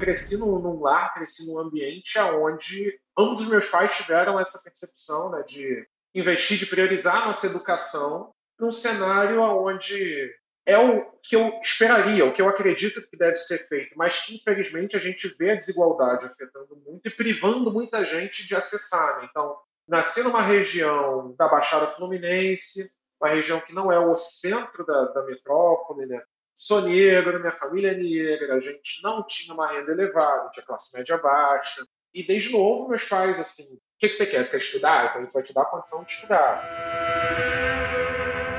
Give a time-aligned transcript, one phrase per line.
[0.00, 5.30] cresci num, num lar, cresci num ambiente onde ambos os meus pais tiveram essa percepção
[5.30, 10.34] né, de investir, de priorizar a nossa educação num cenário onde
[10.66, 14.36] é o que eu esperaria, o que eu acredito que deve ser feito, mas que
[14.36, 19.20] infelizmente a gente vê a desigualdade afetando muito e privando muita gente de acessar.
[19.20, 19.28] Né?
[19.30, 19.56] Então,
[19.86, 22.90] nasci numa região da Baixada Fluminense,
[23.20, 26.22] uma região que não é o centro da, da metrópole, né?
[26.54, 30.96] Sou negro, minha família é negra, a gente não tinha uma renda elevada, tinha classe
[30.96, 31.84] média baixa.
[32.12, 34.44] E desde novo, meus pais, assim, o que, que você quer?
[34.44, 35.06] Você quer estudar?
[35.06, 36.62] Então a gente vai te dar a condição de estudar.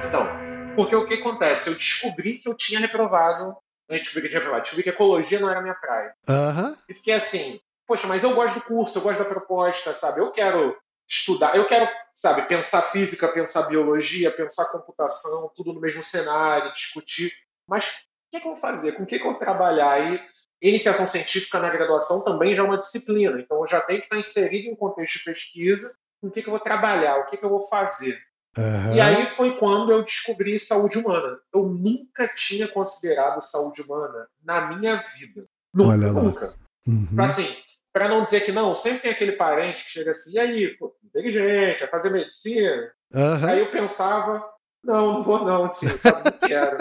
[0.07, 0.27] Então,
[0.75, 1.69] porque o que acontece?
[1.69, 3.55] Eu descobri que eu tinha reprovado.
[3.89, 4.63] Eu descobri que eu tinha reprovado.
[4.63, 6.13] Descobri que ecologia não era minha praia.
[6.29, 6.75] Uhum.
[6.87, 10.21] E fiquei assim, poxa, mas eu gosto do curso, eu gosto da proposta, sabe?
[10.21, 10.77] Eu quero
[11.07, 17.33] estudar, eu quero, sabe, pensar física, pensar biologia, pensar computação, tudo no mesmo cenário, discutir.
[17.67, 17.89] Mas o
[18.31, 18.93] que, que eu vou fazer?
[18.93, 19.91] Com o que, que eu vou trabalhar?
[19.91, 20.19] aí?
[20.61, 24.19] iniciação científica na graduação também já é uma disciplina, então eu já tenho que estar
[24.19, 27.37] inserido em um contexto de pesquisa, com o que, que eu vou trabalhar, o que,
[27.37, 28.21] que eu vou fazer.
[28.57, 28.93] Uhum.
[28.93, 31.39] E aí foi quando eu descobri saúde humana.
[31.53, 35.45] Eu nunca tinha considerado saúde humana na minha vida.
[35.73, 36.21] Nunca, Olha lá.
[36.21, 36.55] nunca.
[36.85, 37.07] Uhum.
[37.15, 37.55] Pra, assim,
[37.93, 40.95] para não dizer que não, sempre tem aquele parente que chega assim, e aí, pô,
[41.03, 42.91] inteligente, vai fazer medicina.
[43.13, 43.47] Uhum.
[43.47, 44.47] Aí eu pensava,
[44.83, 46.77] não, não vou não, tio, sabe, não quero.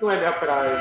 [0.00, 0.76] Não é minha praia.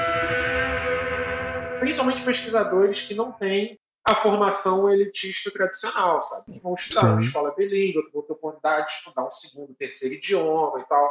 [1.80, 6.53] Principalmente pesquisadores que não têm a formação elitista tradicional, sabe?
[6.53, 7.08] Que vão estudar Sim.
[7.08, 11.09] numa escola bilíngue, que vão ter oportunidade de estudar um segundo, terceiro idioma e tal.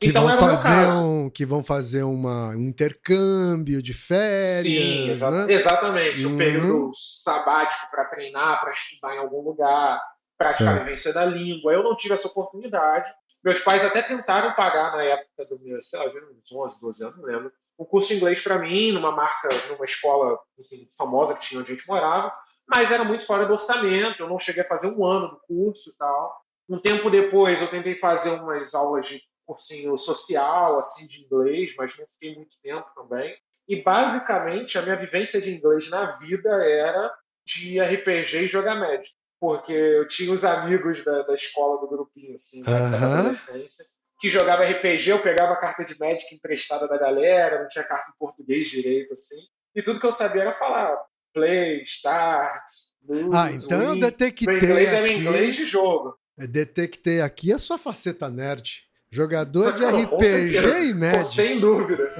[0.00, 5.30] Que então vão fazer um, que vão fazer uma, um intercâmbio de férias, Sim, exa-
[5.30, 5.52] né?
[5.52, 6.26] exatamente.
[6.26, 6.34] Uhum.
[6.34, 10.00] Um período sabático para treinar, para estudar em algum lugar,
[10.36, 11.72] praticar a vivência da língua.
[11.72, 13.10] Eu não tive essa oportunidade.
[13.44, 17.16] Meus pais até tentaram pagar na época do meu, sei lá, uns 11, 12 anos,
[17.18, 21.42] não lembro, um curso de inglês para mim, numa marca, numa escola enfim, famosa que
[21.42, 22.32] tinha onde a gente morava,
[22.66, 24.22] mas era muito fora do orçamento.
[24.22, 26.34] Eu não cheguei a fazer um ano do curso e tal.
[26.68, 31.96] Um tempo depois, eu tentei fazer umas aulas de cursinho social, assim, de inglês, mas
[31.98, 33.36] não fiquei muito tempo também.
[33.68, 37.12] E basicamente a minha vivência de inglês na vida era
[37.44, 39.12] de RPG e jogar Magic.
[39.40, 43.18] Porque eu tinha os amigos da, da escola do grupinho, assim, da, da Aham.
[43.20, 43.84] adolescência,
[44.20, 48.10] que jogava RPG, eu pegava a carta de Magic emprestada da galera, não tinha carta
[48.10, 49.36] em português direito, assim.
[49.74, 50.96] E tudo que eu sabia era falar
[51.34, 52.62] play, start,
[53.06, 54.00] lose, Ah, então eu win.
[54.00, 56.16] detectei Meu inglês era aqui, inglês de jogo.
[56.38, 58.84] eu detectei aqui a sua faceta nerd.
[59.10, 60.56] Jogador de RPG
[60.88, 61.34] e Pô, Magic.
[61.34, 62.14] sem dúvida.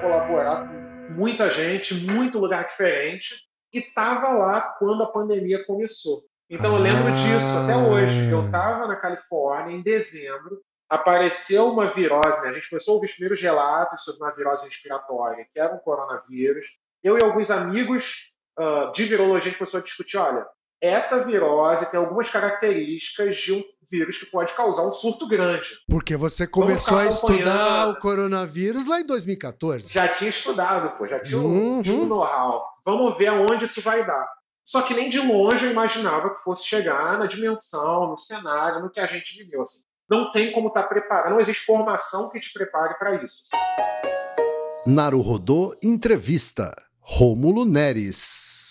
[0.00, 3.34] Colaborar com muita gente, muito lugar diferente,
[3.72, 6.22] e tava lá quando a pandemia começou.
[6.48, 7.10] Então eu lembro Ah.
[7.10, 8.28] disso até hoje.
[8.30, 12.48] Eu tava na Califórnia em dezembro, apareceu uma virose, né?
[12.48, 15.78] A gente começou a ouvir os primeiros relatos sobre uma virose respiratória, que era um
[15.78, 16.66] coronavírus.
[17.02, 20.46] Eu e alguns amigos ah, de virologia, a gente começou a discutir, olha,
[20.80, 25.68] essa virose tem algumas características de um vírus que pode causar um surto grande.
[25.88, 29.92] Porque você começou a estudar o coronavírus lá em 2014.
[29.92, 31.80] Já tinha estudado, pô, já tinha Uhum.
[31.84, 32.64] um, um know-how.
[32.84, 34.26] Vamos ver aonde isso vai dar.
[34.64, 38.90] Só que nem de longe eu imaginava que fosse chegar na dimensão, no cenário, no
[38.90, 39.62] que a gente viveu.
[39.62, 39.80] Assim.
[40.08, 43.42] Não tem como estar preparado, não existe formação que te prepare para isso.
[43.52, 44.94] assim.
[44.94, 46.72] Naruhodô Entrevista.
[47.00, 48.70] Rômulo Neres.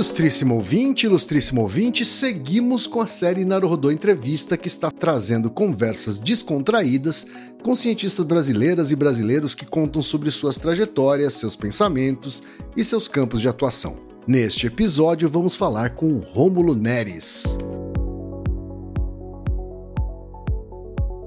[0.00, 7.26] Ilustríssimo ouvinte, ilustríssimo ouvinte, seguimos com a série Naruhodô Entrevista que está trazendo conversas descontraídas
[7.62, 12.42] com cientistas brasileiras e brasileiros que contam sobre suas trajetórias, seus pensamentos
[12.74, 13.98] e seus campos de atuação.
[14.26, 17.58] Neste episódio vamos falar com Rômulo Neres.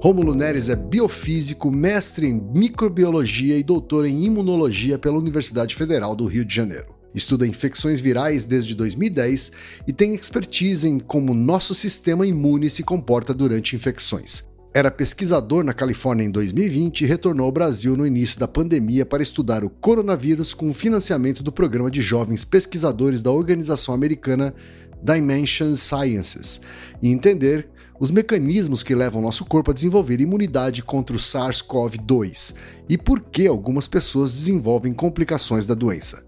[0.02, 6.26] Rômulo Neres é biofísico, mestre em microbiologia e doutor em imunologia pela Universidade Federal do
[6.26, 6.93] Rio de Janeiro.
[7.14, 9.52] Estuda infecções virais desde 2010
[9.86, 14.42] e tem expertise em como nosso sistema imune se comporta durante infecções.
[14.76, 19.22] Era pesquisador na Califórnia em 2020 e retornou ao Brasil no início da pandemia para
[19.22, 24.52] estudar o coronavírus com o financiamento do programa de jovens pesquisadores da organização americana
[25.00, 26.60] Dimension Sciences
[27.00, 27.68] e entender
[28.00, 32.56] os mecanismos que levam nosso corpo a desenvolver imunidade contra o SARS-CoV-2
[32.88, 36.24] e por que algumas pessoas desenvolvem complicações da doença.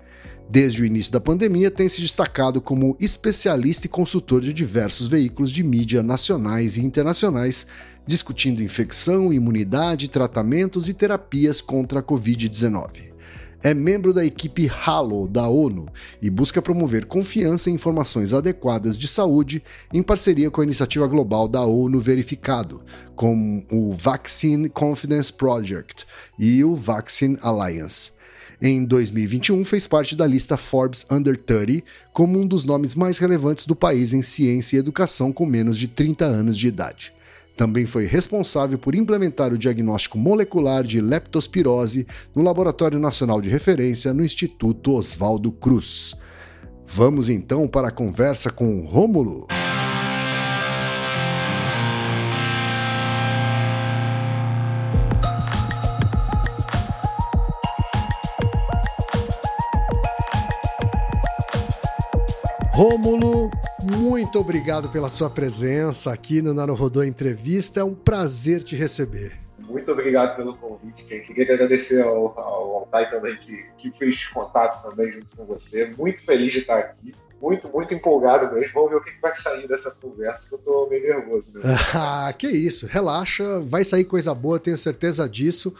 [0.48, 5.50] Desde o início da pandemia, tem se destacado como especialista e consultor de diversos veículos
[5.50, 7.66] de mídia nacionais e internacionais,
[8.06, 13.16] discutindo infecção, imunidade, tratamentos e terapias contra a Covid-19.
[13.60, 15.88] É membro da equipe HALO da ONU
[16.22, 19.60] e busca promover confiança e informações adequadas de saúde
[19.92, 22.84] em parceria com a iniciativa global da ONU Verificado,
[23.16, 26.06] como o Vaccine Confidence Project
[26.38, 28.15] e o Vaccine Alliance.
[28.60, 31.82] Em 2021, fez parte da lista Forbes Under 30
[32.12, 35.86] como um dos nomes mais relevantes do país em ciência e educação com menos de
[35.88, 37.12] 30 anos de idade.
[37.56, 44.12] Também foi responsável por implementar o diagnóstico molecular de leptospirose no Laboratório Nacional de Referência
[44.12, 46.14] no Instituto Oswaldo Cruz.
[46.86, 49.46] Vamos então para a conversa com Rômulo.
[62.76, 63.50] Rômulo,
[63.82, 67.80] muito obrigado pela sua presença aqui no Naruhodô Entrevista.
[67.80, 69.34] É um prazer te receber.
[69.58, 71.06] Muito obrigado pelo convite.
[71.20, 75.86] Queria agradecer ao, ao Altai também, que, que fez contato também junto com você.
[75.96, 77.14] Muito feliz de estar aqui.
[77.40, 78.74] Muito, muito empolgado mesmo.
[78.74, 81.58] Vamos ver o que vai sair dessa conversa, que eu tô meio nervoso.
[81.58, 81.74] Né?
[81.96, 82.86] Ah, que isso.
[82.86, 85.74] Relaxa, vai sair coisa boa, tenho certeza disso.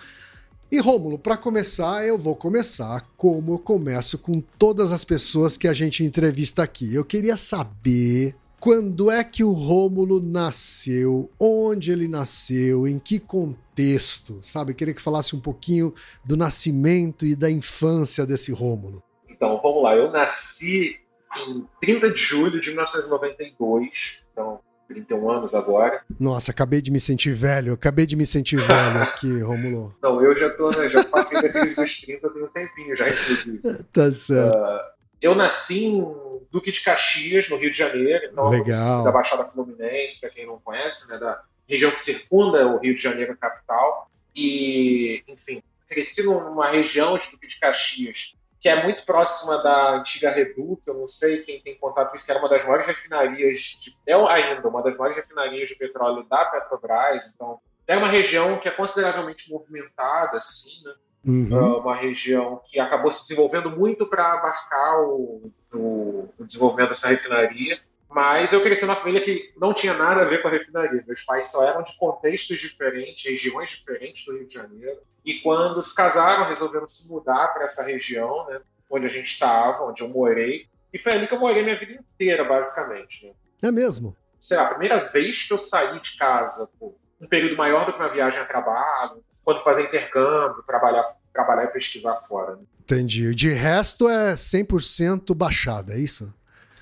[0.71, 5.69] E Rômulo, para começar, eu vou começar como eu começo com todas as pessoas que
[5.69, 6.93] a gente entrevista aqui.
[6.93, 14.41] Eu queria saber quando é que o Rômulo nasceu, onde ele nasceu, em que contexto,
[14.43, 14.73] sabe?
[14.73, 19.01] Eu queria que falasse um pouquinho do nascimento e da infância desse Rômulo.
[19.31, 19.95] Então, vamos lá.
[19.95, 20.99] Eu nasci
[21.47, 24.59] em 30 de julho de 1992, então
[24.89, 26.03] 31 anos agora.
[26.19, 29.97] Nossa, acabei de me sentir velho, acabei de me sentir velho aqui, Romulo.
[30.03, 33.09] Não, eu já tô, né, já passei da crise dos 30 tem um tempinho já,
[33.09, 33.61] inclusive.
[33.93, 34.57] tá certo.
[34.57, 34.79] Uh,
[35.21, 36.17] eu nasci em
[36.51, 39.05] Duque de Caxias, no Rio de Janeiro, então Legal.
[39.05, 43.03] da Baixada Fluminense, para quem não conhece, né, da região que circunda o Rio de
[43.03, 44.11] Janeiro, capital.
[44.35, 50.29] E, enfim, cresci numa região de Duque de Caxias que é muito próxima da antiga
[50.29, 53.61] Reduc, eu não sei quem tem contato com isso, que era uma das maiores refinarias,
[53.81, 58.59] de, é ainda uma das maiores refinarias de petróleo da Petrobras, então é uma região
[58.59, 60.95] que é consideravelmente movimentada, assim, né?
[61.25, 61.57] Uhum.
[61.57, 67.07] É uma região que acabou se desenvolvendo muito para abarcar o, o, o, desenvolvimento dessa
[67.07, 67.79] refinaria.
[68.17, 71.05] Mas eu cresci numa família que não tinha nada a ver com a refinaria.
[71.07, 75.01] Meus pais só eram de contextos diferentes, regiões diferentes do Rio de Janeiro.
[75.23, 78.59] E quando se casaram, resolveram se mudar para essa região, né,
[78.91, 80.67] onde a gente estava, onde eu morei.
[80.95, 83.27] E foi ali que eu morei minha vida inteira, basicamente.
[83.27, 83.33] Né?
[83.69, 84.17] É mesmo?
[84.41, 87.93] Sei lá, a primeira vez que eu saí de casa, por um período maior do
[87.93, 91.05] que uma viagem a trabalho, quando fazer intercâmbio, trabalhar,
[91.35, 92.57] trabalhar e pesquisar fora.
[92.57, 92.63] Né?
[92.81, 93.35] Entendi.
[93.35, 96.35] De resto é 100% baixada, é isso?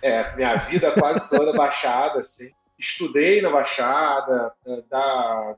[0.05, 2.51] É, minha vida quase toda baixada, assim.
[2.79, 4.53] Estudei na Baixada,
[4.91, 5.57] da,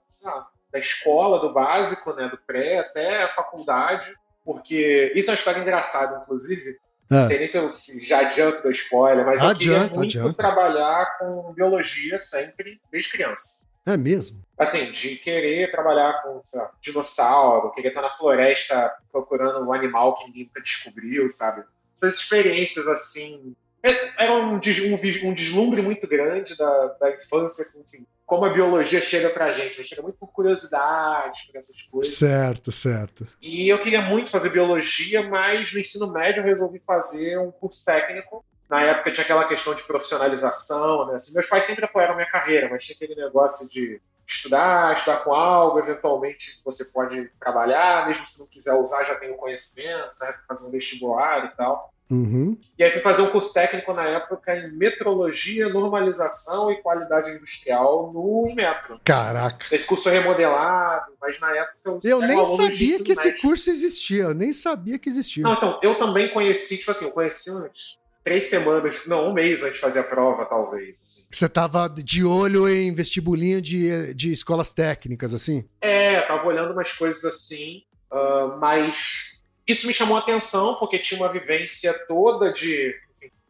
[0.71, 5.59] da escola, do básico, né, do pré, até a faculdade, porque isso é uma história
[5.59, 6.79] engraçada, inclusive.
[7.11, 7.15] É.
[7.15, 7.71] Não sei nem se eu
[8.03, 10.35] já adianto da spoiler, mas adianta, eu queria muito adianta.
[10.37, 13.67] trabalhar com biologia sempre, desde criança.
[13.85, 14.45] É mesmo?
[14.57, 20.27] Assim, de querer trabalhar com lá, dinossauro, querer estar na floresta procurando um animal que
[20.27, 21.65] ninguém nunca descobriu, sabe?
[21.97, 23.57] Essas experiências assim.
[23.87, 29.01] É, era um, um, um deslumbre muito grande da, da infância, enfim, como a biologia
[29.01, 29.79] chega pra gente.
[29.79, 29.85] Né?
[29.85, 32.15] Chega muito por curiosidade, por essas coisas.
[32.15, 33.27] Certo, certo.
[33.41, 37.85] E eu queria muito fazer biologia, mas no ensino médio eu resolvi fazer um curso
[37.85, 38.45] técnico.
[38.69, 41.15] Na época tinha aquela questão de profissionalização, né?
[41.15, 45.19] Assim, meus pais sempre apoiaram a minha carreira, mas tinha aquele negócio de estudar, estudar
[45.19, 50.11] com algo, eventualmente você pode trabalhar, mesmo se não quiser usar, já tem o conhecimento,
[50.49, 51.95] fazer um vestibular e tal.
[52.11, 52.57] Uhum.
[52.79, 58.13] E aí fui fazer um curso técnico na época em metrologia, normalização e qualidade industrial
[58.13, 59.01] no Inmetro.
[59.05, 59.67] Caraca.
[59.75, 64.25] Esse curso foi remodelado, mas na época eu, eu nem sabia que esse curso existia,
[64.25, 65.43] eu nem sabia que existia.
[65.43, 69.63] Não, então, eu também conheci, tipo assim, eu conheci uns três semanas, não, um mês
[69.63, 71.01] antes de fazer a prova, talvez.
[71.01, 71.27] Assim.
[71.31, 75.65] Você tava de olho em vestibulinho de, de escolas técnicas, assim?
[75.81, 77.83] É, tava olhando umas coisas assim,
[78.13, 79.36] uh, mas
[79.67, 82.95] isso me chamou a atenção porque tinha uma vivência toda de,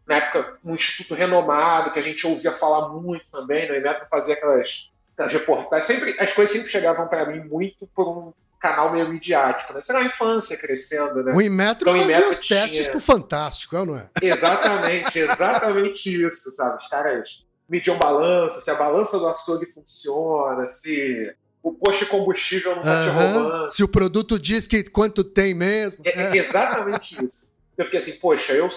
[0.07, 3.81] na época, um instituto renomado que a gente ouvia falar muito também, no né?
[3.81, 8.33] Inmetro fazia aquelas, aquelas reportagens, sempre, as coisas sempre chegavam para mim muito por um
[8.59, 9.81] canal meio midiático, né?
[9.81, 11.33] Será a infância crescendo, né?
[11.35, 12.91] O Inmetro então, fazia os testes tinha...
[12.91, 14.09] pro Fantástico, é não é?
[14.23, 16.79] Exatamente, exatamente isso, sabe?
[16.79, 21.35] Os caras mediam balança, se a balança do açougue funciona, se
[21.67, 23.71] o posto de combustível não está te roubando.
[23.73, 26.01] Se o produto diz que quanto tem mesmo.
[26.05, 27.53] É, é exatamente isso.
[27.77, 28.69] Eu fiquei assim, poxa, eu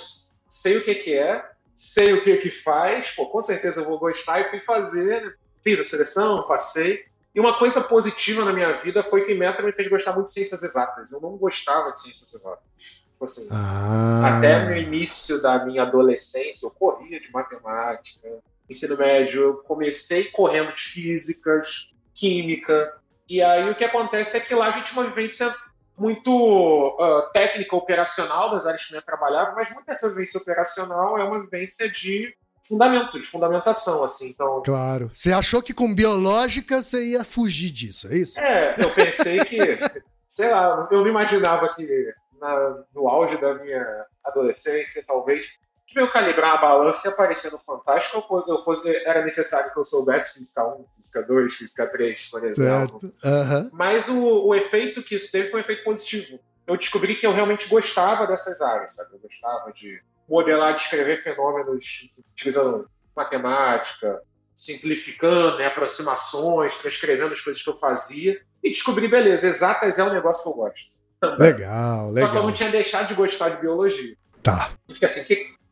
[0.47, 3.99] sei o que, que é, sei o que, que faz, pô, com certeza eu vou
[3.99, 5.33] gostar, e fui fazer, né?
[5.63, 7.05] fiz a seleção, passei.
[7.35, 10.33] E uma coisa positiva na minha vida foi que Meta me fez gostar muito de
[10.33, 11.11] ciências exatas.
[11.11, 12.63] Eu não gostava de ciências exatas.
[13.11, 14.37] Tipo assim, ah.
[14.37, 18.27] Até no início da minha adolescência, eu corria de matemática.
[18.67, 21.89] Ensino médio, eu comecei correndo de físicas,
[22.19, 22.93] química.
[23.27, 25.55] E aí o que acontece é que lá a gente tinha uma vivência
[25.97, 31.23] muito uh, técnica, operacional das áreas que eu trabalhava, mas muita dessa vivência operacional é
[31.23, 32.33] uma vivência de
[32.67, 34.29] fundamentos, de fundamentação, assim.
[34.29, 35.11] Então, claro.
[35.13, 38.39] Você achou que com biológica você ia fugir disso, é isso?
[38.39, 39.57] É, eu pensei que,
[40.27, 45.47] sei lá, eu não imaginava que na, no auge da minha adolescência, talvez,
[45.89, 49.85] que eu calibrar a balança e aparecer no Fantástico, eu fosse, era necessário que eu
[49.85, 52.99] soubesse Física 1, Física 2, Física 3, por exemplo.
[53.03, 53.69] Uhum.
[53.73, 56.39] Mas o, o efeito que isso teve foi um efeito positivo.
[56.67, 59.13] Eu descobri que eu realmente gostava dessas áreas, sabe?
[59.13, 64.21] Eu gostava de modelar, descrever fenômenos utilizando matemática,
[64.55, 68.39] simplificando, né, aproximações, transcrevendo as coisas que eu fazia.
[68.63, 70.99] E descobri, beleza, exatas é um negócio que eu gosto.
[71.19, 71.39] Também.
[71.39, 72.27] Legal, legal.
[72.27, 74.15] Só que eu não tinha deixado de gostar de biologia.
[74.43, 74.71] Tá.
[74.87, 75.25] E fica assim, o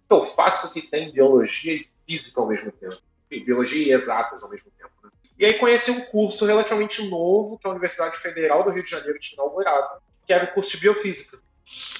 [0.07, 2.97] que, eu faço que tem biologia e física ao mesmo tempo.
[3.29, 4.91] Enfim, biologia e exatas ao mesmo tempo.
[5.03, 5.09] Né?
[5.39, 9.19] E aí conheci um curso relativamente novo que a Universidade Federal do Rio de Janeiro
[9.19, 11.37] tinha inaugurado, que era o curso de biofísica.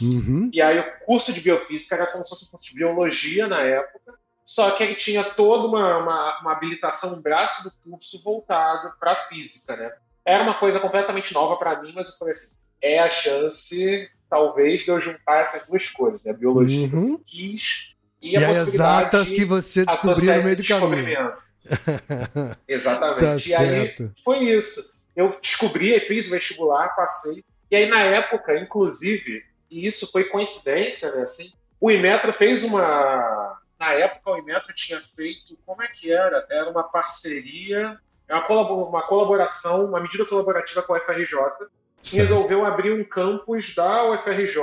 [0.02, 0.50] Uhum.
[0.54, 3.62] E aí o curso de biofísica era como se fosse um curso de biologia na
[3.62, 8.94] época, só que ele tinha toda uma, uma, uma habilitação, um braço do curso voltado
[8.98, 9.92] para física, né?
[10.24, 14.84] Era uma coisa completamente nova para mim, mas eu falei assim, é a chance, talvez,
[14.84, 16.32] de eu juntar essas duas coisas, né?
[16.32, 16.90] Biologia uhum.
[16.90, 21.34] que você quis e, e a exatas que você descobriu no meio do caminho.
[22.68, 23.20] Exatamente.
[23.20, 24.04] Tá e certo.
[24.04, 24.98] aí foi isso.
[25.16, 27.44] Eu descobri, fiz o vestibular, passei.
[27.70, 31.24] E aí, na época, inclusive, e isso foi coincidência, né?
[31.24, 33.60] Assim, o Imetro fez uma.
[33.80, 35.58] Na época, o Imetro tinha feito.
[35.66, 36.46] Como é que era?
[36.50, 41.38] Era uma parceria, uma colaboração, uma medida colaborativa com a UFRJ,
[42.02, 44.58] que resolveu abrir um campus da UFRJ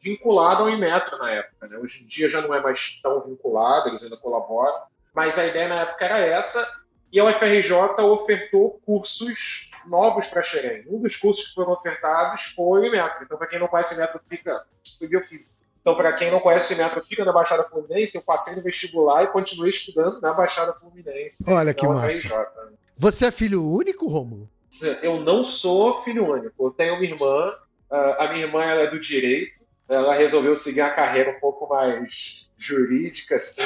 [0.00, 1.68] vinculado ao Inmetro na época.
[1.68, 1.76] Né?
[1.78, 4.82] Hoje em dia já não é mais tão vinculado, eles ainda colaboram,
[5.14, 6.66] mas a ideia na época era essa,
[7.12, 10.84] e a UFRJ ofertou cursos novos para Xerém.
[10.88, 13.24] Um dos cursos que foram ofertados foi o Inmetro.
[13.24, 14.64] Então, para quem não conhece o Inmetro, fica
[14.98, 15.60] foi biofísica.
[15.80, 18.16] Então, para quem não conhece o Inmetro, fica na Baixada Fluminense.
[18.16, 21.42] Eu passei no vestibular e continuei estudando na Baixada Fluminense.
[21.48, 22.28] Olha que massa.
[22.96, 24.48] Você é filho único, Romulo?
[25.02, 26.66] Eu não sou filho único.
[26.66, 27.56] Eu tenho uma irmã.
[27.90, 31.68] Ah, a minha irmã ela é do direito ela resolveu seguir a carreira um pouco
[31.68, 33.62] mais jurídica, assim.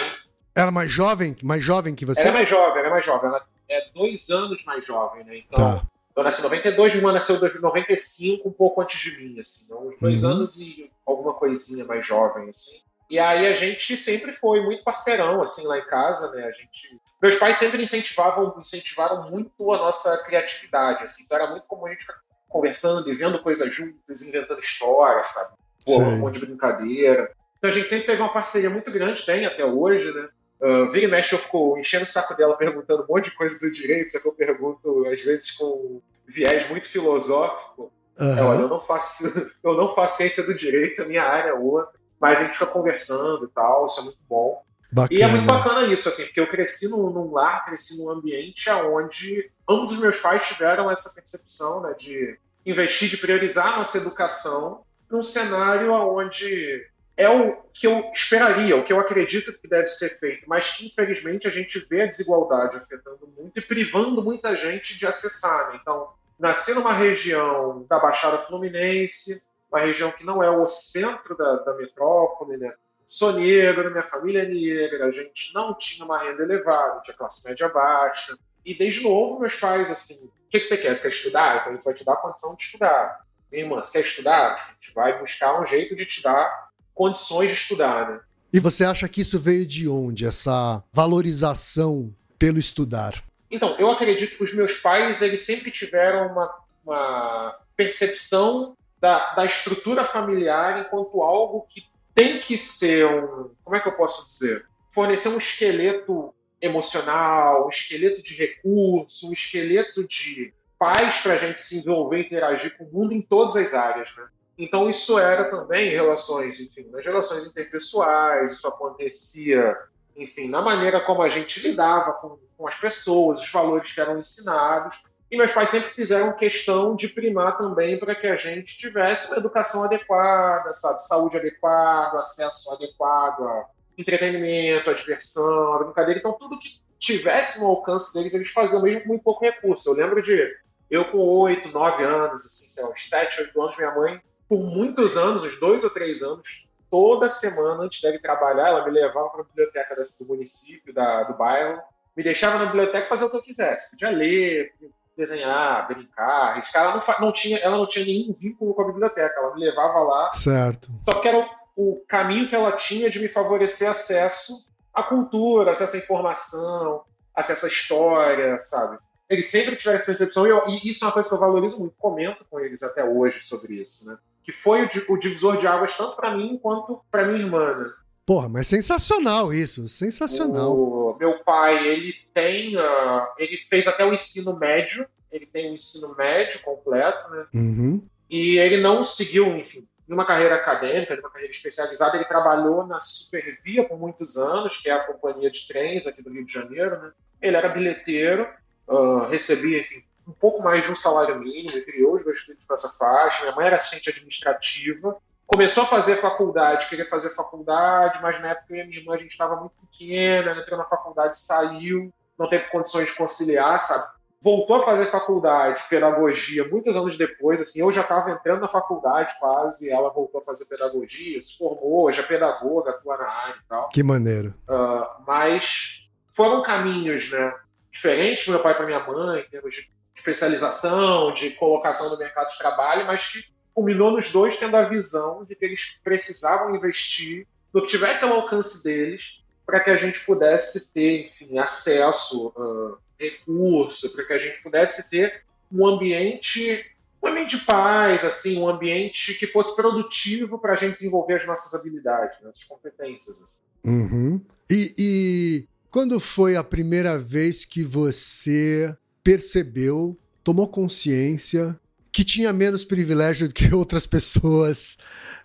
[0.55, 2.23] Ela é mais jovem, mais jovem que você?
[2.23, 3.29] Ela é mais jovem, ela é mais jovem.
[3.29, 5.39] Ela é dois anos mais jovem, né?
[5.39, 5.87] Então, tá.
[6.17, 9.65] eu nasci em 92, minha nasceu em 95, um pouco antes de mim, assim.
[9.67, 10.31] Então, uns dois uhum.
[10.31, 12.81] anos e alguma coisinha mais jovem, assim.
[13.11, 16.45] E aí a gente sempre foi muito parceirão, assim, lá em casa, né?
[16.45, 16.99] A gente...
[17.21, 21.25] Meus pais sempre incentivavam, incentivaram muito a nossa criatividade, assim.
[21.25, 25.55] Então era muito comum a gente ficar conversando e vendo coisas juntas, inventando histórias, sabe?
[25.85, 27.31] Pô, um monte de brincadeira.
[27.59, 30.29] Então a gente sempre teve uma parceria muito grande, tem até hoje, né?
[30.61, 33.59] Uh, vira e mexe, eu fico enchendo o saco dela perguntando um monte de coisa
[33.59, 37.93] do direito, só que eu pergunto, às vezes, com viés muito filosófico.
[38.19, 38.47] Uhum.
[38.47, 39.25] Olha, eu não, faço,
[39.63, 42.67] eu não faço ciência do direito, a minha área é outra, mas a gente fica
[42.67, 44.63] conversando e tal, isso é muito bom.
[44.93, 45.19] Bacana.
[45.19, 48.71] E é muito bacana isso, assim, porque eu cresci num, num lar, cresci num ambiente
[48.71, 53.99] onde ambos os meus pais tiveram essa percepção né, de investir, de priorizar a nossa
[53.99, 54.83] educação
[55.15, 56.85] num cenário onde
[57.17, 60.89] é o que eu esperaria, o que eu acredito que deve ser feito, mas que
[60.89, 65.71] infelizmente a gente vê a desigualdade afetando muito e privando muita gente de acessar.
[65.71, 65.79] Né?
[65.81, 69.41] Então, nasci numa região da Baixada Fluminense,
[69.71, 72.75] uma região que não é o centro da, da metrópole, né?
[73.07, 77.47] Sou negro, minha família é negra, a gente não tinha uma renda elevada, tinha classe
[77.47, 78.37] média baixa.
[78.65, 80.97] E desde novo, meus pais, assim, o que, que você quer?
[80.97, 81.61] Você quer estudar?
[81.61, 83.24] Então gente vai te dar a condição de estudar.
[83.51, 84.55] Minha irmã, você quer estudar?
[84.55, 88.21] A gente vai buscar um jeito de te dar condições de estudar, né?
[88.53, 93.25] E você acha que isso veio de onde, essa valorização pelo estudar?
[93.51, 99.45] Então, eu acredito que os meus pais, eles sempre tiveram uma, uma percepção da, da
[99.45, 101.83] estrutura familiar enquanto algo que
[102.15, 103.51] tem que ser um.
[103.65, 104.67] Como é que eu posso dizer?
[104.91, 111.63] Fornecer um esqueleto emocional, um esqueleto de recurso, um esqueleto de paz para a gente
[111.63, 114.27] se envolver e interagir com o mundo em todas as áreas, né?
[114.57, 119.77] Então isso era também relações, enfim, nas relações interpessoais, isso acontecia,
[120.17, 124.19] enfim, na maneira como a gente lidava com, com as pessoas, os valores que eram
[124.19, 125.03] ensinados.
[125.31, 129.39] E meus pais sempre fizeram questão de primar também para que a gente tivesse uma
[129.39, 131.05] educação adequada, sabe?
[131.05, 133.67] Saúde adequada, acesso adequado a
[133.99, 136.21] entretenimento, a diversão, a brincadeira.
[136.21, 139.91] Então, tudo que tivesse no alcance deles, eles faziam mesmo com muito pouco recurso.
[139.91, 140.55] Eu lembro de
[140.95, 144.63] eu com oito, nove anos, assim, sei lá, uns sete, oito anos, minha mãe, por
[144.63, 149.31] muitos anos, uns dois ou três anos, toda semana antes dele trabalhar, ela me levava
[149.31, 151.81] para a biblioteca do município, da, do bairro,
[152.17, 153.91] me deixava na biblioteca fazer o que eu quisesse.
[153.91, 154.73] Podia ler,
[155.17, 156.85] desenhar, brincar, arriscar.
[156.85, 159.35] Ela não, não, tinha, ela não tinha nenhum vínculo com a biblioteca.
[159.37, 160.33] Ela me levava lá.
[160.33, 160.91] Certo.
[161.03, 161.39] Só que era
[161.77, 167.03] o, o caminho que ela tinha de me favorecer acesso à cultura, acesso à informação,
[167.35, 168.99] acesso à história, sabe?
[169.29, 171.81] Eles sempre tiveram essa percepção e, eu, e, isso é uma coisa que eu valorizo
[171.81, 171.95] muito.
[171.97, 174.19] Comento com eles até hoje sobre isso, né?
[174.43, 177.91] Que foi o, o divisor de águas tanto para mim quanto para minha irmã, né?
[178.27, 180.75] Porra, mas sensacional isso, sensacional.
[180.75, 185.75] O meu pai, ele tem, uh, ele fez até o ensino médio, ele tem o
[185.75, 187.47] ensino médio completo, né?
[187.55, 188.03] Uhum.
[188.31, 193.87] E ele não seguiu, enfim, numa carreira acadêmica, numa carreira especializada, ele trabalhou na Supervia
[193.87, 197.13] por muitos anos, que é a companhia de trens aqui do Rio de Janeiro, né?
[197.43, 198.49] Ele era bilheteiro,
[198.89, 202.65] uh, recebia, enfim, um pouco mais de um salário mínimo, ele criou os meus filhos
[202.65, 203.43] com essa faixa.
[203.43, 205.17] Minha mãe era assistente administrativa,
[205.47, 209.57] começou a fazer faculdade, queria fazer faculdade, mas na época minha irmã a gente estava
[209.57, 214.15] muito pequena, entrou na faculdade, saiu, não teve condições de conciliar, sabe?
[214.41, 219.35] Voltou a fazer faculdade, pedagogia, muitos anos depois, assim, eu já estava entrando na faculdade
[219.41, 223.69] quase, ela voltou a fazer pedagogia, se formou, já é pedagoga, atua na área e
[223.69, 223.89] tal.
[223.89, 224.53] Que maneiro.
[224.69, 227.55] Uh, mas foram caminhos, né,
[227.95, 232.51] diferentes para meu pai para minha mãe, em termos de especialização, de colocação no mercado
[232.51, 237.47] de trabalho, mas que culminou nos dois tendo a visão de que eles precisavam investir
[237.73, 242.99] no que tivesse ao alcance deles para que a gente pudesse ter, enfim, acesso, uh,
[243.19, 246.85] recurso, para que a gente pudesse ter um ambiente,
[247.23, 251.47] um ambiente de paz, assim, um ambiente que fosse produtivo para a gente desenvolver as
[251.47, 253.41] nossas habilidades, nossas competências.
[253.43, 253.59] Assim.
[253.85, 254.41] Uhum.
[254.71, 261.79] E, e quando foi a primeira vez que você percebeu, tomou consciência
[262.11, 264.99] que tinha menos privilégio do que outras pessoas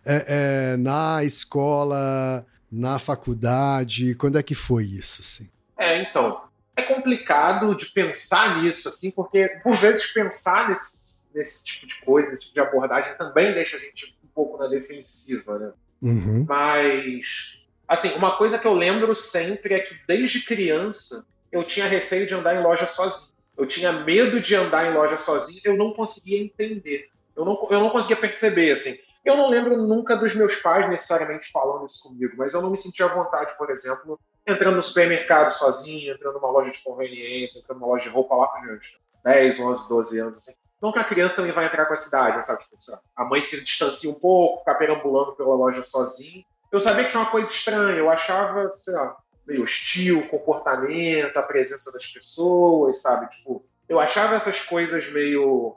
[0.04, 4.16] é, é, na escola, na faculdade?
[4.16, 5.52] Quando é que foi isso, assim?
[5.78, 6.42] É, então,
[6.76, 12.28] é complicado de pensar nisso, assim, porque por vezes pensar nesse, nesse tipo de coisa,
[12.32, 15.72] nesse tipo de abordagem também deixa a gente um pouco na defensiva, né?
[16.02, 16.44] Uhum.
[16.50, 17.59] Mas,
[17.90, 22.34] assim, uma coisa que eu lembro sempre é que desde criança eu tinha receio de
[22.34, 26.42] andar em loja sozinho eu tinha medo de andar em loja sozinho, eu não conseguia
[26.42, 27.10] entender.
[27.36, 28.96] Eu não, eu não conseguia perceber, assim.
[29.24, 32.78] Eu não lembro nunca dos meus pais necessariamente falando isso comigo, mas eu não me
[32.78, 37.80] sentia à vontade, por exemplo, entrando no supermercado sozinho, entrando numa loja de conveniência, entrando
[37.80, 40.54] numa loja de roupa lá com meus 10, 11, 12 anos, assim.
[40.82, 42.64] Não que a criança também vai entrar com a cidade, sabe?
[42.64, 42.78] Tipo,
[43.14, 46.46] a mãe se distancia um pouco, ficar perambulando pela loja sozinho.
[46.72, 51.36] Eu sabia que tinha uma coisa estranha, eu achava, sei lá, meio hostil, o comportamento,
[51.36, 53.30] a presença das pessoas, sabe?
[53.30, 55.76] Tipo, eu achava essas coisas meio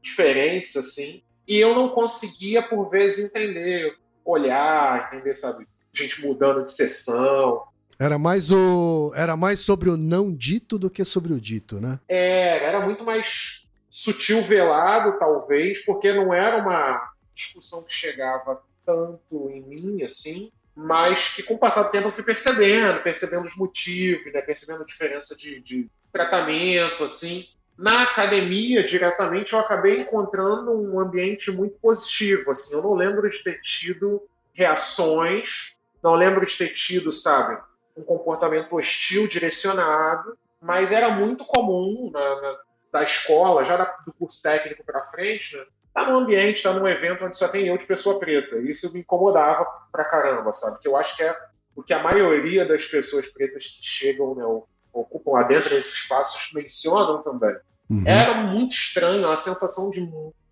[0.00, 5.68] diferentes, assim, e eu não conseguia, por vezes, entender, olhar, entender, sabe?
[5.92, 7.64] Gente mudando de sessão.
[7.98, 12.00] Era mais o era mais sobre o não dito do que sobre o dito, né?
[12.08, 19.50] Era, era muito mais sutil, velado, talvez, porque não era uma discussão que chegava tanto
[19.50, 23.56] em mim, assim, mas que com o passar do tempo eu fui percebendo, percebendo os
[23.56, 27.46] motivos, né, percebendo a diferença de, de tratamento, assim.
[27.76, 32.74] Na academia, diretamente, eu acabei encontrando um ambiente muito positivo, assim.
[32.74, 37.60] Eu não lembro de ter tido reações, não lembro de ter tido, sabe,
[37.96, 42.58] um comportamento hostil direcionado, mas era muito comum na, na
[42.92, 45.64] da escola, já da, do curso técnico para frente, né?
[45.92, 48.58] Tá num ambiente, tá num evento onde só tem eu de pessoa preta.
[48.58, 50.78] Isso me incomodava pra caramba, sabe?
[50.80, 51.36] Que eu acho que é
[51.74, 54.44] o que a maioria das pessoas pretas que chegam, né,
[54.92, 57.56] ocupam lá dentro desses espaços mencionam também.
[57.88, 58.04] Uhum.
[58.06, 60.08] Era muito estranho, a sensação de,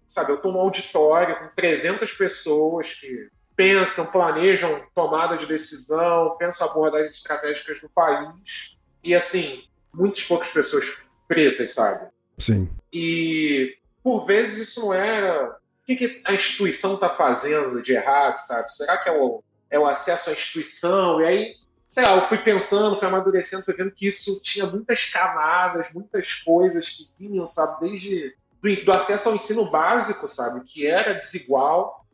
[0.06, 6.68] sabe, eu tô num auditório com 300 pessoas que pensam, planejam tomada de decisão, pensam
[6.68, 10.96] abordagens estratégicas do país, e assim, muitas poucas pessoas
[11.26, 12.08] pretas, sabe?
[12.38, 12.70] Sim.
[12.92, 15.50] E por vezes isso não era.
[15.50, 18.70] O que, que a instituição está fazendo de errado, sabe?
[18.72, 21.20] Será que é o, é o acesso à instituição?
[21.20, 21.54] E aí,
[21.88, 26.34] sei lá, eu fui pensando, fui amadurecendo, fui vendo que isso tinha muitas camadas, muitas
[26.34, 32.04] coisas que vinham, sabe, desde do, do acesso ao ensino básico, sabe, que era desigual,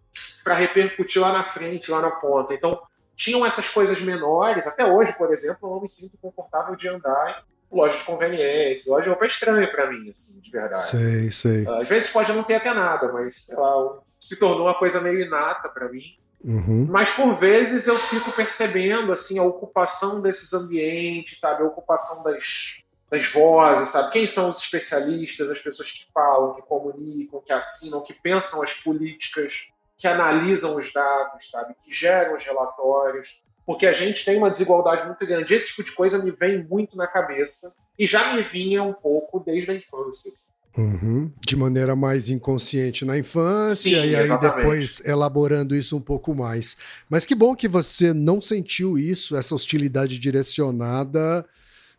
[0.44, 2.54] para repercutir lá na frente, lá na ponta.
[2.54, 2.80] Então,
[3.16, 4.66] tinham essas coisas menores.
[4.66, 7.44] Até hoje, por exemplo, eu não me sinto confortável de andar
[7.74, 10.86] loja de conveniência, loja de roupa é estranha para mim, assim, de verdade.
[10.86, 11.66] Sei, sei.
[11.68, 15.20] Às vezes pode não ter até nada, mas, sei lá, se tornou uma coisa meio
[15.20, 16.16] inata para mim.
[16.44, 16.86] Uhum.
[16.88, 22.82] Mas por vezes eu fico percebendo assim a ocupação desses ambientes, sabe, a ocupação das,
[23.10, 24.12] das vozes, sabe?
[24.12, 28.74] Quem são os especialistas, as pessoas que falam, que comunicam, que assinam, que pensam as
[28.74, 34.50] políticas, que analisam os dados, sabe, que geram os relatórios porque a gente tem uma
[34.50, 35.54] desigualdade muito grande.
[35.54, 39.40] Esse tipo de coisa me vem muito na cabeça e já me vinha um pouco
[39.40, 40.30] desde a infância.
[40.30, 40.54] Assim.
[40.76, 41.30] Uhum.
[41.46, 44.56] De maneira mais inconsciente na infância Sim, e aí exatamente.
[44.56, 46.76] depois elaborando isso um pouco mais.
[47.08, 51.46] Mas que bom que você não sentiu isso, essa hostilidade direcionada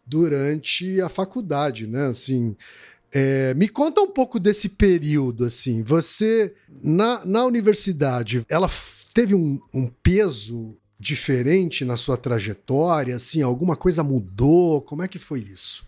[0.05, 2.07] durante a faculdade, né?
[2.07, 2.55] Assim,
[3.13, 5.81] é, me conta um pouco desse período, assim.
[5.81, 8.69] Você na, na universidade, ela
[9.13, 13.15] teve um, um peso diferente na sua trajetória?
[13.15, 14.81] Assim, alguma coisa mudou?
[14.81, 15.85] Como é que foi isso?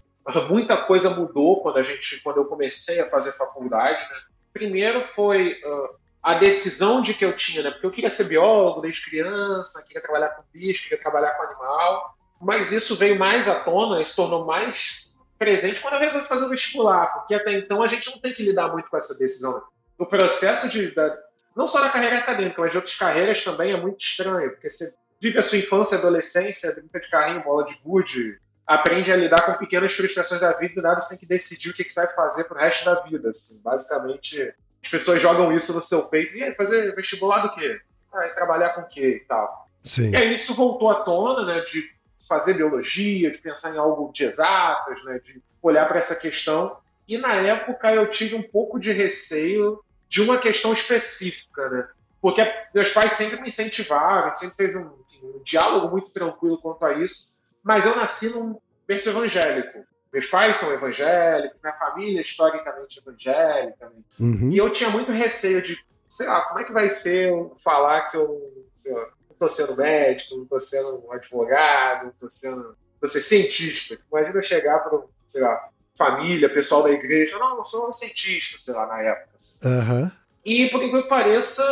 [0.49, 3.99] Muita coisa mudou quando a gente, quando eu comecei a fazer faculdade.
[3.99, 4.17] Né?
[4.51, 7.71] Primeiro foi uh, a decisão de que eu tinha, né?
[7.71, 12.17] Porque eu queria ser biólogo desde criança, queria trabalhar com bicho, queria trabalhar com animal.
[12.41, 16.49] Mas isso veio mais à tona, se tornou mais presente quando eu resolvi fazer o
[16.49, 19.61] vestibular, porque até então a gente não tem que lidar muito com essa decisão.
[19.97, 21.17] O processo de, da,
[21.57, 24.93] não só na carreira acadêmica, mas de outras carreiras também é muito estranho, porque você
[25.19, 29.41] vive a sua infância e adolescência, brinca de carrinho, bola de gude, aprende a lidar
[29.41, 32.05] com pequenas frustrações da vida e nada você tem que decidir o que, que você
[32.05, 33.31] vai fazer pro resto da vida.
[33.31, 33.59] Assim.
[33.63, 36.37] Basicamente, as pessoas jogam isso no seu peito.
[36.37, 37.81] E aí, fazer vestibular do quê?
[38.13, 39.67] Ah, trabalhar com o quê e tal.
[39.81, 40.11] Sim.
[40.11, 41.89] E aí isso voltou à tona, né, de
[42.27, 46.77] fazer biologia, de pensar em algo de exatas, né, de olhar para essa questão.
[47.07, 51.87] E na época eu tive um pouco de receio de uma questão específica, né?
[52.21, 52.41] Porque
[52.73, 54.91] meus pais sempre me incentivaram, sempre teve um,
[55.23, 59.85] um diálogo muito tranquilo quanto a isso, mas eu nasci num berço evangélico.
[60.11, 63.89] Meus pais são evangélicos, minha família é historicamente evangélica.
[63.89, 64.01] Né?
[64.19, 64.51] Uhum.
[64.51, 65.77] E eu tinha muito receio de,
[66.09, 69.75] sei lá, como é que vai ser eu falar que eu lá, não estou sendo
[69.75, 73.99] médico, não estou sendo advogado, não estou sendo, tô sendo cientista.
[74.09, 77.37] Imagina eu chegar para, sei lá, família, pessoal da igreja.
[77.39, 79.29] Não, eu sou um cientista, sei lá, na época.
[79.35, 79.59] Assim.
[79.65, 80.11] Uhum.
[80.45, 81.63] E, por que pareça,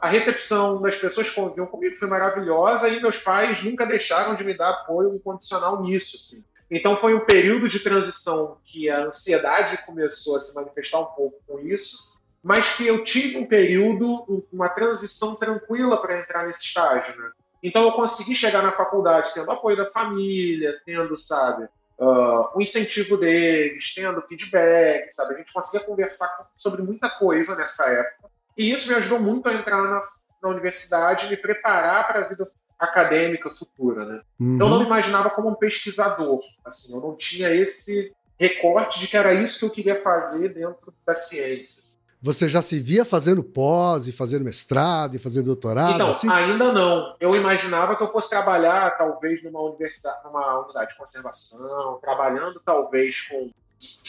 [0.00, 4.44] a recepção das pessoas que conviviam comigo foi maravilhosa e meus pais nunca deixaram de
[4.44, 6.16] me dar apoio incondicional nisso.
[6.16, 6.44] Assim.
[6.70, 11.38] Então, foi um período de transição que a ansiedade começou a se manifestar um pouco
[11.46, 17.16] com isso, mas que eu tive um período, uma transição tranquila para entrar nesse estágio.
[17.16, 17.30] Né?
[17.62, 23.16] Então, eu consegui chegar na faculdade tendo apoio da família, tendo, sabe, uh, o incentivo
[23.16, 25.34] deles, tendo feedback, sabe?
[25.34, 28.30] A gente conseguia conversar sobre muita coisa nessa época.
[28.56, 30.02] E isso me ajudou muito a entrar na,
[30.42, 32.46] na universidade, me preparar para a vida
[32.78, 34.20] acadêmica futura, né?
[34.38, 34.58] Uhum.
[34.60, 39.16] Eu não me imaginava como um pesquisador, assim, eu não tinha esse recorte de que
[39.16, 41.98] era isso que eu queria fazer dentro das ciências.
[42.26, 45.94] Você já se via fazendo pós e fazendo mestrado e fazendo doutorado?
[45.94, 46.28] Então, assim?
[46.28, 47.14] ainda não.
[47.20, 53.20] Eu imaginava que eu fosse trabalhar, talvez, numa universidade, numa unidade de conservação, trabalhando, talvez,
[53.28, 53.52] com,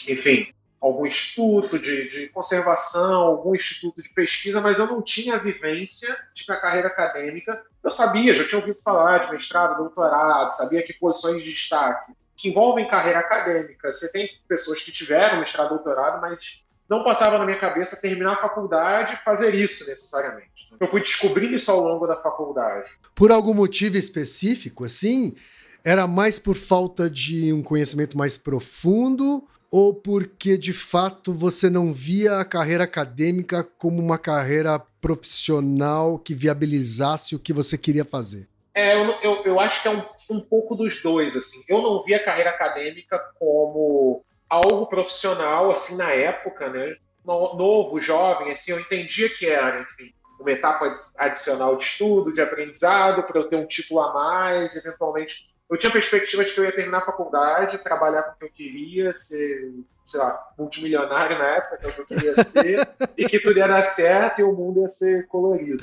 [0.08, 5.38] enfim, algum instituto de, de, conservação, algum instituto de pesquisa, mas eu não tinha a
[5.38, 7.62] vivência de que a carreira acadêmica.
[7.84, 12.48] Eu sabia, já tinha ouvido falar de mestrado, doutorado, sabia que posições de destaque que
[12.48, 13.92] envolvem carreira acadêmica.
[13.92, 18.36] Você tem pessoas que tiveram mestrado, doutorado, mas não passava na minha cabeça terminar a
[18.36, 20.70] faculdade e fazer isso necessariamente.
[20.80, 22.88] Eu fui descobrindo isso ao longo da faculdade.
[23.14, 25.34] Por algum motivo específico, assim?
[25.84, 31.92] Era mais por falta de um conhecimento mais profundo ou porque de fato você não
[31.92, 38.48] via a carreira acadêmica como uma carreira profissional que viabilizasse o que você queria fazer?
[38.74, 41.36] É, eu, eu, eu acho que é um, um pouco dos dois.
[41.36, 41.62] assim.
[41.68, 46.96] Eu não via a carreira acadêmica como algo profissional, assim, na época, né?
[47.24, 53.22] Novo, jovem, assim, eu entendia que era, enfim, uma etapa adicional de estudo, de aprendizado,
[53.24, 56.72] para eu ter um título a mais, eventualmente eu tinha perspectiva de que eu ia
[56.72, 59.70] terminar a faculdade, trabalhar com o que eu queria, ser,
[60.04, 63.58] sei lá, multimilionário na época, que é o que eu queria ser, e que tudo
[63.58, 65.82] ia dar certo e o mundo ia ser colorido.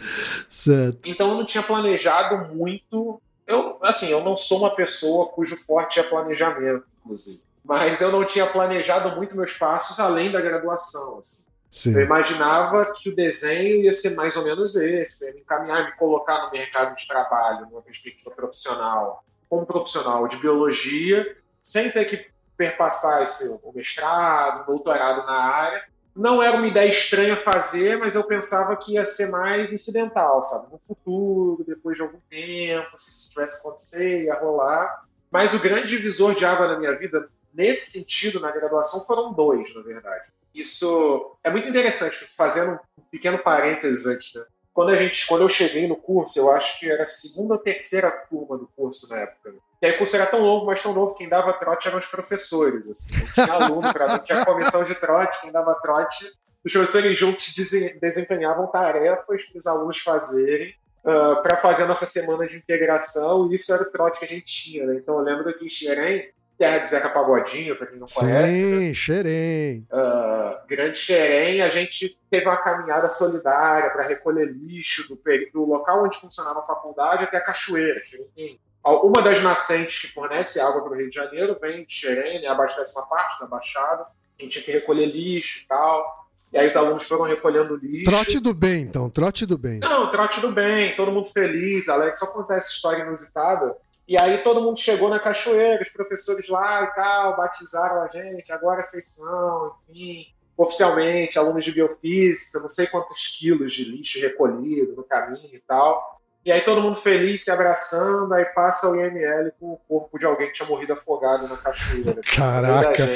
[0.49, 1.07] Certo.
[1.07, 3.21] Então eu não tinha planejado muito.
[3.45, 7.43] Eu, assim, eu não sou uma pessoa cujo forte é planejamento, inclusive.
[7.65, 11.17] Mas eu não tinha planejado muito meus passos além da graduação.
[11.19, 11.45] Assim.
[11.69, 11.93] Sim.
[11.93, 16.45] Eu imaginava que o desenho ia ser mais ou menos esse, me encaminhar, me colocar
[16.45, 23.23] no mercado de trabalho, numa perspectiva profissional como profissional de biologia, sem ter que perpassar
[23.23, 25.83] esse, o mestrado, o doutorado na área.
[26.15, 30.67] Não era uma ideia estranha fazer, mas eu pensava que ia ser mais incidental, sabe?
[30.71, 35.03] No futuro, depois de algum tempo, se isso tivesse acontecer, ia rolar.
[35.29, 39.73] Mas o grande divisor de água na minha vida, nesse sentido, na graduação, foram dois,
[39.73, 40.25] na verdade.
[40.53, 44.45] Isso é muito interessante, fazendo um pequeno parênteses antes, né?
[44.75, 47.59] quando a gente, quando eu cheguei no curso, eu acho que era a segunda ou
[47.59, 49.53] terceira turma do curso na época.
[49.81, 52.05] E aí o curso era tão longo, mas tão novo, quem dava trote eram os
[52.05, 53.13] professores, assim.
[53.17, 56.29] Não tinha aluno para não tinha comissão de trote, quem dava trote,
[56.61, 57.53] os professores juntos
[58.01, 60.75] desempenhavam tarefas para os alunos fazerem.
[61.05, 64.25] Uh, ah, para fazer a nossa semana de integração, e isso era o trote que
[64.25, 64.87] a gente tinha.
[64.87, 64.95] Né?
[64.95, 68.51] Então eu lembro que em Xerém, terra de Zeca Pagodinho, para quem não conhece.
[68.51, 68.93] Sim, né?
[68.93, 69.87] Xerém.
[69.91, 75.19] Uh, Grande Xerém, a gente teve uma caminhada solidária para recolher lixo do,
[75.53, 78.01] do, local onde funcionava a faculdade até a cachoeira.
[78.01, 78.59] Xerém.
[78.83, 82.47] Uma das nascentes que fornece água para o Rio de Janeiro vem de Xerém, né,
[82.47, 84.05] abastece uma parte da Baixada.
[84.37, 86.25] A gente tinha que recolher lixo e tal.
[86.53, 88.09] E aí os alunos foram recolhendo lixo.
[88.09, 89.79] Trote do bem, então, trote do bem.
[89.79, 91.89] Não, trote do bem, todo mundo feliz.
[91.89, 93.75] Alex, só contar essa história inusitada.
[94.07, 98.51] E aí todo mundo chegou na cachoeira, os professores lá e tal, batizaram a gente,
[98.51, 104.95] agora vocês são, enfim, oficialmente, alunos de biofísica, não sei quantos quilos de lixo recolhido
[104.95, 106.21] no caminho e tal.
[106.45, 110.25] E aí todo mundo feliz, se abraçando, aí passa o IML com o corpo de
[110.27, 112.21] alguém que tinha morrido afogado na cachoeira.
[112.35, 113.11] Caraca!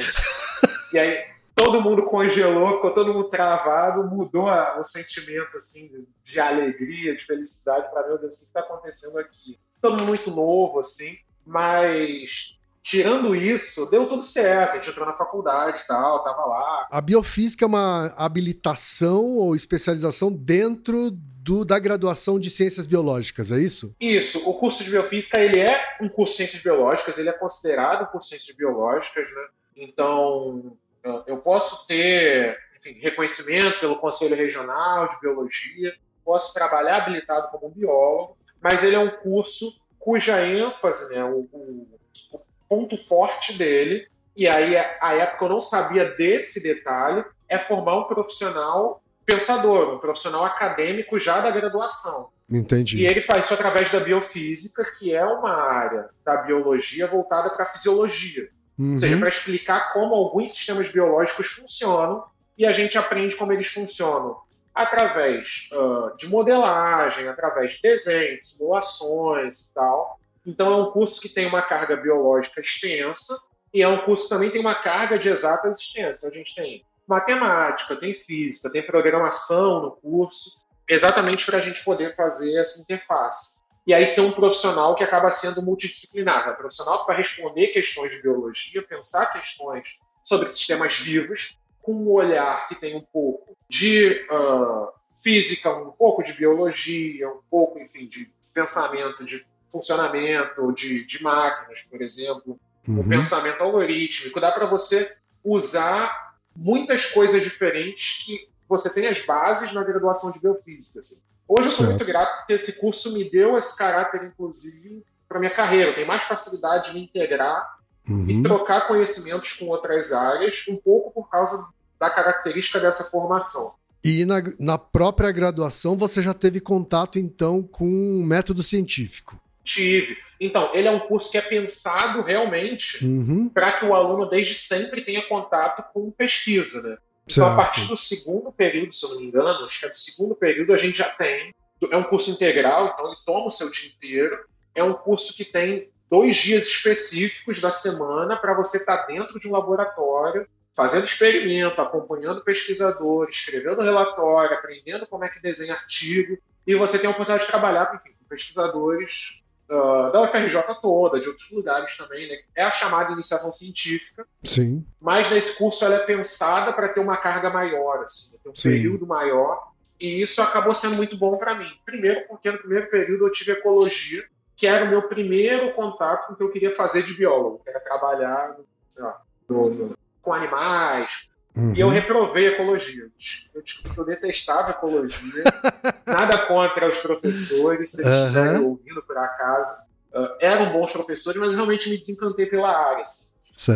[0.92, 1.24] E aí
[1.54, 4.50] todo mundo congelou, ficou todo mundo travado, mudou
[4.80, 9.60] o sentimento assim de alegria, de felicidade para meu Deus, o que está acontecendo aqui?
[9.82, 14.72] Todo muito novo, assim, mas tirando isso, deu tudo certo.
[14.72, 16.88] A gente entrou na faculdade e tal, tava lá.
[16.90, 23.60] A biofísica é uma habilitação ou especialização dentro do, da graduação de ciências biológicas, é
[23.60, 23.96] isso?
[24.00, 24.48] Isso.
[24.50, 28.08] O curso de biofísica ele é um curso de ciências biológicas, ele é considerado um
[28.08, 29.48] curso de ciências biológicas, né?
[29.76, 30.78] Então,
[31.26, 38.38] eu posso ter enfim, reconhecimento pelo Conselho Regional de Biologia, posso trabalhar habilitado como biólogo,
[38.62, 41.88] mas ele é um curso cuja ênfase, né, o, o,
[42.32, 47.98] o ponto forte dele, e aí a época eu não sabia desse detalhe, é formar
[47.98, 52.30] um profissional pensador, um profissional acadêmico já da graduação.
[52.50, 52.98] Entendi.
[52.98, 57.64] E ele faz isso através da biofísica, que é uma área da biologia voltada para
[57.64, 58.50] a fisiologia.
[58.78, 58.92] Uhum.
[58.92, 62.24] Ou seja, para explicar como alguns sistemas biológicos funcionam
[62.58, 64.38] e a gente aprende como eles funcionam
[64.74, 70.20] através uh, de modelagem, através de desenhos, simulações e tal.
[70.46, 73.38] Então é um curso que tem uma carga biológica extensa
[73.74, 76.20] e é um curso que também tem uma carga de exatas extensa.
[76.20, 80.52] Então a gente tem matemática, tem física, tem programação no curso,
[80.88, 83.60] exatamente para a gente poder fazer essa interface.
[83.86, 86.54] E aí ser um profissional que acaba sendo multidisciplinar, né?
[86.54, 92.76] profissional vai responder questões de biologia, pensar questões sobre sistemas vivos, com um olhar que
[92.76, 94.88] tem um pouco de uh,
[95.22, 101.82] física, um pouco de biologia, um pouco, enfim, de pensamento, de funcionamento de, de máquinas,
[101.84, 103.00] por exemplo, uhum.
[103.00, 104.40] o pensamento algorítmico.
[104.40, 110.40] Dá para você usar muitas coisas diferentes que você tem as bases na graduação de
[110.40, 111.00] biofísica.
[111.00, 111.22] Assim.
[111.48, 111.90] Hoje eu sou certo.
[111.90, 115.92] muito grato porque esse curso me deu esse caráter, inclusive, para minha carreira.
[115.92, 117.79] Eu tenho mais facilidade de me integrar
[118.10, 118.26] Uhum.
[118.28, 121.66] e trocar conhecimentos com outras áreas, um pouco por causa
[122.00, 123.76] da característica dessa formação.
[124.04, 129.40] E na, na própria graduação você já teve contato, então, com o método científico.
[129.64, 130.18] Tive.
[130.40, 133.50] Então, ele é um curso que é pensado realmente Uhum.
[133.50, 136.98] para que o aluno desde sempre tenha contato com pesquisa, né?
[137.28, 139.96] Então, a partir do segundo período, se eu não me engano, acho que é do
[139.96, 141.54] segundo período, a gente já tem.
[141.92, 144.36] É um curso integral, então ele toma o seu dia inteiro.
[144.74, 149.48] É um curso que tem dois dias específicos da semana para você estar dentro de
[149.48, 156.38] um laboratório, fazendo experimento, acompanhando pesquisador, escrevendo relatório, aprendendo como é que desenha artigo.
[156.66, 161.28] E você tem a oportunidade de trabalhar enfim, com pesquisadores ah, da UFRJ toda, de
[161.28, 162.28] outros lugares também.
[162.28, 162.40] Né?
[162.56, 164.84] É a chamada iniciação científica Sim.
[165.00, 168.70] mas nesse curso ela é pensada para ter uma carga maior, assim, ter um Sim.
[168.70, 169.70] período maior,
[170.00, 171.70] e isso acabou sendo muito bom para mim.
[171.86, 174.24] Primeiro, porque no primeiro período eu tive ecologia,
[174.60, 177.70] que era o meu primeiro contato com o que eu queria fazer de biólogo, que
[177.70, 178.58] era trabalhar
[178.98, 181.30] lá, no- com animais.
[181.56, 181.74] Uhum.
[181.74, 183.08] E eu reprovei ecologia.
[183.54, 185.44] Eu descobri que eu detestava ecologia.
[186.06, 188.26] Nada contra os professores, se eles Aham.
[188.28, 189.88] estiverem ouvindo por acaso.
[190.14, 193.04] Ah, eram bons professores, mas realmente me desencantei pela área.
[193.04, 193.30] assim.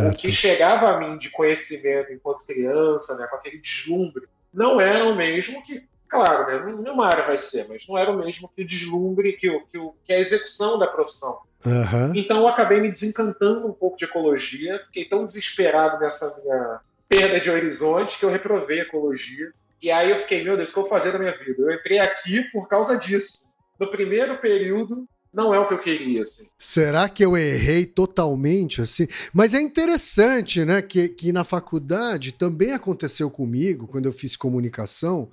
[0.09, 5.05] O que chegava a mim de conhecimento enquanto criança, né, com aquele deslumbre, não era
[5.05, 8.61] o mesmo que, claro, né, nenhuma área vai ser, mas não era o mesmo que
[8.61, 11.39] o deslumbre, que, o, que, o, que a execução da profissão.
[11.65, 12.11] Aham.
[12.15, 17.39] Então eu acabei me desencantando um pouco de ecologia, fiquei tão desesperado nessa minha perda
[17.39, 19.51] de horizonte que eu reprovei ecologia.
[19.81, 21.61] E aí eu fiquei, meu Deus, o que eu vou fazer da minha vida?
[21.61, 23.53] Eu entrei aqui por causa disso.
[23.79, 26.47] No primeiro período, não é o que eu queria, assim.
[26.57, 29.07] Será que eu errei totalmente assim?
[29.33, 35.29] Mas é interessante, né, que, que na faculdade também aconteceu comigo, quando eu fiz comunicação,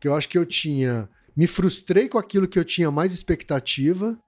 [0.00, 1.08] que eu acho que eu tinha.
[1.36, 4.18] Me frustrei com aquilo que eu tinha mais expectativa,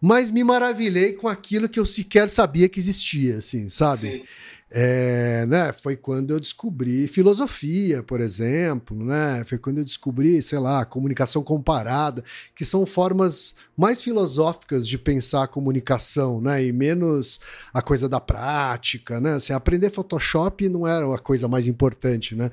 [0.00, 4.10] mas me maravilhei com aquilo que eu sequer sabia que existia, assim, sabe?
[4.10, 4.22] Sim.
[4.70, 9.42] É, né, foi quando eu descobri filosofia, por exemplo, né?
[9.44, 12.22] Foi quando eu descobri, sei lá, comunicação comparada,
[12.54, 16.64] que são formas mais filosóficas de pensar a comunicação, né?
[16.64, 17.40] E menos
[17.72, 19.34] a coisa da prática, né?
[19.34, 22.50] Assim, aprender Photoshop não era a coisa mais importante, né?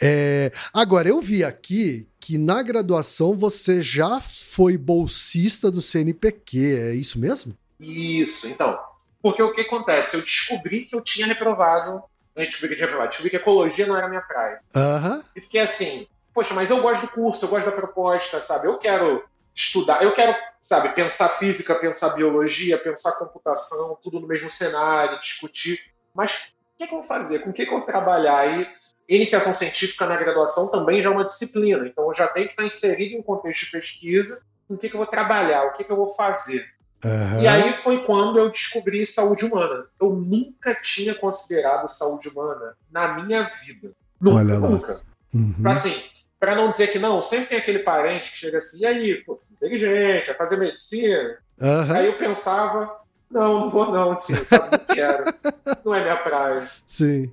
[0.00, 6.94] É, agora, eu vi aqui que na graduação você já foi bolsista do CNPq, é
[6.94, 7.54] isso mesmo?
[7.78, 8.78] Isso, então.
[9.22, 10.16] Porque o que acontece?
[10.16, 12.02] Eu descobri que eu tinha reprovado.
[12.34, 13.10] Eu descobri que eu tinha reprovado.
[13.10, 14.60] Descobri que ecologia não era minha praia.
[14.74, 18.66] Aham, E fiquei assim, poxa, mas eu gosto do curso, eu gosto da proposta, sabe?
[18.66, 19.22] Eu quero
[19.54, 25.80] estudar, eu quero, sabe, pensar física, pensar biologia, pensar computação, tudo no mesmo cenário, discutir.
[26.14, 26.32] Mas
[26.74, 27.40] o que, que eu vou fazer?
[27.40, 28.38] Com o que, que eu vou trabalhar?
[28.38, 28.66] Aí,
[29.08, 32.64] iniciação científica na graduação também já é uma disciplina, então eu já tenho que estar
[32.64, 35.84] inserido em um contexto de pesquisa, com o que, que eu vou trabalhar, o que,
[35.84, 36.64] que eu vou fazer.
[37.04, 37.40] Aham.
[37.42, 39.86] E aí foi quando eu descobri saúde humana.
[40.00, 43.92] Eu nunca tinha considerado saúde humana na minha vida.
[44.20, 44.68] Nunca, Olha lá.
[44.70, 45.00] nunca.
[45.34, 45.54] Uhum.
[45.62, 46.02] Pra, assim,
[46.38, 49.40] pra não dizer que não, sempre tem aquele parente que chega assim, e aí, pô,
[49.52, 51.38] inteligente, vai fazer medicina.
[51.60, 52.96] Aham, Aí eu pensava,
[53.30, 55.24] não, não vou não, assim, sabe, não quero.
[55.84, 56.68] Não é minha praia.
[56.86, 57.30] Sim.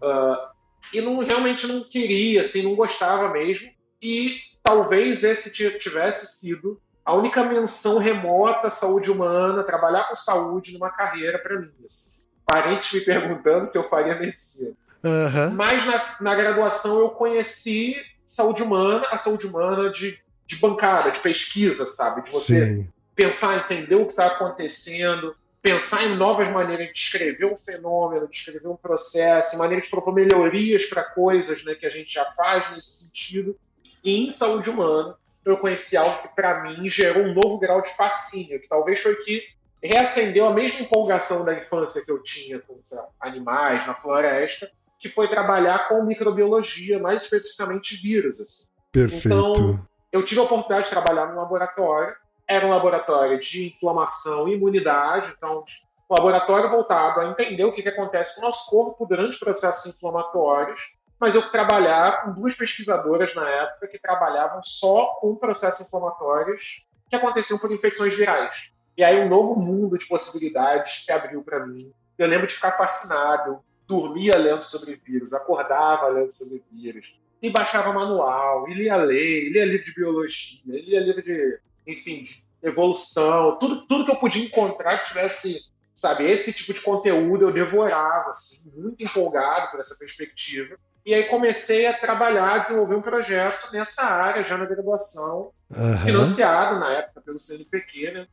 [0.94, 3.70] E não, realmente não queria, assim, não gostava mesmo.
[4.02, 10.16] E talvez esse ti- tivesse sido a única menção remota à saúde humana, trabalhar com
[10.18, 11.72] saúde numa carreira para mim.
[11.86, 12.18] Assim.
[12.46, 14.74] Parentes me perguntando se eu faria medicina.
[15.02, 15.52] Aham.
[15.52, 21.22] Mas na, na graduação eu conheci saúde humana, a saúde humana de, de bancada, de
[21.22, 22.24] pesquisa, sabe?
[22.24, 22.90] De você Sim.
[23.16, 28.34] pensar, entender o que está acontecendo, pensar em novas maneiras de descrever um fenômeno, de
[28.34, 32.70] descrever um processo, maneiras de propor melhorias para coisas né, que a gente já faz
[32.72, 33.58] nesse sentido.
[34.04, 35.16] E em saúde humana,
[35.52, 39.16] eu conheci algo que, para mim, gerou um novo grau de fascínio, que talvez foi
[39.16, 39.44] que
[39.82, 45.08] reacendeu a mesma empolgação da infância que eu tinha com lá, animais na floresta, que
[45.08, 48.42] foi trabalhar com microbiologia, mais especificamente vírus.
[48.42, 49.28] Assim Perfeito.
[49.28, 52.16] Então, eu tive a oportunidade de trabalhar num laboratório.
[52.48, 55.34] Era um laboratório de inflamação e imunidade.
[55.38, 55.64] Então,
[56.10, 59.94] um laboratório voltado a entender o que, que acontece com o nosso corpo durante processos
[59.94, 60.97] inflamatórios.
[61.20, 66.86] Mas eu fui trabalhar com duas pesquisadoras na época que trabalhavam só com processos inflamatórios
[67.10, 68.72] que aconteciam por infecções virais.
[68.96, 71.92] E aí um novo mundo de possibilidades se abriu para mim.
[72.18, 73.60] Eu lembro de ficar fascinado.
[73.88, 79.66] Dormia lendo sobre vírus, acordava lendo sobre vírus e baixava manual, e lia lei, lia
[79.66, 85.00] livro de biologia, lia livro de, enfim, de evolução, tudo, tudo que eu podia encontrar
[85.00, 85.62] que tivesse,
[85.94, 90.78] sabe, esse tipo de conteúdo eu devorava, assim, muito empolgado por essa perspectiva.
[91.08, 96.02] E aí comecei a trabalhar, desenvolver um projeto nessa área, já na graduação, Aham.
[96.04, 98.28] financiado na época pelo CNPq, né,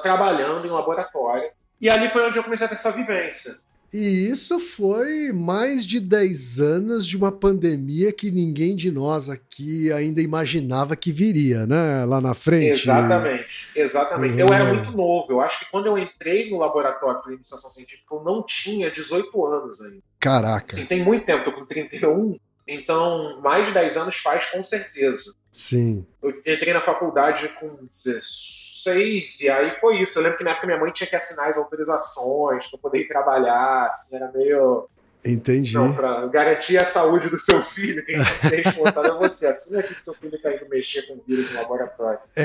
[0.00, 1.50] trabalhando em um laboratório.
[1.80, 3.56] E ali foi onde eu comecei a ter essa vivência.
[3.92, 9.92] E isso foi mais de 10 anos de uma pandemia que ninguém de nós aqui
[9.92, 12.04] ainda imaginava que viria, né?
[12.04, 12.82] Lá na frente.
[12.82, 14.34] Exatamente, exatamente.
[14.34, 14.38] Uhum.
[14.38, 15.32] Eu era muito novo.
[15.32, 19.44] Eu acho que quando eu entrei no laboratório de iniciação científica, eu não tinha 18
[19.44, 20.09] anos ainda.
[20.20, 20.74] Caraca.
[20.74, 25.34] Assim, tem muito tempo, tô com 31, então mais de 10 anos faz com certeza.
[25.50, 26.06] Sim.
[26.22, 30.18] Eu entrei na faculdade com 16, e aí foi isso.
[30.18, 33.08] Eu lembro que na época minha mãe tinha que assinar as autorizações para poder ir
[33.08, 34.88] trabalhar, assim, era meio.
[35.24, 35.74] Entendi.
[35.74, 39.46] Não, para garantir a saúde do seu filho, quem é responsável é você.
[39.46, 42.18] Assim aqui que seu filho está indo mexer com vírus no laboratório.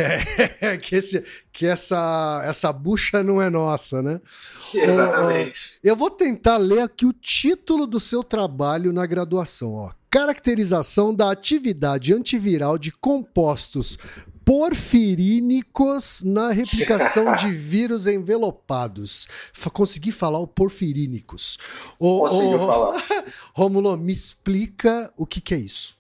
[0.62, 4.20] É, que, esse, que essa, essa bucha não é nossa, né?
[4.74, 5.74] Exatamente.
[5.84, 11.30] eu vou tentar ler aqui o título do seu trabalho na graduação, ó caracterização da
[11.30, 14.00] atividade antiviral de compostos
[14.46, 19.28] porfirínicos na replicação de vírus envelopados.
[19.74, 21.58] Consegui falar o porfirínicos.
[21.98, 23.04] Conseguiu falar.
[23.54, 25.96] Romulo, me explica o que, que é isso.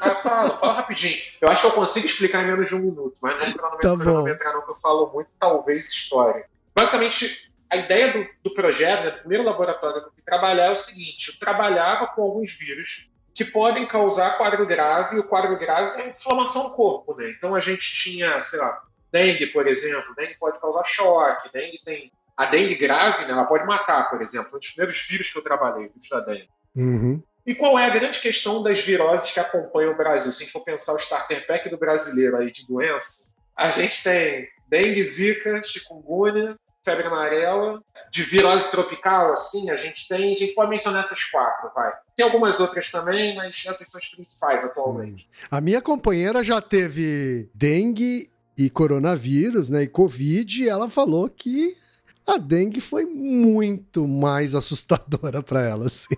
[0.00, 1.16] Ah, fala, fala rapidinho.
[1.40, 4.24] Eu acho que eu consigo explicar em menos de um minuto, mas não para não
[4.24, 6.44] tá entrar não, que eu falo muito, talvez história.
[6.74, 10.72] Basicamente, a ideia do, do projeto, né, do primeiro laboratório que eu fui trabalhar é
[10.72, 15.56] o seguinte: eu trabalhava com alguns vírus que podem causar quadro grave, e o quadro
[15.56, 17.30] grave é inflamação no corpo, né?
[17.30, 18.82] Então a gente tinha, sei lá,
[19.12, 22.10] dengue, por exemplo, dengue pode causar choque, dengue tem.
[22.36, 25.42] A dengue grave, né, ela pode matar, por exemplo, um dos primeiros vírus que eu
[25.44, 26.50] trabalhei, o vírus da dengue.
[26.74, 27.22] Uhum.
[27.46, 30.32] E qual é a grande questão das viroses que acompanham o Brasil?
[30.32, 34.02] Se a gente for pensar o starter pack do brasileiro aí de doença, a gente
[34.02, 36.56] tem dengue, zika, chikungunya,
[36.88, 41.70] febre amarela, de virose tropical, assim, a gente tem, a gente pode mencionar essas quatro,
[41.74, 41.92] vai.
[42.16, 45.28] Tem algumas outras também, mas essas são as principais atualmente.
[45.50, 51.76] A minha companheira já teve dengue e coronavírus, né, e covid, e ela falou que
[52.26, 56.16] a dengue foi muito mais assustadora para ela, assim.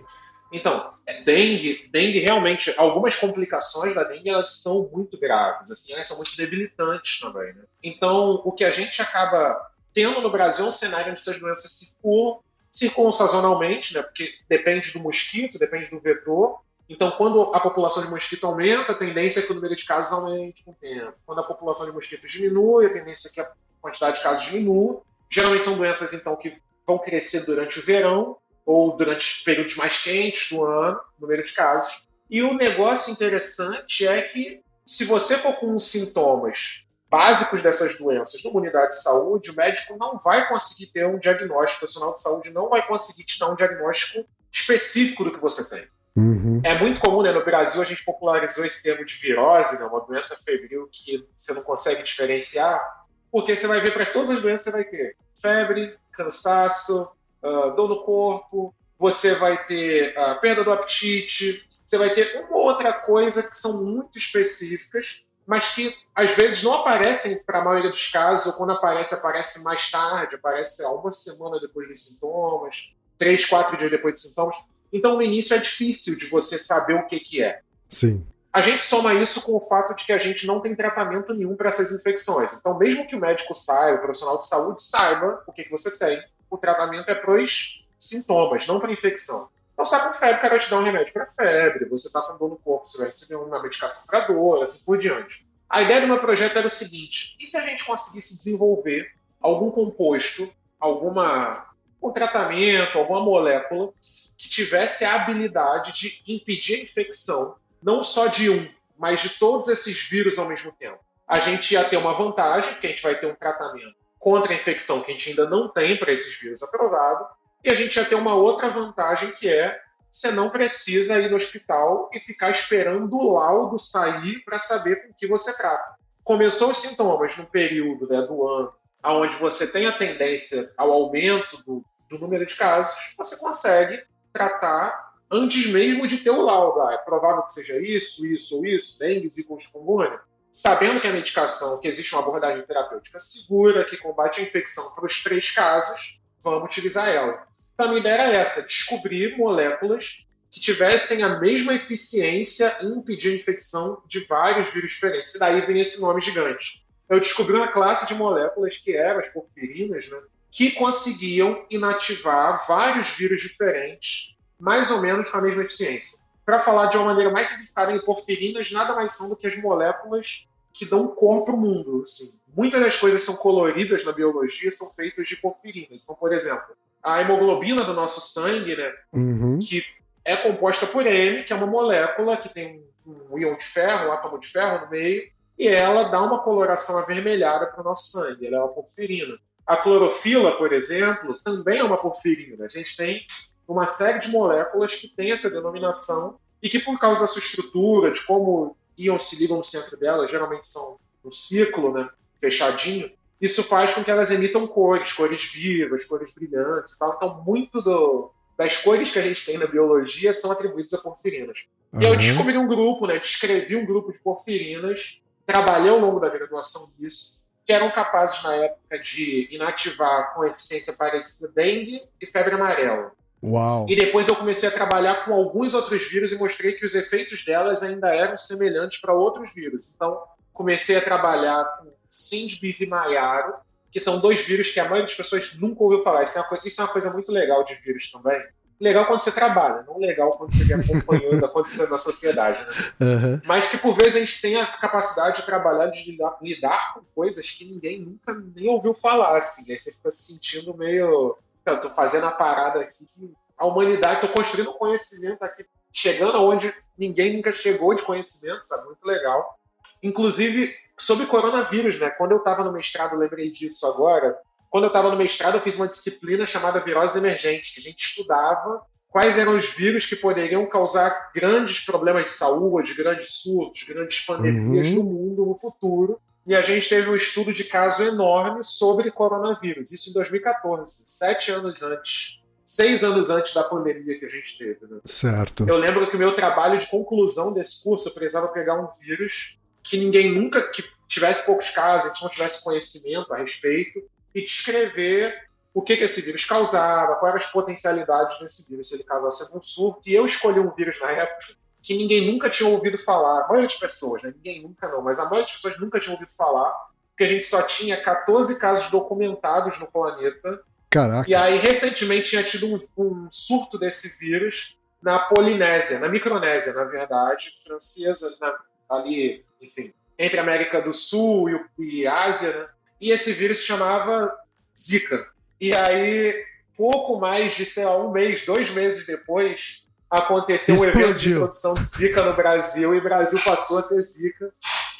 [0.53, 6.07] Então, é, dengue, dengue realmente, algumas complicações da dengue elas são muito graves, assim, elas
[6.07, 7.63] são muito debilitantes também, né?
[7.83, 12.39] Então, o que a gente acaba tendo no Brasil um cenário onde essas doenças circulam,
[12.71, 16.59] circulam sazonalmente, né, porque depende do mosquito, depende do vetor.
[16.87, 20.11] Então, quando a população de mosquito aumenta, a tendência é que o número de casos
[20.11, 21.13] aumente com o tempo.
[21.25, 23.49] Quando a população de mosquito diminui, a tendência é que a
[23.81, 25.01] quantidade de casos diminua.
[25.29, 30.49] Geralmente são doenças, então, que vão crescer durante o verão ou durante períodos mais quentes
[30.49, 32.05] do ano, número de casos.
[32.29, 38.61] E o negócio interessante é que, se você for com sintomas básicos dessas doenças numa
[38.61, 42.51] unidade de saúde, o médico não vai conseguir ter um diagnóstico, o profissional de saúde
[42.51, 45.85] não vai conseguir te dar um diagnóstico específico do que você tem.
[46.15, 46.61] Uhum.
[46.63, 47.33] É muito comum, né?
[47.33, 49.85] No Brasil a gente popularizou esse termo de virose, né?
[49.85, 52.81] uma doença febril que você não consegue diferenciar,
[53.29, 57.11] porque você vai ver para todas as doenças você vai ter febre, cansaço,
[57.43, 62.57] uh, dor no corpo, você vai ter uh, perda do apetite, você vai ter uma
[62.57, 67.89] outra coisa que são muito específicas mas que às vezes não aparecem para a maioria
[67.89, 73.45] dos casos, ou quando aparece, aparece mais tarde, aparece uma semana depois dos sintomas, três,
[73.45, 74.55] quatro dias depois dos sintomas.
[74.91, 77.61] Então, no início é difícil de você saber o que, que é.
[77.87, 78.25] Sim.
[78.51, 81.55] A gente soma isso com o fato de que a gente não tem tratamento nenhum
[81.55, 82.53] para essas infecções.
[82.53, 85.89] Então, mesmo que o médico saiba, o profissional de saúde saiba o que, que você
[85.97, 89.49] tem, o tratamento é para os sintomas, não para infecção.
[89.81, 91.85] Então, você está com febre, o cara te dar um remédio para febre.
[91.85, 94.99] Você está com dor no corpo, você vai receber uma medicação para dor, assim por
[94.99, 95.47] diante.
[95.67, 99.11] A ideia do meu projeto era o seguinte: e se a gente conseguisse desenvolver
[99.41, 101.65] algum composto, alguma
[101.99, 103.91] um tratamento, alguma molécula
[104.37, 108.67] que tivesse a habilidade de impedir a infecção, não só de um,
[108.97, 110.99] mas de todos esses vírus ao mesmo tempo?
[111.27, 114.55] A gente ia ter uma vantagem, porque a gente vai ter um tratamento contra a
[114.55, 117.25] infecção que a gente ainda não tem para esses vírus aprovado,
[117.63, 119.79] e a gente já tem uma outra vantagem que é
[120.11, 125.13] você não precisa ir no hospital e ficar esperando o laudo sair para saber com
[125.13, 125.95] que você trata.
[126.23, 131.57] Começou os sintomas no período né, do ano onde você tem a tendência ao aumento
[131.63, 136.81] do, do número de casos, você consegue tratar antes mesmo de ter o laudo.
[136.81, 140.19] Ah, é provável que seja isso, isso ou isso, dengue, zika chikungunya.
[140.51, 145.05] Sabendo que a medicação, que existe uma abordagem terapêutica segura, que combate a infecção para
[145.05, 147.47] os três casos, vamos utilizar ela.
[147.81, 153.31] Então, a minha ideia era essa: descobrir moléculas que tivessem a mesma eficiência em impedir
[153.31, 155.33] a infecção de vários vírus diferentes.
[155.33, 156.85] E daí vem esse nome gigante.
[157.09, 160.17] Eu descobri uma classe de moléculas que eram as porfirinas, né,
[160.51, 166.19] que conseguiam inativar vários vírus diferentes, mais ou menos com a mesma eficiência.
[166.45, 170.47] Para falar de uma maneira mais simplificada, porfirinas nada mais são do que as moléculas
[170.71, 172.03] que dão cor para o mundo.
[172.03, 172.39] Assim.
[172.55, 176.01] Muitas das coisas que são coloridas na biologia são feitas de porfirinas.
[176.03, 178.93] Então, por exemplo, a hemoglobina do nosso sangue, né?
[179.13, 179.59] Uhum.
[179.59, 179.83] Que
[180.23, 184.11] é composta por M, que é uma molécula que tem um íon de ferro, um
[184.11, 188.47] átomo de ferro no meio, e ela dá uma coloração avermelhada para o nosso sangue.
[188.47, 189.37] Ela é uma porfirina.
[189.65, 192.65] A clorofila, por exemplo, também é uma porfirina.
[192.65, 193.25] A gente tem
[193.67, 198.11] uma série de moléculas que tem essa denominação e que, por causa da sua estrutura,
[198.11, 203.11] de como íons se ligam no centro dela, geralmente são um ciclo né, fechadinho,
[203.41, 207.15] isso faz com que elas emitam cores, cores vivas, cores brilhantes e tal.
[207.15, 211.57] Então, muito do, das cores que a gente tem na biologia são atribuídas a porfirinas.
[211.99, 212.17] E eu Uhum.
[212.17, 217.41] descobri um grupo, né, descrevi um grupo de porfirinas, trabalhei ao longo da graduação nisso,
[217.65, 223.11] que eram capazes, na época, de inativar com eficiência parecida dengue e febre amarela.
[223.43, 223.87] Uau.
[223.89, 227.43] E depois eu comecei a trabalhar com alguns outros vírus e mostrei que os efeitos
[227.43, 229.91] delas ainda eram semelhantes para outros vírus.
[229.95, 230.21] Então,
[230.53, 233.55] comecei a trabalhar com Sindbis e Maiaro,
[233.89, 236.23] que são dois vírus que a maioria das pessoas nunca ouviu falar.
[236.23, 238.39] Isso é, uma coisa, isso é uma coisa muito legal de vírus também.
[238.79, 242.61] Legal quando você trabalha, não legal quando você vê acompanhando acontecendo na sociedade.
[242.61, 242.67] Né?
[242.99, 243.41] Aham.
[243.45, 247.01] Mas que por vezes a gente tem a capacidade de trabalhar, de lidar, lidar com
[247.13, 249.71] coisas que ninguém nunca nem ouviu falar, assim.
[249.71, 251.37] Aí você fica se sentindo meio.
[251.63, 256.73] Eu tô fazendo a parada aqui que a humanidade, tô construindo conhecimento aqui, chegando aonde
[256.97, 258.85] ninguém nunca chegou de conhecimento, sabe?
[258.85, 259.59] Muito legal.
[260.01, 262.09] Inclusive, sobre coronavírus, né?
[262.11, 264.37] Quando eu estava no mestrado, eu lembrei disso agora.
[264.69, 267.99] Quando eu estava no mestrado, eu fiz uma disciplina chamada viroses emergentes, que a gente
[268.05, 274.21] estudava quais eram os vírus que poderiam causar grandes problemas de saúde, grandes surtos, grandes
[274.21, 274.95] pandemias Uhum.
[274.95, 276.19] no mundo no futuro.
[276.47, 281.51] E a gente teve um estudo de caso enorme sobre coronavírus, isso em 2014, sete
[281.51, 284.79] anos antes, seis anos antes da pandemia que a gente teve.
[284.89, 284.99] Né?
[285.03, 285.65] Certo.
[285.67, 289.59] Eu lembro que o meu trabalho de conclusão desse curso, eu precisava pegar um vírus
[289.83, 294.01] que ninguém nunca, que tivesse poucos casos, a gente não tivesse conhecimento a respeito,
[294.33, 295.33] e descrever
[295.73, 299.43] o que, que esse vírus causava, quais eram as potencialidades desse vírus, se ele causasse
[299.43, 300.09] algum surto.
[300.09, 303.67] E eu escolhi um vírus na época que ninguém nunca tinha ouvido falar, a maioria
[303.67, 304.31] das pessoas, né?
[304.35, 306.71] ninguém nunca não, mas a maioria das pessoas nunca tinha ouvido falar,
[307.09, 311.27] porque a gente só tinha 14 casos documentados no planeta, Caraca.
[311.29, 316.83] e aí, recentemente, tinha tido um, um surto desse vírus na Polinésia, na Micronésia, na
[316.83, 318.59] verdade, francesa, na-
[318.91, 322.65] ali, enfim, entre a América do Sul e, o- e Ásia, né?
[322.99, 324.31] E esse vírus se chamava
[324.77, 325.27] Zika.
[325.59, 326.35] E aí,
[326.77, 331.31] pouco mais de, sei lá, um mês, dois meses depois, aconteceu um evento de Explodiu.
[331.37, 334.51] introdução de Zika no Brasil, e o Brasil passou a ter Zika.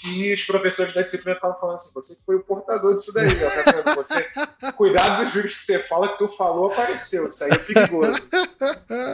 [0.03, 3.27] E os professores da disciplina estavam falando assim: você que foi o portador disso daí,
[3.27, 3.95] ó, tá vendo?
[3.95, 4.27] Você,
[4.75, 7.29] cuidado dos vírus que você fala que tu falou apareceu.
[7.29, 8.19] Isso aí é perigoso.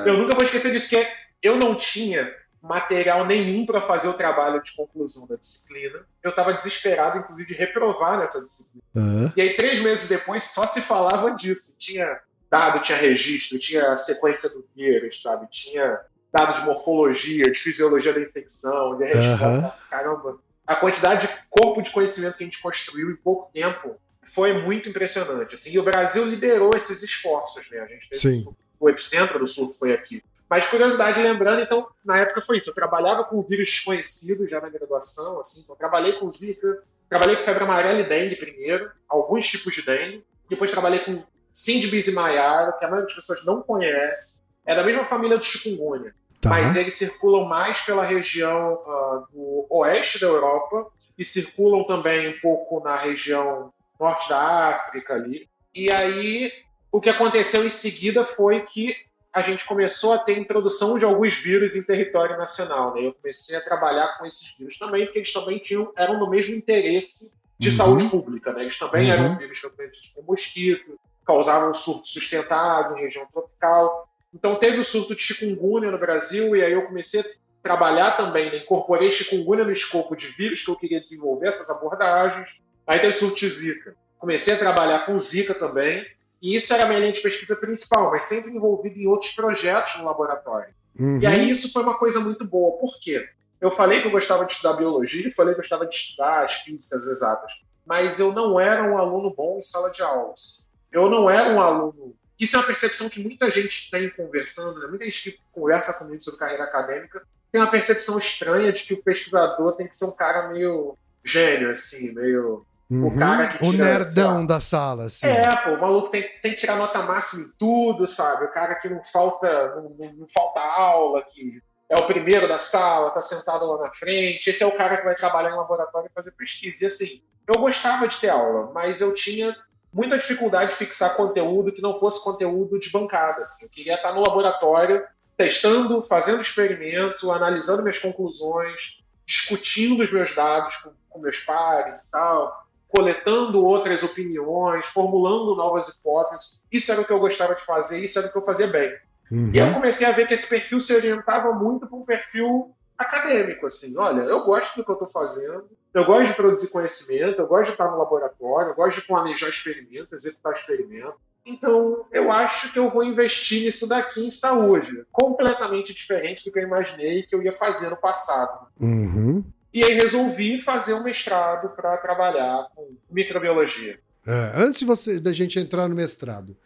[0.06, 1.06] Eu nunca vou esquecer disso, que
[1.44, 2.34] eu não tinha
[2.68, 6.06] material nenhum para fazer o trabalho de conclusão da disciplina.
[6.22, 8.84] Eu estava desesperado, inclusive, de reprovar nessa disciplina.
[8.96, 9.34] Aham.
[9.36, 11.76] E aí, três meses depois, só se falava disso.
[11.78, 15.48] Tinha dado, tinha registro, tinha a sequência do vírus, sabe?
[15.50, 16.00] Tinha
[16.32, 19.46] dados de morfologia, de fisiologia da infecção, de registro.
[19.46, 19.72] Aham.
[19.90, 24.54] Caramba, a quantidade de corpo de conhecimento que a gente construiu em pouco tempo foi
[24.54, 25.56] muito impressionante.
[25.56, 27.80] Assim, e o Brasil liderou esses esforços, né?
[27.80, 28.56] A gente teve Sim.
[28.80, 30.22] o epicentro do surto foi aqui.
[30.50, 32.70] Mas curiosidade, lembrando, então, na época foi isso.
[32.70, 37.44] Eu trabalhava com vírus desconhecidos já na graduação, assim, então trabalhei com Zika, trabalhei com
[37.44, 40.24] febre amarela e dengue primeiro, alguns tipos de dengue.
[40.50, 44.42] Depois trabalhei com Sindbis e Maiara, que a maioria das pessoas não conhece.
[44.66, 46.50] É da mesma família do chikungunya, Tá.
[46.50, 50.88] mas eles circulam mais pela região ah, do oeste da Europa
[51.18, 55.50] e circulam também um pouco na região norte da África ali.
[55.74, 56.52] E aí,
[56.92, 58.96] o que aconteceu em seguida foi que
[59.38, 62.96] a gente começou a ter introdução de alguns vírus em território nacional.
[62.96, 63.06] Né?
[63.06, 66.56] Eu comecei a trabalhar com esses vírus também, porque eles também tinham, eram do mesmo
[66.56, 67.76] interesse de Uhum.
[67.76, 68.52] saúde pública.
[68.52, 68.62] Né?
[68.64, 69.14] Eles também Uhum.
[69.14, 74.10] eram vírus transmitidos por mosquito, causavam surtos sustentados em região tropical.
[74.34, 77.26] Então teve o surto de chikungunya no Brasil, e aí eu comecei a
[77.62, 78.58] trabalhar também, né?
[78.58, 82.60] incorporei chikungunya no escopo de vírus que eu queria desenvolver, essas abordagens.
[82.88, 83.96] Aí teve o surto de Zika.
[84.18, 86.04] Comecei a trabalhar com Zika também,
[86.42, 89.98] e isso era a minha linha de pesquisa principal, mas sempre envolvido em outros projetos
[89.98, 90.74] no laboratório.
[91.00, 91.20] Uhum.
[91.20, 92.78] E aí isso foi uma coisa muito boa.
[92.78, 93.28] Por quê?
[93.60, 96.54] Eu falei que eu gostava de estudar biologia, falei que eu gostava de estudar as
[96.54, 97.52] físicas exatas,
[97.86, 100.68] mas eu não era um aluno bom em sala de aulas.
[100.92, 102.16] Eu não era um aluno.
[102.40, 104.88] Isso é uma percepção que muita gente tem conversando, né?
[104.88, 109.02] muita gente que conversa comigo sobre carreira acadêmica tem uma percepção estranha de que o
[109.02, 113.08] pesquisador tem que ser um cara meio gênio, assim, meio Uhum.
[113.08, 115.28] o cara que O tira, nerdão sei lá, da sala, assim.
[115.28, 118.46] é, pô, o maluco tem, tem que tirar nota máxima em tudo, sabe?
[118.46, 122.60] O cara que não falta, não, não- não falta aula, que é o primeiro da
[122.60, 124.50] sala, tá sentado lá na frente.
[124.50, 126.84] Esse é o cara que vai trabalhar em laboratório e fazer pesquisa.
[126.84, 129.56] E assim, eu gostava de ter aula, mas eu tinha
[129.94, 133.42] muita dificuldade de fixar conteúdo que não fosse conteúdo de bancada.
[133.42, 133.66] Assim.
[133.66, 135.04] Eu queria estar no laboratório
[135.36, 142.12] testando, fazendo experimento, analisando minhas conclusões, discutindo os meus dados com, com meus pares e
[142.12, 146.60] tal, coletando outras opiniões, formulando novas hipóteses.
[146.72, 148.94] Isso era o que eu gostava de fazer, isso era o que eu fazia bem.
[149.32, 149.52] Uhum.
[149.54, 152.74] E aí eu comecei a ver que esse perfil se orientava muito para um perfil
[152.98, 153.96] acadêmico, assim.
[153.98, 157.66] Olha, eu gosto do que eu estou fazendo, eu gosto de produzir conhecimento, eu gosto
[157.66, 161.16] de estar no laboratório, eu gosto de planejar experimento, executar experimento.
[161.46, 165.06] Então, eu acho que eu vou investir nisso daqui em saúde.
[165.12, 168.68] Completamente diferente do que eu imaginei que eu ia fazer no passado.
[168.78, 169.46] Uhum.
[169.78, 174.00] E aí resolvi fazer um mestrado para trabalhar com microbiologia.
[174.26, 176.58] É, antes de você, da gente entrar no mestrado,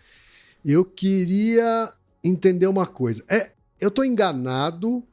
[0.63, 1.91] eu queria
[2.23, 3.21] entender uma coisa.
[3.29, 3.51] É,
[3.81, 5.03] eu estou enganado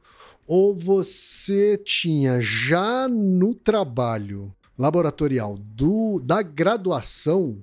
[0.47, 7.59] ou você tinha já no trabalho laboratorial do, da graduação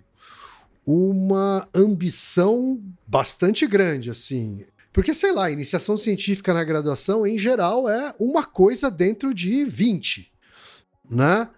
[0.87, 4.67] uma ambição bastante grande, assim.
[4.97, 10.33] Porque, sei lá, iniciação científica na graduação, em geral, é uma coisa dentro de 20,
[11.11, 11.51] né?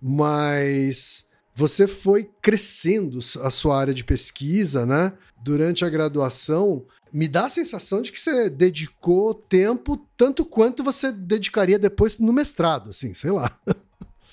[0.00, 5.12] Mas você foi crescendo a sua área de pesquisa, né?
[5.44, 11.12] Durante a graduação, me dá a sensação de que você dedicou tempo tanto quanto você
[11.12, 13.54] dedicaria depois no mestrado, assim, sei lá.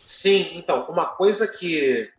[0.05, 2.09] Sim, então, uma coisa que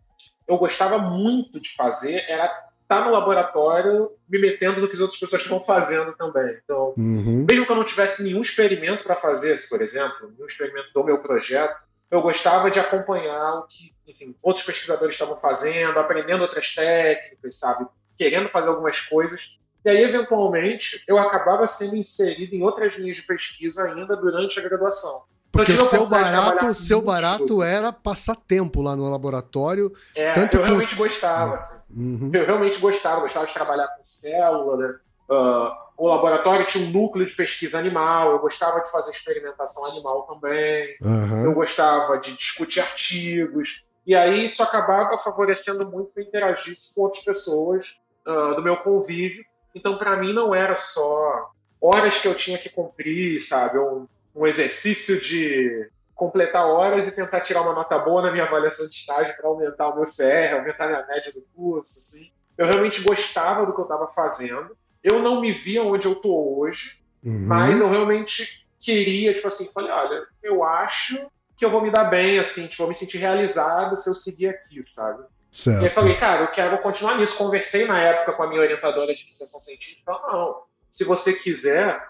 [0.47, 5.19] eu gostava muito de fazer era tá no laboratório me metendo no que as outras
[5.19, 6.59] pessoas estão fazendo também.
[6.63, 7.47] Então, uhum.
[7.49, 11.19] mesmo que eu não tivesse nenhum experimento para fazer, por exemplo, nenhum experimento do meu
[11.19, 11.77] projeto,
[12.11, 17.87] eu gostava de acompanhar o que, enfim, outros pesquisadores estavam fazendo, aprendendo outras técnicas, sabe?
[18.17, 19.59] Querendo fazer algumas coisas.
[19.85, 24.63] E aí, eventualmente, eu acabava sendo inserido em outras linhas de pesquisa ainda durante a
[24.63, 25.25] graduação.
[25.55, 29.93] Porque o seu barato, seu barato era passar tempo lá no laboratório.
[30.13, 31.55] É, tanto eu realmente gostava.
[31.55, 31.75] Assim.
[31.97, 32.31] Uhum.
[32.33, 34.95] Eu realmente gostava, gostava de trabalhar com célula, né?
[35.29, 40.23] Uh, o laboratório tinha um núcleo de pesquisa animal, eu gostava de fazer experimentação animal
[40.23, 41.45] também, uhum.
[41.45, 47.03] eu gostava de discutir artigos, e aí isso acabava favorecendo muito que eu interagisse com
[47.03, 49.45] outras pessoas uh, do meu convívio.
[49.75, 53.79] Então, para mim, não era só horas que eu tinha que cumprir, sabe?
[53.79, 55.89] Um, um exercício de
[56.25, 59.89] completar horas e tentar tirar uma nota boa na minha avaliação de estágio para aumentar
[59.89, 62.31] o meu CR, aumentar a minha média do curso, assim.
[62.57, 64.75] Eu realmente gostava do que eu estava fazendo.
[65.03, 67.45] Eu não me via onde eu estou hoje, uhum.
[67.47, 72.05] mas eu realmente queria, tipo assim, falei, olha, eu acho que eu vou me dar
[72.05, 75.25] bem, assim, tipo, vou me sentir realizado se eu seguir aqui, sabe?
[75.53, 75.83] Certo.
[75.83, 77.37] E aí falei, cara, eu quero continuar nisso.
[77.37, 80.11] Conversei na época com a minha orientadora de iniciação científica.
[80.11, 82.03] Ela, não, se você quiser,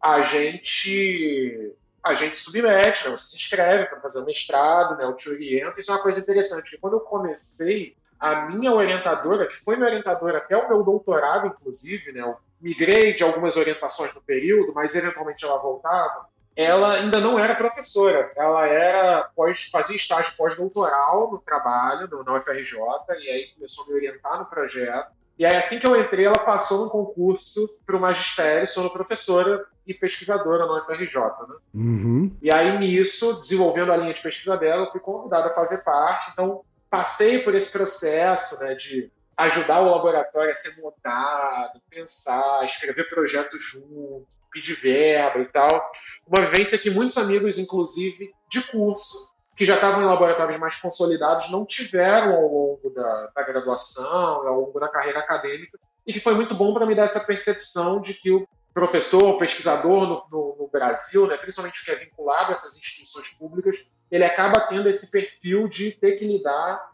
[0.00, 1.74] a gente
[2.06, 3.10] a gente submete, né?
[3.10, 5.04] você se inscreve para fazer o mestrado, né?
[5.04, 5.80] eu te oriento.
[5.80, 9.88] Isso é uma coisa interessante, porque quando eu comecei, a minha orientadora, que foi minha
[9.88, 12.20] orientadora até o meu doutorado, inclusive, né?
[12.20, 17.54] eu migrei de algumas orientações no período, mas eventualmente ela voltava, ela ainda não era
[17.54, 22.78] professora, ela era pós, fazia estágio pós-doutoral no trabalho, no, na UFRJ,
[23.20, 25.10] e aí começou a me orientar no projeto.
[25.38, 29.66] E aí, assim que eu entrei, ela passou no concurso para o magistério, sendo professora
[29.86, 31.16] e pesquisadora na UFRJ.
[31.16, 31.56] Né?
[31.74, 32.36] Uhum.
[32.40, 36.30] E aí, nisso, desenvolvendo a linha de pesquisa dela, eu fui convidado a fazer parte.
[36.32, 43.08] Então, passei por esse processo né, de ajudar o laboratório a ser montado, pensar, escrever
[43.08, 45.68] projetos junto, pedir verba e tal.
[46.26, 51.50] Uma vivência que muitos amigos, inclusive de curso, que já estavam em laboratórios mais consolidados,
[51.50, 56.34] não tiveram ao longo da, da graduação, ao longo da carreira acadêmica, e que foi
[56.34, 60.56] muito bom para me dar essa percepção de que o professor, o pesquisador no, no,
[60.60, 64.90] no Brasil, né, principalmente o que é vinculado a essas instituições públicas, ele acaba tendo
[64.90, 66.92] esse perfil de ter que lidar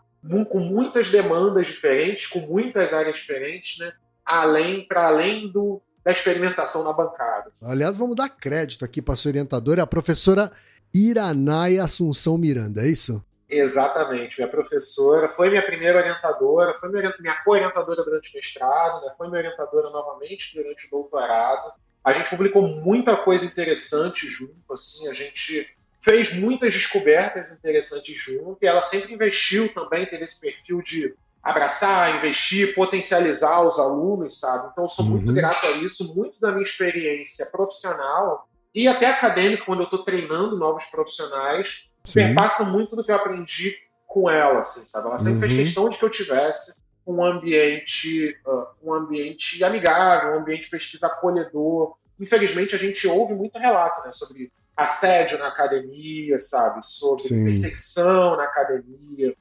[0.49, 3.93] com muitas demandas diferentes, com muitas áreas diferentes, né,
[4.25, 7.51] além para além do, da experimentação na bancada.
[7.65, 10.53] Aliás, vamos dar crédito aqui para a sua orientadora, a professora
[10.95, 13.25] Iranai Assunção Miranda, é isso?
[13.49, 14.39] Exatamente.
[14.39, 19.41] Minha professora foi minha primeira orientadora, foi minha, co-orientadora durante o mestrado, né, foi minha
[19.41, 21.73] orientadora novamente durante o doutorado.
[22.03, 25.69] A gente publicou muita coisa interessante junto, assim, a gente
[26.01, 32.17] fez muitas descobertas interessantes junto, e ela sempre investiu também, teve esse perfil de abraçar,
[32.17, 34.71] investir, potencializar os alunos, sabe?
[34.73, 35.13] Então eu sou uhum.
[35.13, 40.03] muito grato a isso, muito da minha experiência profissional e até acadêmico, quando eu estou
[40.03, 45.09] treinando novos profissionais, perpassa muito do que eu aprendi com ela, assim, sabe?
[45.09, 45.41] Ela sempre uhum.
[45.41, 50.71] fez questão de que eu tivesse um ambiente, uh, um ambiente amigável, um ambiente de
[50.71, 51.97] pesquisa acolhedor.
[52.19, 56.85] Infelizmente, a gente ouve muito relato né, sobre assédio na academia, sabe?
[56.85, 57.45] Sobre Sim.
[57.45, 59.35] perseguição na academia,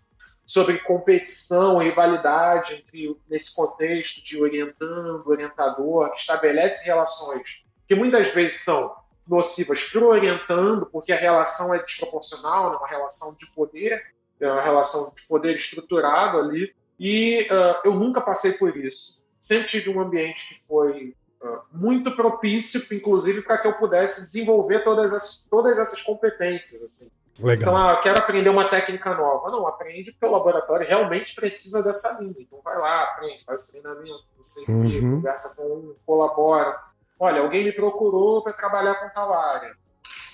[0.45, 8.61] sobre competição, rivalidade entre nesse contexto de orientando, orientador, que estabelece relações que muitas vezes
[8.61, 8.95] são
[9.28, 14.01] nocivas para o orientando, porque a relação é desproporcional, é uma relação de poder,
[14.39, 19.26] é uma relação de poder estruturado ali, e uh, eu nunca passei por isso.
[19.39, 24.84] Sempre tive um ambiente que foi uh, muito propício, inclusive, para que eu pudesse desenvolver
[24.84, 26.84] todas, as, todas essas competências.
[26.84, 27.09] Assim.
[27.39, 27.74] Legal.
[27.74, 29.49] Então, ah, quero aprender uma técnica nova.
[29.49, 32.36] Não, aprende porque o laboratório realmente precisa dessa linha.
[32.38, 35.15] Então, vai lá, aprende, faz treinamento, não sei o Uhum.
[35.15, 36.78] conversa com um, colabora.
[37.22, 39.76] Olha, alguém me procurou para trabalhar com tal área.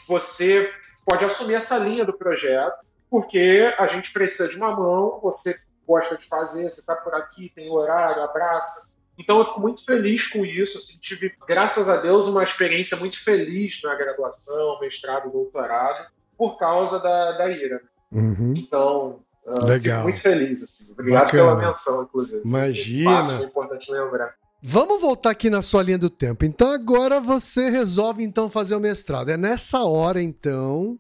[0.08, 0.72] Você
[1.06, 2.78] pode assumir essa linha do projeto,
[3.10, 5.54] porque a gente precisa de uma mão, você
[5.86, 8.96] gosta de fazer, você está por aqui, tem horário, abraça.
[9.18, 10.78] Então eu fico muito feliz com isso.
[10.78, 16.08] Assim, tive, graças a Deus, uma experiência muito feliz na graduação, mestrado, doutorado,
[16.38, 17.82] por causa da, da Ira.
[18.10, 18.54] Uhum.
[18.56, 19.98] Então, uh, Legal.
[19.98, 20.64] fico muito feliz.
[20.64, 20.94] Assim.
[20.94, 21.44] Obrigado Bacana.
[21.44, 22.44] pela menção, inclusive.
[22.48, 23.42] Imagina.
[23.42, 24.34] É importante lembrar.
[24.62, 26.44] Vamos voltar aqui na sua linha do tempo.
[26.44, 29.30] Então agora você resolve então fazer o mestrado.
[29.30, 30.98] É nessa hora então,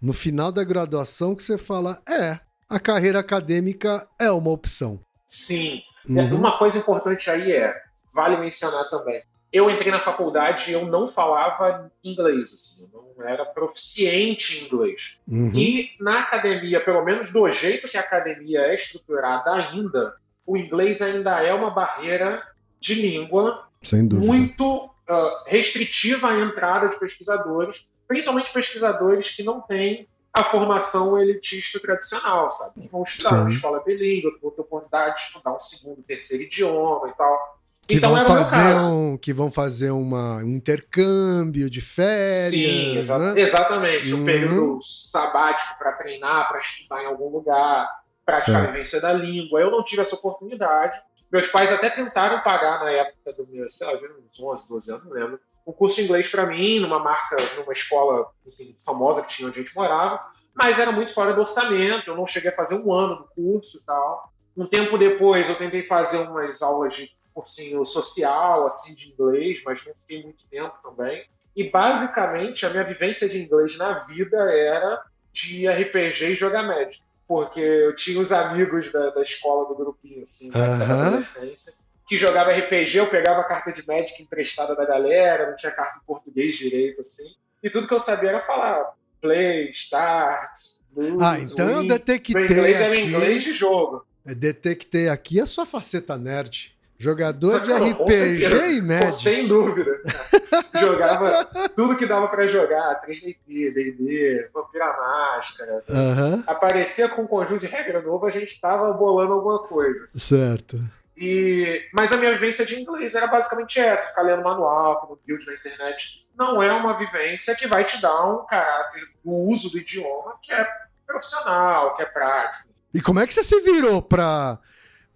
[0.00, 2.38] no final da graduação que você fala, é,
[2.68, 5.00] a carreira acadêmica é uma opção.
[5.26, 5.82] Sim.
[6.08, 6.36] Uhum.
[6.36, 7.74] Uma coisa importante aí é,
[8.12, 9.22] vale mencionar também.
[9.52, 14.66] Eu entrei na faculdade e eu não falava inglês, assim, eu não era proficiente em
[14.66, 15.18] inglês.
[15.26, 15.50] Uhum.
[15.54, 20.14] E na academia, pelo menos do jeito que a academia é estruturada ainda,
[20.46, 22.46] o inglês ainda é uma barreira
[22.80, 23.68] de língua
[24.10, 31.80] muito uh, restritiva à entrada de pesquisadores, principalmente pesquisadores que não têm a formação elitista
[31.80, 32.82] tradicional, sabe?
[32.82, 33.44] Que vão estudar Sim.
[33.44, 37.60] na escola bilíngue, vão ter oportunidade de estudar um segundo, terceiro idioma e tal.
[37.88, 43.18] Que então vão fazer um, que vão fazer uma, um intercâmbio de férias, Sim, exa-
[43.18, 43.40] né?
[43.40, 44.14] exatamente.
[44.14, 44.20] Uhum.
[44.20, 47.88] Um período sabático para treinar, para estudar em algum lugar,
[48.24, 49.60] praticar a vivência da língua.
[49.60, 51.00] Eu não tive essa oportunidade.
[51.30, 55.04] Meus pais até tentaram pagar na época do meu, sei lá, uns 11, 12 anos,
[55.04, 59.28] não lembro, um curso de inglês para mim, numa marca, numa escola enfim, famosa que
[59.28, 60.20] tinha onde a gente morava,
[60.54, 62.10] mas era muito fora do orçamento.
[62.10, 64.32] Eu não cheguei a fazer um ano do curso e tal.
[64.56, 69.84] Um tempo depois, eu tentei fazer umas aulas de cursinho social, assim, de inglês, mas
[69.86, 71.24] não fiquei muito tempo também.
[71.56, 75.02] E basicamente a minha vivência de inglês na vida era
[75.32, 77.02] de RPG e jogar Magic.
[77.30, 81.74] Porque eu tinha os amigos da, da escola do grupinho, assim, né, da adolescência,
[82.08, 86.00] que jogava RPG, eu pegava a carta de Magic emprestada da galera, não tinha carta
[86.02, 87.22] em português direito, assim.
[87.62, 90.50] E tudo que eu sabia era falar play, start,
[90.92, 91.86] lose, Ah, então eu win.
[91.86, 94.04] detectei Meu inglês era aqui, inglês de jogo.
[94.26, 96.76] eu detectei aqui a sua faceta nerd.
[97.00, 98.66] Jogador de RPG certeza.
[98.72, 99.22] e Magic.
[99.22, 99.90] Sem dúvida.
[100.78, 105.82] Jogava tudo que dava pra jogar, 3DT, D&D, Vampira Máscara.
[105.88, 110.06] Aham, Aparecia com um conjunto de regra novo, a gente tava bolando alguma coisa.
[110.08, 110.78] certo.
[111.16, 115.46] E, mas a minha vivência de inglês era basicamente essa, ficar lendo manual, como build
[115.46, 116.26] na internet.
[116.38, 120.52] Não é uma vivência que vai te dar um caráter do uso do idioma que
[120.52, 120.66] é
[121.06, 122.68] profissional, que é prático.
[122.92, 124.58] E como é que você se virou para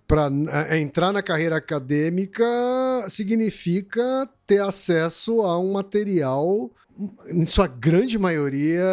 [0.07, 0.31] para
[0.79, 2.45] entrar na carreira acadêmica
[3.09, 6.71] significa ter acesso a um material,
[7.29, 8.85] em sua grande maioria,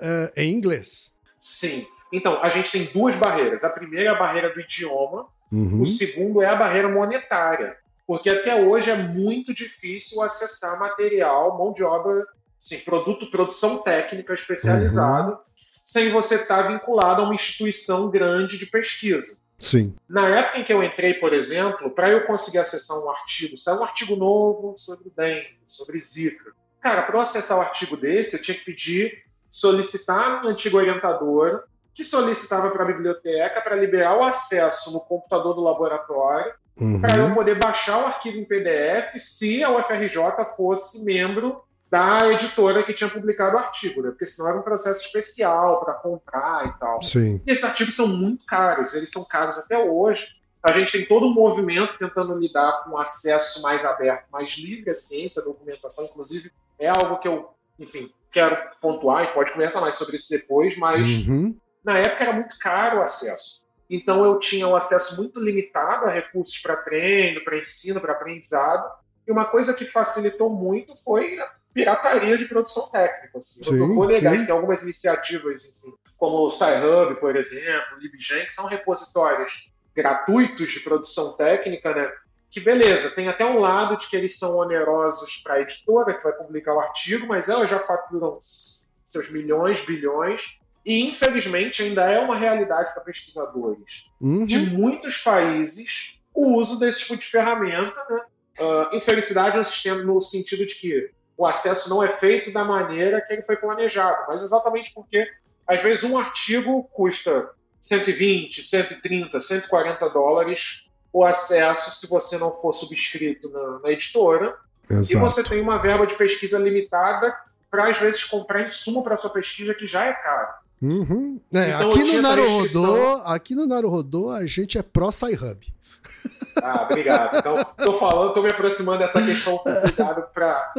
[0.00, 1.12] eh, em inglês.
[1.38, 1.86] Sim.
[2.12, 3.64] Então, a gente tem duas barreiras.
[3.64, 5.82] A primeira é a barreira do idioma, Uhum.
[5.82, 11.74] O segundo é a barreira monetária, porque até hoje é muito difícil acessar material, mão
[11.74, 12.24] de obra,
[12.58, 15.38] assim, produto, produção técnica especializada,
[15.84, 19.36] sem você estar vinculado a uma instituição grande de pesquisa.
[19.62, 19.94] Sim.
[20.08, 23.78] Na época em que eu entrei, por exemplo, para eu conseguir acessar um artigo, saiu
[23.78, 26.50] um artigo novo sobre dengue, sobre zika.
[26.80, 31.62] Cara, para eu acessar o artigo desse, eu tinha que pedir, solicitar um antigo orientador,
[31.94, 37.00] que solicitava para a biblioteca para liberar o acesso no computador do laboratório, Uhum.
[37.00, 40.16] para eu poder baixar o arquivo em PDF se a UFRJ
[40.56, 41.62] fosse membro
[41.92, 44.08] da editora que tinha publicado o artigo, né?
[44.08, 47.02] porque senão era um processo especial para comprar e tal.
[47.02, 47.42] Sim.
[47.46, 50.28] E esses artigos são muito caros, eles são caros até hoje.
[50.62, 54.94] A gente tem todo um movimento tentando lidar com acesso mais aberto, mais livre à
[54.94, 59.96] ciência, à documentação, inclusive é algo que eu, enfim, quero pontuar e pode conversar mais
[59.96, 61.54] sobre isso depois, mas Uhum.
[61.84, 63.66] na época era muito caro o acesso.
[63.90, 68.90] Então eu tinha um acesso muito limitado a recursos para treino, para ensino, para aprendizado.
[69.28, 71.38] E uma coisa que facilitou muito foi
[71.74, 73.38] pirataria de produção técnica.
[73.38, 73.64] Assim.
[73.64, 74.46] Sim, Eu vou negar, sim.
[74.46, 80.70] tem algumas iniciativas, enfim, como o SciHub, por exemplo, o LibGen, que são repositórios gratuitos
[80.70, 82.10] de produção técnica, né?
[82.50, 86.22] Que beleza, tem até um lado de que eles são onerosos para a editora que
[86.22, 92.10] vai publicar o artigo, mas ela já fatura uns seus milhões, bilhões, E, infelizmente, ainda
[92.10, 94.44] é uma realidade para pesquisadores Uhum.
[94.44, 98.04] de muitos países o uso desse tipo de ferramenta.
[98.10, 98.20] Né?
[98.58, 101.10] Uh, infelicidade no sistema, no sentido de que
[101.42, 105.26] o acesso não é feito da maneira que ele foi planejado, mas exatamente porque,
[105.66, 112.72] às vezes, um artigo custa 120, 130, 140 dólares o acesso se você não for
[112.72, 114.54] subscrito na, na editora.
[114.88, 115.18] E Exato.
[115.18, 117.36] você tem uma verba de pesquisa limitada
[117.68, 120.52] para, às vezes, comprar insumo para sua pesquisa que já é caro.
[120.80, 121.40] Uhum.
[121.52, 125.74] É, Então, aqui no Naruhodô, aqui no Naruhodô a gente é pró Sci-Hub.
[126.62, 127.36] Ah, obrigado.
[127.38, 130.72] Então, tô falando, tô me aproximando dessa questão cuidado para.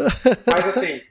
[0.46, 1.02] Mas assim,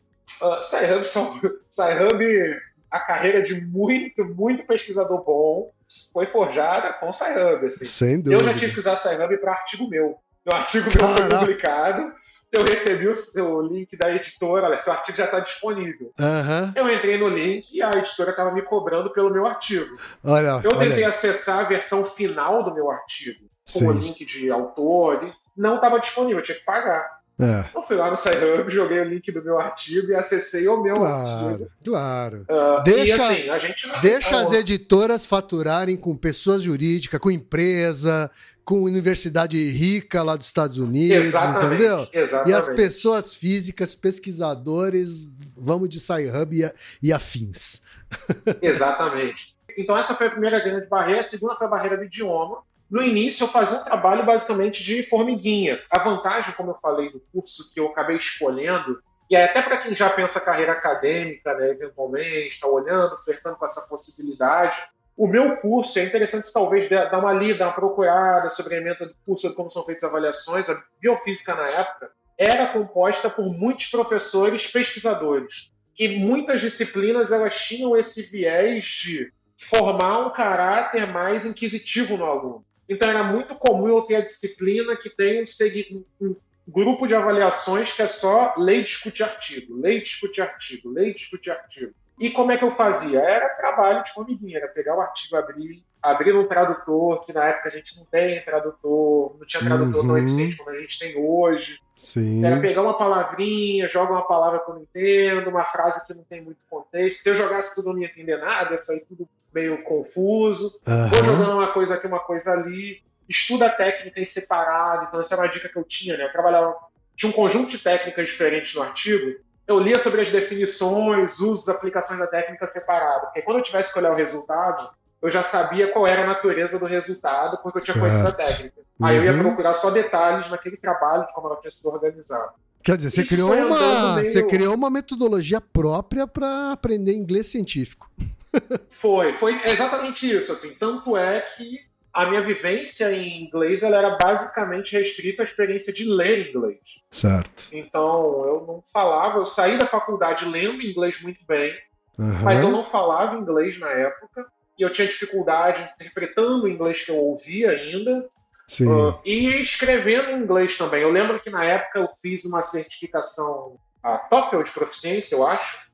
[0.40, 1.40] uh, Sci-Hub, são-
[1.70, 2.60] Sci-Hub,
[2.90, 5.70] a carreira de muito, muito pesquisador bom
[6.12, 7.66] foi forjada com Sci-Hub.
[7.66, 7.84] Assim.
[7.86, 8.44] Sem Eu dúvida.
[8.44, 10.18] já tive que usar Sci-Hub para artigo meu.
[10.44, 12.12] Meu artigo meu foi publicado,
[12.52, 16.12] eu recebi o seu link da editora, olha, seu artigo já está disponível.
[16.20, 16.72] Aham.
[16.76, 19.96] Eu entrei no link e a editora estava me cobrando pelo meu artigo.
[20.22, 21.08] Olha, Eu olha tentei isso.
[21.08, 23.40] acessar a versão final do meu artigo,
[23.72, 23.86] com Sim.
[23.88, 27.22] o link de autor, não estava disponível, eu tinha que pagar.
[27.40, 30.80] É, Eu fui lá no SciHub, joguei o link do meu artigo e acessei o
[30.80, 31.70] meu claro, artigo.
[31.82, 32.44] claro.
[32.48, 37.30] Ah, Deixa- e assim, a gente Deixa Ah, as editoras faturarem com pessoas jurídicas, com
[37.30, 38.30] empresa,
[38.64, 42.08] com universidade rica lá dos Estados Unidos, Exatamente, entendeu?
[42.12, 42.54] E exatamente.
[42.54, 47.82] as pessoas físicas, pesquisadores, vamos de Sci-Hub e, e afins.
[48.62, 49.56] Exatamente.
[49.76, 51.20] Então essa foi a primeira grande barreira.
[51.20, 52.62] A segunda foi a barreira do idioma.
[52.90, 55.80] No início eu fazia um trabalho basicamente de formiguinha.
[55.90, 59.96] A vantagem, como eu falei, do curso que eu acabei escolhendo, e até para quem
[59.96, 64.76] já pensa carreira acadêmica, né, eventualmente, está olhando, flertando com essa possibilidade,
[65.16, 69.14] o meu curso é interessante talvez dar uma lida, uma procurada sobre a emenda do
[69.26, 70.70] curso, sobre como são feitas as avaliações.
[70.70, 75.70] A biofísica na época era composta por muitos professores pesquisadores.
[75.98, 82.64] E muitas disciplinas elas tinham esse viés de formar um caráter mais inquisitivo no aluno.
[82.88, 85.44] Então era muito comum eu ter a disciplina que tem
[85.92, 86.36] um, um
[86.66, 91.94] grupo de avaliações que é só lei discute artigo, lei discute artigo, lei discute artigo.
[92.18, 93.18] E como é que eu fazia?
[93.20, 97.68] Era trabalho de formiguinha, era pegar o artigo, abrir, abrir um tradutor, que na época
[97.68, 100.18] a gente não tem tradutor, não tinha tradutor tão Uhum.
[100.18, 101.78] eficiente como a gente tem hoje.
[101.96, 102.44] Sim.
[102.44, 106.24] Era pegar uma palavrinha, joga uma palavra que eu não entendo, uma frase que não
[106.24, 107.22] tem muito contexto.
[107.22, 110.70] Se eu jogasse tudo, eu não ia entender nada, ia sair tudo meio confuso.
[110.86, 111.08] Vou Aham.
[111.24, 113.02] jogando uma coisa aqui, uma coisa ali.
[113.28, 115.06] Estuda a técnica em separado.
[115.08, 116.24] Então, essa é uma dica que eu tinha, né?
[116.24, 116.74] Eu trabalhava.
[117.16, 119.38] Tinha um conjunto de técnicas diferentes no artigo.
[119.66, 123.26] Eu lia sobre as definições, usos, aplicações da técnica separado.
[123.26, 124.90] Porque quando eu tivesse que olhar o resultado,
[125.20, 128.48] eu já sabia qual era a natureza do resultado, porque eu tinha conhecido a Certo.
[128.48, 128.82] técnica.
[129.02, 129.38] Aí eu ia Uhum.
[129.38, 132.50] procurar só detalhes naquele trabalho, de como ela tinha sido organizada.
[132.82, 137.46] Quer dizer, você Isso criou, uma, meio- você criou uma metodologia própria para aprender inglês
[137.46, 138.10] científico.
[138.90, 140.52] Foi, foi exatamente isso.
[140.52, 141.78] Assim, tanto é que
[142.12, 147.00] a minha vivência em inglês ela era basicamente restrita à experiência de ler inglês.
[147.10, 147.68] Certo.
[147.72, 151.74] Então, eu não falava, eu saí da faculdade lendo inglês muito bem,
[152.18, 152.42] Aham.
[152.42, 154.46] mas eu não falava inglês na época,
[154.78, 158.28] e eu tinha dificuldade interpretando o inglês que eu ouvia ainda,
[158.68, 158.86] Sim.
[158.86, 161.02] uh, e escrevendo em inglês também.
[161.02, 165.91] Eu lembro que na época eu fiz uma certificação, a TOEFL de proficiência, eu acho,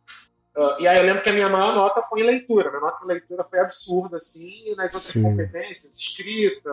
[0.56, 2.68] Uh, e aí eu lembro que a minha maior nota foi em leitura.
[2.70, 5.22] Minha nota em leitura foi absurda, assim, e nas outras Sim.
[5.22, 6.70] competências, escrita,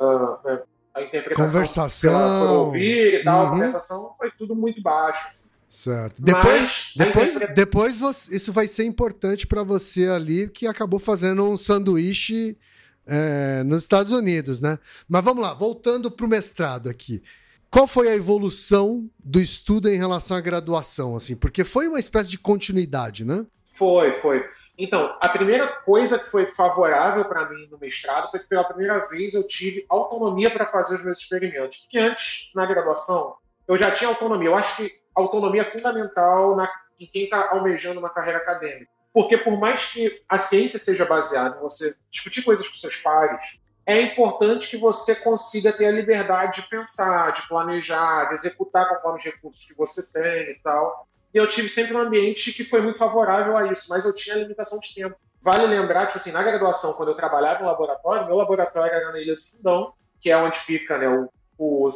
[0.00, 0.58] uh,
[0.94, 2.46] a interpretação Conversação.
[2.46, 3.46] por ouvir e tal, Uhum.
[3.46, 5.26] a conversação foi tudo muito baixo.
[5.28, 5.50] assim.
[5.68, 6.20] Certo.
[6.20, 10.98] Depois, Mas depois, interpreta- depois você- isso vai ser importante para você ali, que acabou
[10.98, 12.58] fazendo um sanduíche
[13.06, 14.78] é, nos Estados Unidos, né?
[15.08, 17.22] Mas vamos lá, voltando para o mestrado aqui.
[17.70, 21.36] Qual foi a evolução do estudo em relação à graduação, assim?
[21.36, 23.46] Porque foi uma espécie de continuidade, né?
[23.76, 24.44] Foi, foi.
[24.76, 29.06] Então, a primeira coisa que foi favorável para mim no mestrado foi que pela primeira
[29.08, 31.78] vez eu tive autonomia para fazer os meus experimentos.
[31.78, 33.36] Porque antes, na graduação,
[33.68, 34.48] eu já tinha autonomia.
[34.48, 36.68] Eu acho que autonomia é fundamental na,
[36.98, 38.90] em quem está almejando uma carreira acadêmica.
[39.12, 43.59] Porque por mais que a ciência seja baseada em você discutir coisas com seus pares,
[43.86, 49.18] é importante que você consiga ter a liberdade de pensar, de planejar, de executar conforme
[49.18, 51.08] os recursos que você tem e tal.
[51.32, 54.36] E eu tive sempre um ambiente que foi muito favorável a isso, mas eu tinha
[54.36, 55.16] limitação de tempo.
[55.40, 59.20] Vale lembrar que, assim, na graduação, quando eu trabalhava no laboratório, meu laboratório era na
[59.20, 61.90] Ilha do Fundão, que é onde fica né, o, o,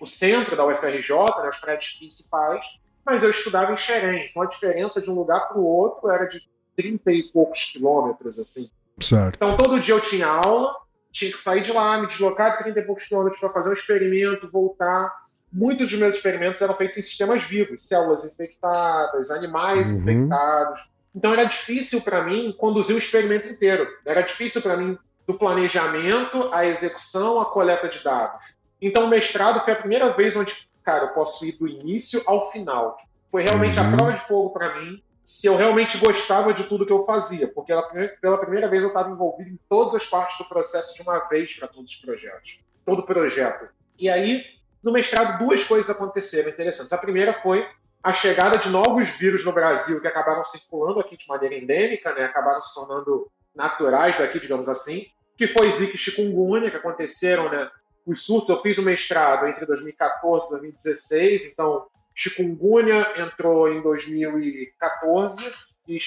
[0.00, 2.66] o centro da UFRJ, né, os prédios principais,
[3.04, 4.28] mas eu estudava em Xerém.
[4.28, 6.42] Então a diferença de um lugar para o outro era de
[6.76, 8.70] 30 e poucos quilômetros, assim.
[9.00, 9.36] Certo.
[9.36, 10.74] Então todo dia eu tinha aula,
[11.12, 13.74] tinha que sair de lá, me deslocar de 30 e poucos quilômetros para fazer um
[13.74, 15.12] experimento, voltar.
[15.52, 19.98] Muitos dos meus experimentos eram feitos em sistemas vivos, células infectadas, animais Uhum.
[19.98, 20.88] infectados.
[21.14, 23.88] Então era difícil para mim conduzir o experimento inteiro.
[24.06, 24.96] Era difícil para mim
[25.26, 28.44] do planejamento, a execução, a coleta de dados.
[28.80, 30.54] Então o mestrado foi a primeira vez onde,
[30.84, 32.96] cara, eu posso ir do início ao final.
[33.28, 33.92] Foi realmente uhum.
[33.92, 37.46] a prova de fogo para mim se eu realmente gostava de tudo que eu fazia,
[37.46, 37.72] porque
[38.20, 41.54] pela primeira vez eu estava envolvido em todas as partes do processo de uma vez
[41.54, 43.68] para todos os projetos, todo projeto.
[43.96, 44.44] E aí,
[44.82, 46.92] no mestrado, duas coisas aconteceram interessantes.
[46.92, 47.64] A primeira foi
[48.02, 52.24] a chegada de novos vírus no Brasil que acabaram circulando aqui de maneira endêmica, né?
[52.24, 55.06] acabaram se tornando naturais daqui, digamos assim,
[55.36, 57.70] que foi Zika e chikungunya, que aconteceram, né?
[58.04, 65.52] Os surtos, eu fiz o mestrado entre 2014 e 2016, então chikungunya entrou em 2014,
[65.88, 65.98] e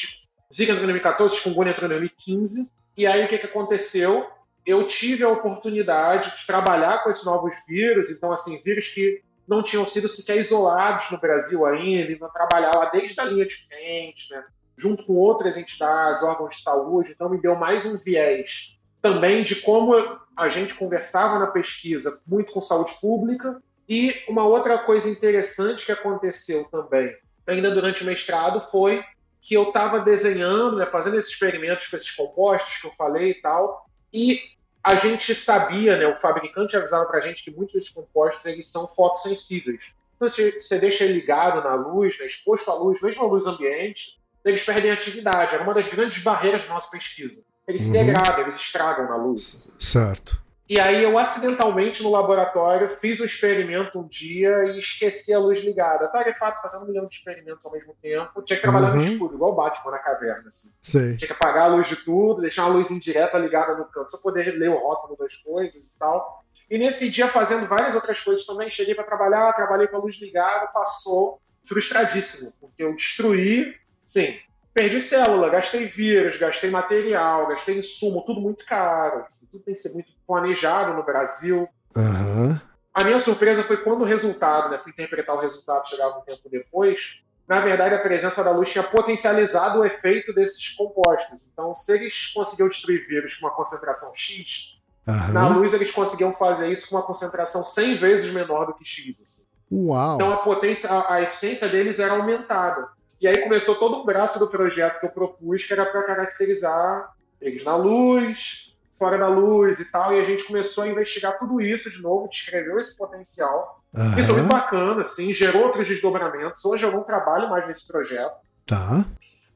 [0.53, 4.27] Zika entrou em 2014, chikungunya entrou em 2015, e aí o que, que aconteceu?
[4.65, 9.61] Eu tive a oportunidade de trabalhar com esses novos vírus, então, assim, vírus que não
[9.61, 14.31] tinham sido sequer isolados no Brasil ainda, então trabalhar lá desde a linha de frente,
[14.31, 14.43] né,
[14.77, 19.57] junto com outras entidades, órgãos de saúde, então me deu mais um viés também de
[19.57, 19.93] como
[20.35, 25.91] a gente conversava na pesquisa muito com saúde pública e uma outra coisa interessante que
[25.91, 27.15] aconteceu também,
[27.45, 29.03] ainda durante o mestrado, foi
[29.41, 33.41] que eu estava desenhando, né, fazendo esses experimentos com esses compostos que eu falei e
[33.41, 34.41] tal, e
[34.81, 38.69] a gente sabia, né, o fabricante avisava para a gente que muitos desses compostos eles
[38.69, 39.93] são fotossensíveis.
[40.15, 43.45] Então, se você deixa ele ligado na luz, né, exposto à luz, mesmo à luz
[43.45, 45.55] ambiente, eles perdem atividade.
[45.55, 47.43] Era uma das grandes barreiras da nossa pesquisa.
[47.67, 47.87] Eles uhum.
[47.87, 49.73] se degradam, eles estragam na luz.
[49.79, 50.42] Certo.
[50.69, 55.59] E aí eu acidentalmente no laboratório fiz um experimento um dia e esqueci a luz
[55.59, 56.09] ligada.
[56.09, 58.41] Tarefado fazendo um milhão de experimentos ao mesmo tempo.
[58.41, 58.95] Tinha que trabalhar uhum.
[58.95, 60.47] no escuro, igual o Batman na caverna.
[60.47, 60.69] Assim.
[60.81, 61.17] Sei.
[61.17, 64.17] Tinha que apagar a luz de tudo, deixar uma luz indireta ligada no canto, só
[64.17, 66.43] poder ler o rótulo das coisas e tal.
[66.69, 70.19] E nesse dia, fazendo várias outras coisas também, cheguei para trabalhar, trabalhei com a luz
[70.21, 74.37] ligada, passou frustradíssimo, porque eu destruí, sim,
[74.73, 79.25] perdi célula, gastei vírus, gastei material, gastei insumo, tudo muito caro.
[79.51, 81.67] Tudo tem que ser muito planejado no Brasil.
[81.95, 82.57] Uhum.
[82.93, 86.49] A minha surpresa foi quando o resultado, né, fui interpretar o resultado, chegava um tempo
[86.49, 87.21] depois.
[87.47, 91.47] Na verdade, a presença da luz tinha potencializado o efeito desses compostos.
[91.51, 95.33] Então, se eles conseguiam destruir vírus com uma concentração X, uhum.
[95.33, 99.21] na luz eles conseguiam fazer isso com uma concentração 100 vezes menor do que X.
[99.21, 99.43] Assim.
[99.71, 100.15] Uau.
[100.15, 102.87] Então, a potência, a, a eficiência deles era aumentada.
[103.23, 107.09] E aí começou todo o braço do projeto que eu propus, que era para caracterizar
[107.39, 110.13] eles na luz, fora da luz e tal.
[110.13, 113.81] E a gente começou a investigar tudo isso de novo, descreveu esse potencial.
[113.93, 114.17] Uhum.
[114.17, 116.65] Isso foi muito bacana, assim, gerou outros desdobramentos.
[116.65, 118.35] Hoje eu não trabalho mais nesse projeto.
[118.65, 119.05] Tá.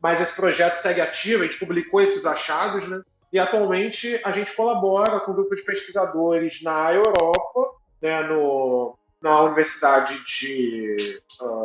[0.01, 3.01] Mas esse projeto segue ativo, a gente publicou esses achados, né?
[3.33, 9.41] E atualmente a gente colabora com um grupo de pesquisadores na Europa, né, no, na
[9.41, 10.95] Universidade de
[11.41, 11.56] uh,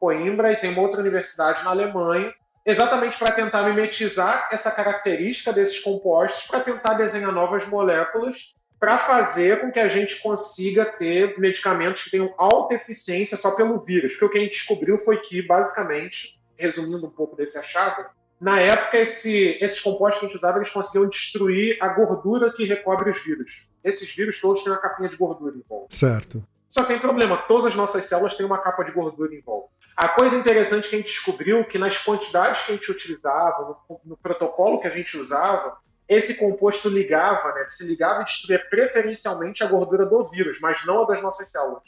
[0.00, 2.32] Coimbra e tem uma outra universidade na Alemanha,
[2.64, 9.60] exatamente para tentar mimetizar essa característica desses compostos, para tentar desenhar novas moléculas, para fazer
[9.60, 14.12] com que a gente consiga ter medicamentos que tenham alta eficiência só pelo vírus.
[14.12, 18.06] Porque o que a gente descobriu foi que, basicamente, resumindo um pouco desse achado,
[18.40, 22.64] na época, esse, esses compostos que a gente usava, eles conseguiam destruir a gordura que
[22.64, 23.68] recobre os vírus.
[23.84, 25.94] Esses vírus todos têm uma capinha de gordura em volta.
[25.94, 26.42] Certo.
[26.66, 29.68] Só tem problema, todas as nossas células têm uma capa de gordura em volta.
[30.02, 34.00] A coisa interessante que a gente descobriu que nas quantidades que a gente utilizava, no,
[34.02, 35.76] no protocolo que a gente usava,
[36.08, 41.02] esse composto ligava, né, se ligava e destruía preferencialmente a gordura do vírus, mas não
[41.02, 41.82] a das nossas células.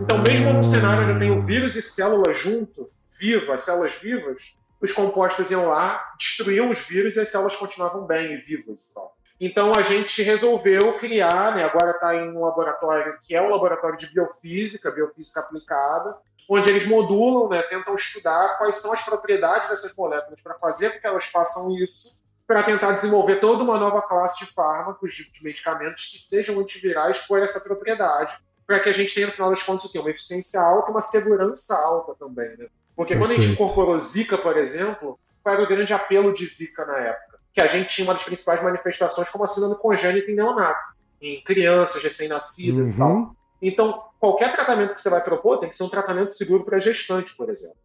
[0.00, 4.90] Então, mesmo no cenário onde eu tenho vírus e célula junto, viva, células vivas, os
[4.90, 8.88] compostos iam lá, destruíam os vírus e as células continuavam bem e vivas.
[8.90, 13.50] Então, então a gente resolveu criar, né, agora está em um laboratório que é um
[13.50, 16.16] laboratório de biofísica, biofísica aplicada,
[16.48, 21.00] onde eles modulam, né, tentam estudar quais são as propriedades dessas moléculas para fazer com
[21.00, 26.06] que elas façam isso, para tentar desenvolver toda uma nova classe de fármacos, de, medicamentos
[26.06, 28.36] que sejam antivirais por essa propriedade,
[28.66, 29.98] para que a gente tenha, no final das contas, o quê?
[29.98, 32.56] uma eficiência alta uma segurança alta também.
[32.56, 32.66] Né?
[32.94, 33.18] Porque Perfeito.
[33.18, 36.98] quando a gente incorporou Zika, por exemplo, qual era o grande apelo de Zika na
[36.98, 37.38] época?
[37.52, 41.42] Que a gente tinha uma das principais manifestações como a síndrome congênita em neonato, em
[41.42, 42.94] crianças recém-nascidas uhum.
[42.94, 43.36] e tal.
[43.60, 47.34] Então, qualquer tratamento que você vai propor tem que ser um tratamento seguro para gestante,
[47.34, 47.76] por exemplo.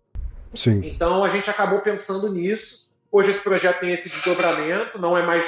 [0.53, 0.81] Sim.
[0.83, 2.93] Então, a gente acabou pensando nisso.
[3.11, 5.47] Hoje esse projeto tem esse desdobramento, não é mais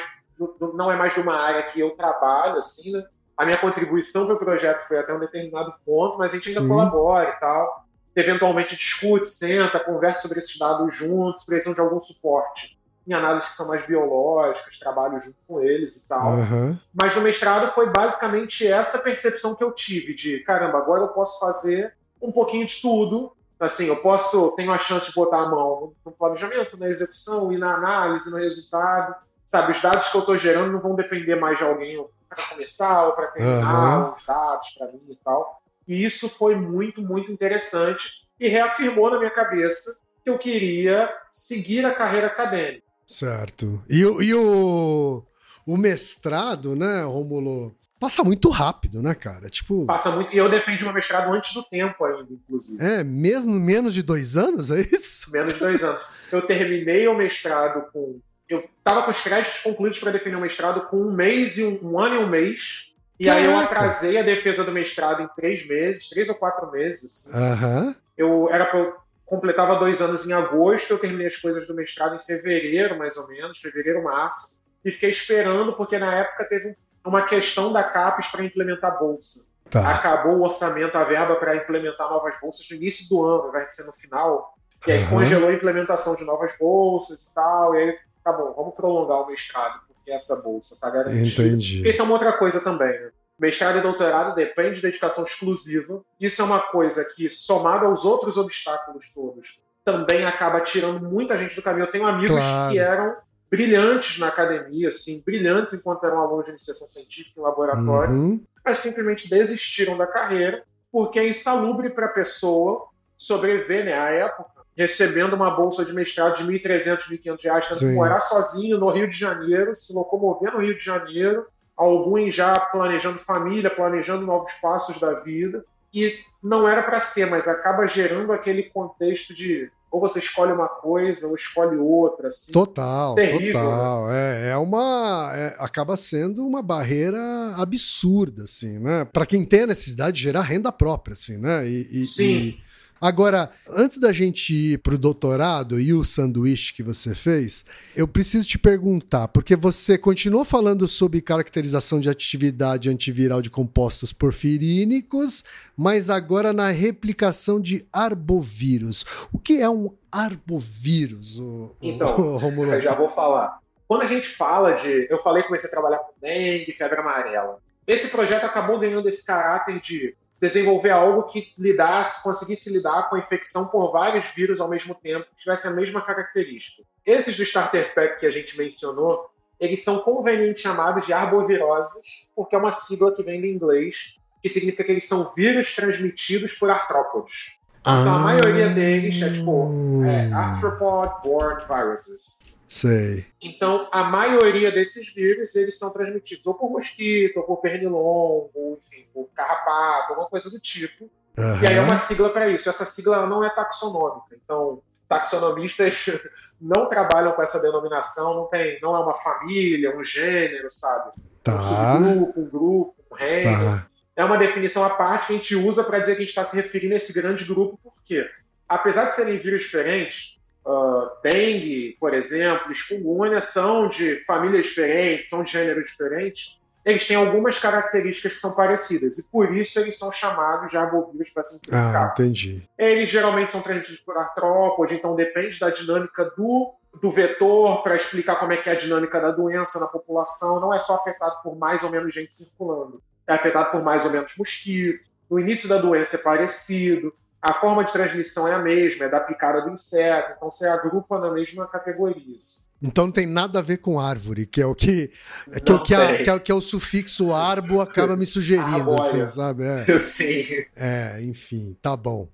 [0.73, 3.03] não é mais de uma área que eu trabalho, assim, né?
[3.37, 6.61] A minha contribuição para o projeto foi até um determinado ponto, mas a gente ainda
[6.61, 6.67] Sim.
[6.67, 7.85] colabora e tal.
[8.15, 12.75] Eventualmente discute, senta, conversa sobre esses dados juntos, precisam de algum suporte
[13.07, 16.33] em análises que são mais biológicas, trabalho junto com eles e tal.
[16.33, 16.77] Uhum.
[16.93, 21.39] Mas no mestrado foi basicamente essa percepção que eu tive de, caramba, agora eu posso
[21.39, 25.93] fazer um pouquinho de tudo Assim, eu posso, tenho a chance de botar a mão
[26.03, 29.15] no planejamento, na execução e na análise, no resultado.
[29.45, 33.05] Sabe, os dados que eu estou gerando não vão depender mais de alguém para começar
[33.05, 34.13] ou para terminar uhum.
[34.15, 35.61] os dados para mim e tal.
[35.87, 41.85] E isso foi muito, muito interessante e reafirmou na minha cabeça que eu queria seguir
[41.85, 42.87] a carreira acadêmica.
[43.11, 43.83] Certo.
[43.89, 45.21] E, e o,
[45.65, 47.75] o mestrado, né, Romulo?
[47.99, 49.49] Passa muito rápido, né, cara?
[49.49, 49.85] Tipo.
[49.85, 50.33] Passa muito.
[50.33, 52.83] E eu defendi meu mestrado antes do tempo ainda, inclusive.
[52.83, 55.29] É, mesmo menos de dois anos, é isso?
[55.31, 56.01] Menos de dois anos.
[56.31, 58.19] Eu terminei o mestrado com.
[58.47, 61.91] Eu tava com os créditos concluídos para defender o mestrado com um mês e um,
[61.91, 62.95] um ano e um mês.
[63.19, 63.49] E Caraca.
[63.49, 67.29] aí eu atrasei a defesa do mestrado em três meses, três ou quatro meses.
[67.29, 67.37] Assim.
[67.37, 67.95] Uhum.
[68.17, 68.95] Eu era pra, eu
[69.31, 73.27] completava dois anos em agosto, eu terminei as coisas do mestrado em fevereiro, mais ou
[73.27, 76.75] menos, fevereiro, março, e fiquei esperando, porque na época teve um
[77.05, 79.45] uma questão da CAPES para implementar a bolsa.
[79.69, 79.95] Tá.
[79.95, 83.69] Acabou o orçamento, a verba para implementar novas bolsas no início do ano, ao invés
[83.69, 84.53] de ser no final.
[84.85, 85.09] E aí uhum.
[85.09, 87.75] congelou a implementação de novas bolsas e tal.
[87.75, 91.25] E aí, tá bom, vamos prolongar o mestrado, porque essa bolsa está garantida.
[91.25, 91.77] Entendi.
[91.77, 93.11] Porque isso é uma outra coisa também, né?
[93.41, 96.03] Mestrado e doutorado depende de dedicação exclusiva.
[96.19, 101.55] Isso é uma coisa que, somado aos outros obstáculos todos, também acaba tirando muita gente
[101.55, 101.85] do caminho.
[101.85, 102.71] Eu tenho amigos claro.
[102.71, 103.17] que eram
[103.49, 108.45] brilhantes na academia, assim, brilhantes enquanto eram alunos de iniciação científica em laboratório, uhum.
[108.63, 114.61] mas simplesmente desistiram da carreira porque é insalubre para a pessoa sobreviver, né, à época,
[114.77, 119.09] recebendo uma bolsa de mestrado de 1.300, 1.500 reais, tendo que morar sozinho no Rio
[119.09, 121.47] de Janeiro, se locomover no Rio de Janeiro,
[121.81, 127.47] alguns já planejando família, planejando novos passos da vida, e não era para ser, mas
[127.47, 132.29] acaba gerando aquele contexto de ou você escolhe uma coisa ou escolhe outra.
[132.29, 132.51] Assim.
[132.53, 134.07] Total, Terrível, total.
[134.07, 134.47] Né?
[134.47, 135.31] É, é uma.
[135.35, 137.19] É, acaba sendo uma barreira
[137.57, 139.03] absurda, assim, né?
[139.11, 141.67] Para quem tem a necessidade de gerar renda própria, assim, né?
[141.67, 142.23] E, e Sim.
[142.23, 142.63] E
[143.01, 148.47] Agora, antes da gente ir pro doutorado e o sanduíche que você fez, eu preciso
[148.47, 155.43] te perguntar, porque você continuou falando sobre caracterização de atividade antiviral de compostos porfirínicos,
[155.75, 159.03] mas agora na replicação de arbovírus.
[159.33, 161.39] O que é um arbovírus?
[161.39, 163.57] O, então, o eu já vou falar.
[163.87, 165.07] Quando a gente fala de.
[165.09, 167.57] Eu falei que comecei a trabalhar com dengue, febre amarela.
[167.87, 173.19] Esse projeto acabou ganhando esse caráter de desenvolver algo que lidasse, conseguisse lidar com a
[173.19, 176.81] infecção por vários vírus ao mesmo tempo, que tivesse a mesma característica.
[177.05, 179.29] Esses do Starter Pack que a gente mencionou,
[179.59, 184.49] eles são convenientemente chamados de arboviroses, porque é uma sigla que vem do inglês, que
[184.49, 187.55] significa que eles são vírus transmitidos por artrópodes.
[187.81, 192.39] Então, a maioria deles é tipo é, arthropod-borne viruses.
[192.71, 193.25] Sei.
[193.41, 199.05] Então, a maioria desses vírus, eles são transmitidos ou por mosquito, ou por pernilongo, enfim,
[199.13, 201.11] por carrapato, alguma coisa do tipo.
[201.37, 201.61] Uhum.
[201.61, 202.69] E aí é uma sigla para isso.
[202.69, 204.37] Essa sigla não é taxonômica.
[204.41, 206.05] Então, taxonomistas
[206.61, 211.11] não trabalham com essa denominação, não tem, não é uma família, um gênero, sabe?
[211.43, 211.55] Tá.
[211.55, 213.51] Um subgrupo, um grupo, um reino.
[213.51, 213.87] Tá.
[214.15, 216.45] É uma definição à parte que a gente usa para dizer que a gente está
[216.45, 218.25] se referindo a esse grande grupo, porque,
[218.69, 225.43] apesar de serem vírus diferentes, uh, dengue, por exemplo, chikungunya são de famílias diferentes, são
[225.43, 230.11] de gêneros diferentes, eles têm algumas características que são parecidas e por isso eles são
[230.11, 232.07] chamados de arbovírus para simplificar.
[232.07, 232.67] Ah, entendi.
[232.77, 238.37] Eles geralmente são transmitidos por artrópode, então depende da dinâmica do, do vetor para explicar
[238.37, 240.59] como é que é a dinâmica da doença na população.
[240.59, 244.11] Não é só afetado por mais ou menos gente circulando, é afetado por mais ou
[244.11, 245.03] menos mosquito.
[245.29, 249.19] No início da doença é parecido, a forma de transmissão é a mesma, é da
[249.19, 252.37] picada do inseto, então você agrupa na mesma categoria.
[252.81, 255.11] Então não tem nada a ver com árvore, que é o que
[255.51, 258.25] é, que, é o, que, é, que, é, que é o sufixo arbo acaba me
[258.25, 259.63] sugerindo, assim, sabe?
[259.63, 259.97] É.
[259.97, 260.45] Sim.
[260.75, 262.27] É, enfim, tá bom.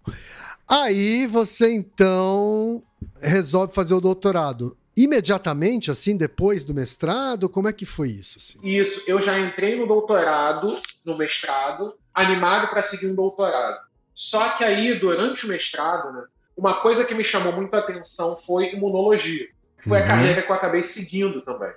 [0.68, 2.82] Aí você então
[3.22, 4.78] resolve fazer o doutorado.
[4.96, 8.38] Imediatamente, assim, depois do mestrado, como é que foi isso?
[8.40, 8.60] Assim?
[8.68, 13.87] Isso, eu já entrei no doutorado, no mestrado, animado para seguir um doutorado.
[14.18, 16.24] Só que aí, durante o mestrado, né,
[16.58, 19.48] uma coisa que me chamou muita atenção foi imunologia.
[19.78, 20.06] Foi uhum.
[20.06, 21.72] a carreira que eu acabei seguindo também.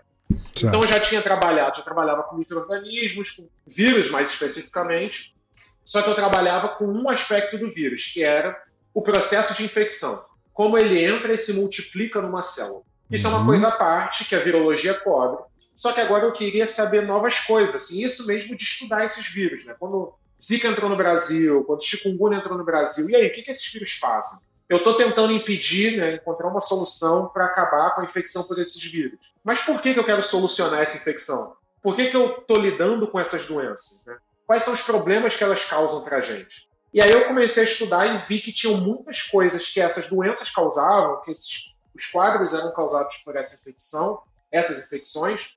[0.55, 0.65] Certo.
[0.65, 5.37] Então eu já tinha trabalhado, já trabalhava com micro-organismos, com vírus mais especificamente,
[5.85, 8.59] só que eu trabalhava com um aspecto do vírus, que era
[8.95, 10.25] o processo de infecção.
[10.55, 12.81] Como ele entra e se multiplica numa célula.
[13.11, 13.35] Isso uhum.
[13.35, 13.51] é uma uhum.
[13.51, 15.45] coisa à parte que a virologia cobre.
[15.75, 19.63] Só que agora eu queria saber novas coisas, assim, isso mesmo de estudar esses vírus.
[19.67, 19.77] Né?
[19.79, 23.09] Quando Zika entrou no Brasil, quando chikungunya entrou no Brasil.
[23.11, 24.39] E aí, o que, que esses vírus fazem?
[24.69, 28.83] Eu estou tentando impedir, né, encontrar uma solução para acabar com a infecção por esses
[28.83, 29.19] vírus.
[29.43, 31.55] Mas por que, que eu quero solucionar essa infecção?
[31.83, 34.05] Por que, que eu estou lidando com essas doenças?
[34.07, 34.17] Né?
[34.47, 36.69] Quais são os problemas que elas causam para a gente?
[36.93, 40.51] E aí eu comecei a estudar e vi que tinham muitas coisas que essas doenças
[40.51, 45.55] causavam, que esses, os quadros eram causados por essa infecção, essas infecções,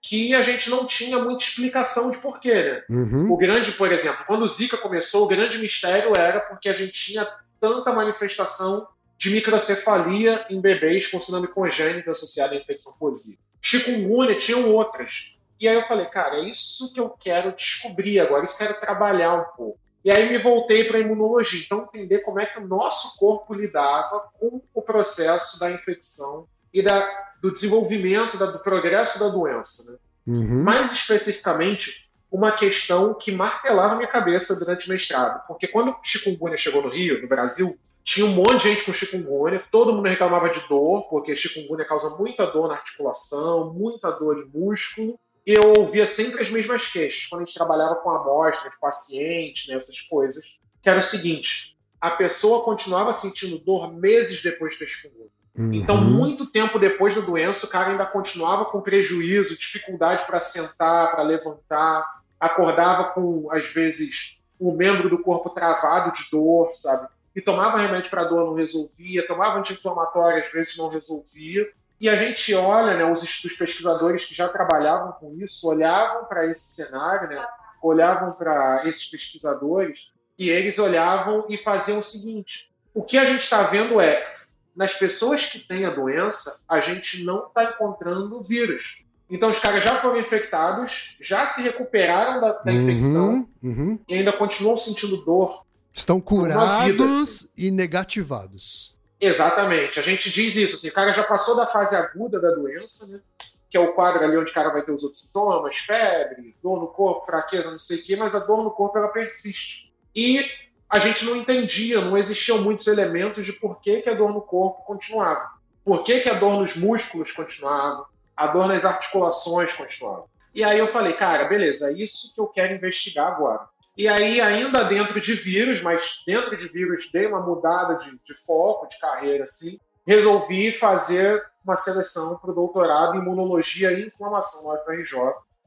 [0.00, 2.82] que a gente não tinha muita explicação de porquê, né?
[2.88, 3.32] Uhum.
[3.32, 6.92] O grande, por exemplo, quando o Zika começou, o grande mistério era porque a gente
[6.92, 7.28] tinha
[7.60, 13.42] tanta manifestação de microcefalia em bebês com síndrome congênita associada à infecção por Zika.
[13.60, 15.36] Chikungunya tinham outras.
[15.60, 18.68] E aí eu falei, cara, é isso que eu quero descobrir agora, isso que eu
[18.68, 19.78] quero trabalhar um pouco.
[20.04, 23.52] E aí me voltei para a imunologia, então entender como é que o nosso corpo
[23.52, 29.90] lidava com o processo da infecção e da, do desenvolvimento, da, do progresso da doença.
[29.90, 29.98] Né?
[30.26, 30.62] Uhum.
[30.62, 35.46] Mais especificamente, uma questão que martelava minha cabeça durante o mestrado.
[35.46, 38.92] Porque quando o chikungunya chegou no Rio, no Brasil, tinha um monte de gente com
[38.92, 44.44] chikungunya, todo mundo reclamava de dor, porque chikungunya causa muita dor na articulação, muita dor
[44.44, 48.70] de músculo, e eu ouvia sempre as mesmas queixas quando a gente trabalhava com amostra
[48.70, 54.42] de paciente, né, essas coisas, que era o seguinte, a pessoa continuava sentindo dor meses
[54.42, 55.30] depois de ter chikungunya.
[55.58, 55.74] Uhum.
[55.74, 61.10] Então, muito tempo depois da doença, o cara ainda continuava com prejuízo, dificuldade para sentar,
[61.10, 67.08] para levantar, acordava com, às vezes, um membro do corpo travado de dor, sabe?
[67.34, 71.68] E tomava remédio para dor, não resolvia, tomava anti-inflamatório, às vezes não resolvia.
[72.00, 76.46] E a gente olha, né, os, os pesquisadores que já trabalhavam com isso, olhavam para
[76.46, 77.44] esse cenário, né,
[77.82, 83.42] olhavam para esses pesquisadores e eles olhavam e faziam o seguinte: o que a gente
[83.42, 84.37] está vendo é
[84.78, 89.02] nas pessoas que têm a doença, a gente não está encontrando vírus.
[89.28, 93.70] Então os caras já foram infectados, já se recuperaram da, da infecção Uhum.
[93.70, 93.98] Uhum.
[94.08, 95.64] e ainda continuam sentindo dor.
[95.92, 98.96] Estão curados e negativados.
[99.20, 99.98] Exatamente.
[99.98, 100.76] A gente diz isso.
[100.76, 103.20] Assim, o cara já passou da fase aguda da doença, né?
[103.68, 106.80] Que é o quadro ali onde o cara vai ter os outros sintomas, febre, dor
[106.80, 109.92] no corpo, fraqueza, não sei o quê, mas a dor no corpo ela persiste.
[110.14, 110.46] E
[110.88, 114.40] a gente não entendia, não existiam muitos elementos de por que, que a dor no
[114.40, 115.50] corpo continuava.
[115.84, 118.06] Por que, que a dor nos músculos continuava,
[118.36, 120.26] a dor nas articulações continuava.
[120.54, 123.66] E aí eu falei, cara, beleza, é isso que eu quero investigar agora.
[123.96, 128.34] E aí, ainda dentro de vírus, mas dentro de vírus dei uma mudada de, de
[128.46, 134.62] foco, de carreira, assim, resolvi fazer uma seleção para o doutorado em imunologia e inflamação
[134.62, 135.18] no UFRJ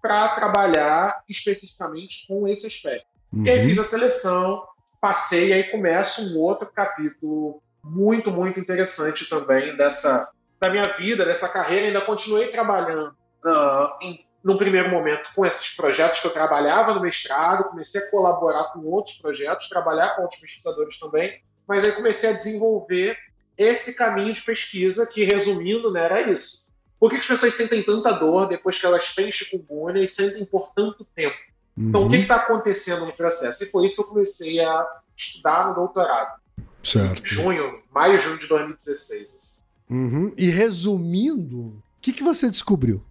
[0.01, 3.05] para trabalhar especificamente com esse aspecto.
[3.33, 3.45] Uhum.
[3.45, 4.63] E aí fiz a seleção,
[5.01, 11.25] passei e aí começa um outro capítulo muito, muito interessante também dessa da minha vida,
[11.25, 11.87] dessa carreira.
[11.87, 17.01] Ainda continuei trabalhando ah, em, num primeiro momento com esses projetos que eu trabalhava no
[17.01, 22.29] mestrado, comecei a colaborar com outros projetos, trabalhar com outros pesquisadores também, mas aí comecei
[22.29, 23.17] a desenvolver
[23.57, 26.71] esse caminho de pesquisa que, resumindo, né, era isso.
[26.99, 30.71] Por que as pessoas sentem tanta dor depois que elas têm chikungunya e sentem por
[30.73, 31.35] tanto tempo?
[31.77, 32.21] Então, o que Uhum.
[32.21, 33.63] está acontecendo no processo?
[33.63, 34.85] E foi isso que eu comecei a
[35.15, 36.39] estudar no doutorado.
[36.83, 37.25] Certo.
[37.25, 39.35] Junho, maio, junho de 2016.
[39.35, 39.61] assim.
[39.89, 40.33] Uhum.
[40.37, 43.03] E resumindo, o que, que você descobriu?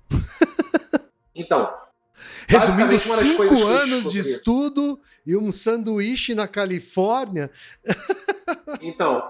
[1.34, 1.72] Então,
[2.46, 7.50] Resumindo, cinco anos de estudo e um sanduíche na Califórnia.
[8.80, 9.22] então,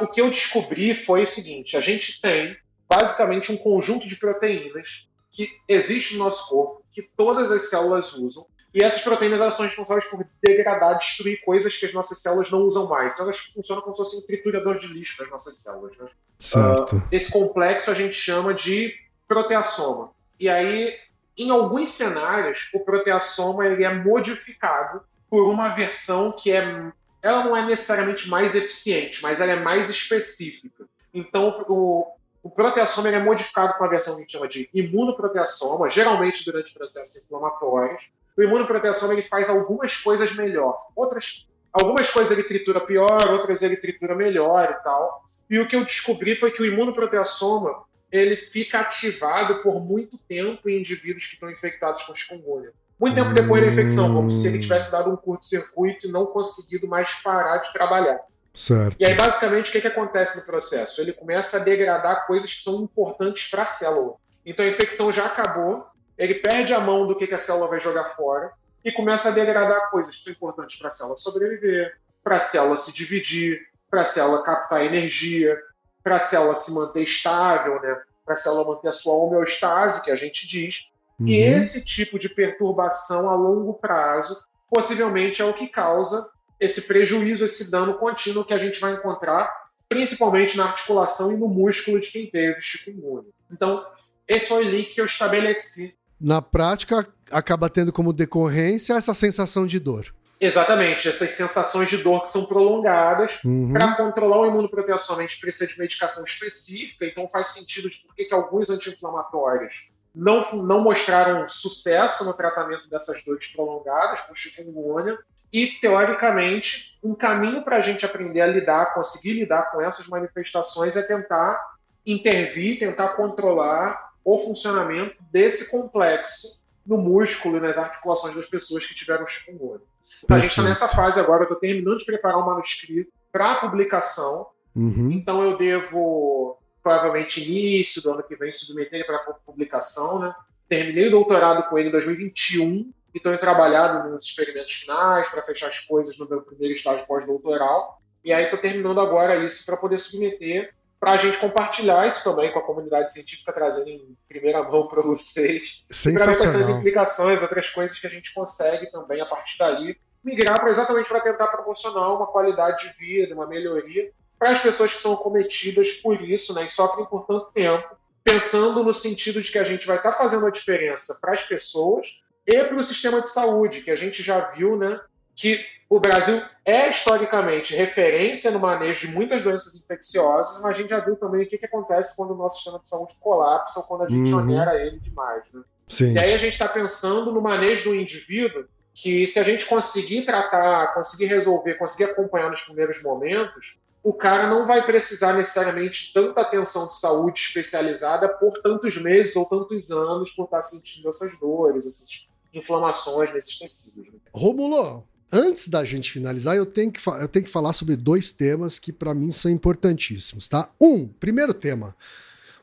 [0.00, 2.56] o que eu descobri foi o seguinte: a gente tem
[2.88, 8.46] basicamente um conjunto de proteínas que existe no nosso corpo, que todas as células usam,
[8.74, 12.60] e essas proteínas elas são responsáveis por degradar, destruir coisas que as nossas células não
[12.62, 13.12] usam mais.
[13.12, 15.96] Então elas funcionam como se fossem um triturador de lixo das nossas células.
[15.98, 16.08] Né?
[16.38, 17.02] Certo.
[17.12, 18.94] Esse complexo a gente chama de
[19.28, 20.12] proteassoma.
[20.40, 20.96] E aí,
[21.36, 26.92] em alguns cenários, o proteassoma ele é modificado por uma versão que é,
[27.22, 30.86] ela não é necessariamente mais eficiente, mas ela é mais específica.
[31.12, 32.06] Então, o,
[32.42, 36.72] o proteassoma é modificado com uma versão que a gente chama de imunoproteassoma, geralmente durante
[36.72, 38.10] processos inflamatórios.
[38.36, 43.76] O imunoproteassoma ele faz algumas coisas melhor, outras, algumas coisas ele tritura pior, outras ele
[43.76, 45.24] tritura melhor e tal.
[45.50, 50.68] E o que eu descobri foi que o imunoproteassoma ele fica ativado por muito tempo
[50.68, 52.72] em indivíduos que estão infectados com chikungunya.
[53.00, 56.86] Muito tempo depois da infecção, como se ele tivesse dado um curto-circuito e não conseguido
[56.86, 58.20] mais parar de trabalhar.
[58.54, 58.96] Certo.
[59.00, 61.00] E aí, basicamente, o que, que acontece no processo?
[61.00, 64.14] Ele começa a degradar coisas que são importantes para a célula.
[64.44, 65.86] Então, a infecção já acabou,
[66.22, 68.52] ele perde a mão do que, que a célula vai jogar fora
[68.84, 72.76] e começa a degradar coisas que são importantes para a célula sobreviver, para a célula
[72.76, 75.58] se dividir, para a célula captar energia,
[76.02, 78.00] para a célula se manter estável, né?
[78.24, 80.90] para a célula manter a sua homeostase, que a gente diz.
[81.20, 81.56] E Uhum.
[81.56, 84.36] esse tipo de perturbação a longo prazo
[84.70, 89.52] possivelmente é o que causa esse prejuízo, esse dano contínuo que a gente vai encontrar,
[89.88, 93.30] principalmente na articulação e no músculo de quem teve chikungunya.
[93.50, 93.84] Então,
[94.26, 95.96] esse foi o link que eu estabeleci.
[96.22, 100.14] Na prática, acaba tendo como decorrência essa sensação de dor.
[100.40, 103.40] Exatamente, essas sensações de dor que são prolongadas.
[103.44, 103.72] Uhum.
[103.72, 108.14] Para controlar o imunoproteção, a gente precisa de medicação específica, então faz sentido de por
[108.14, 115.18] que que alguns anti-inflamatórios não, não mostraram sucesso no tratamento dessas dores prolongadas com chikungunya.
[115.52, 120.96] E, teoricamente, um caminho para a gente aprender a lidar, conseguir lidar com essas manifestações
[120.96, 121.60] é tentar
[122.06, 128.94] intervir, tentar controlar o funcionamento desse complexo no músculo e nas articulações das pessoas que
[128.94, 129.82] tiveram chikungunya.
[130.22, 133.56] Então, a gente está nessa fase agora, eu estou terminando de preparar um manuscrito para
[133.56, 135.10] publicação, Uhum.
[135.12, 140.18] então eu devo, provavelmente, início do ano que vem, submeter ele para publicação.
[140.18, 140.34] Né?
[140.68, 145.68] Terminei o doutorado com ele em 2021 e estou trabalhando nos experimentos finais para fechar
[145.68, 148.00] as coisas no meu primeiro estágio pós-doutoral.
[148.24, 152.52] E aí estou terminando agora isso para poder submeter, para a gente compartilhar isso também
[152.52, 155.84] com a comunidade científica, trazendo em primeira mão para vocês.
[156.14, 159.58] Para ver quais são as implicações, outras coisas que a gente consegue também, a partir
[159.58, 164.60] daí, migrar para exatamente para tentar proporcionar uma qualidade de vida, uma melhoria para as
[164.60, 169.42] pessoas que são cometidas por isso né, e sofrem por tanto tempo, pensando no sentido
[169.42, 172.84] de que a gente vai estar fazendo a diferença para as pessoas e para o
[172.84, 175.00] sistema de saúde, que a gente já viu né,
[175.34, 180.88] que o Brasil é historicamente referência no manejo de muitas doenças infecciosas, mas a gente
[180.88, 183.84] já viu também o que, que acontece quando o nosso sistema de saúde colapsa ou
[183.86, 184.38] quando a gente Uhum.
[184.38, 185.42] onera ele demais.
[185.52, 185.62] Né?
[185.86, 186.14] Sim.
[186.14, 188.64] E aí a gente está pensando no manejo do indivíduo,
[188.94, 194.46] que se a gente conseguir tratar, conseguir resolver, conseguir acompanhar nos primeiros momentos, o cara
[194.46, 199.90] não vai precisar necessariamente de tanta atenção de saúde especializada por tantos meses ou tantos
[199.90, 204.06] anos por estar sentindo essas dores, essas inflamações nesses tecidos.
[204.10, 204.18] né?
[204.34, 208.78] Romulo, antes da gente finalizar, eu tenho que, eu tenho que falar sobre dois temas
[208.78, 210.68] que para mim são importantíssimos, tá?
[210.80, 211.96] Um, primeiro tema,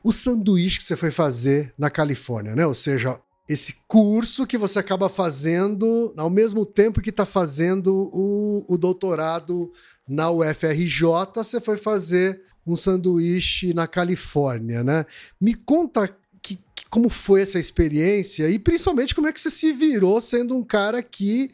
[0.03, 2.65] o sanduíche que você foi fazer na Califórnia, né?
[2.65, 8.63] Ou seja, esse curso que você acaba fazendo ao mesmo tempo que está fazendo o,
[8.67, 9.71] o doutorado
[10.07, 11.01] na UFRJ,
[11.35, 15.05] você foi fazer um sanduíche na Califórnia, né?
[15.41, 16.07] Me conta
[16.41, 20.55] que, que- como foi essa experiência e principalmente como é que você se virou sendo
[20.55, 21.49] um cara que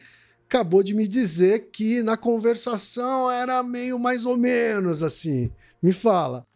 [0.48, 5.52] acabou de me dizer que na conversação era meio mais ou menos assim.
[5.82, 6.46] Me fala.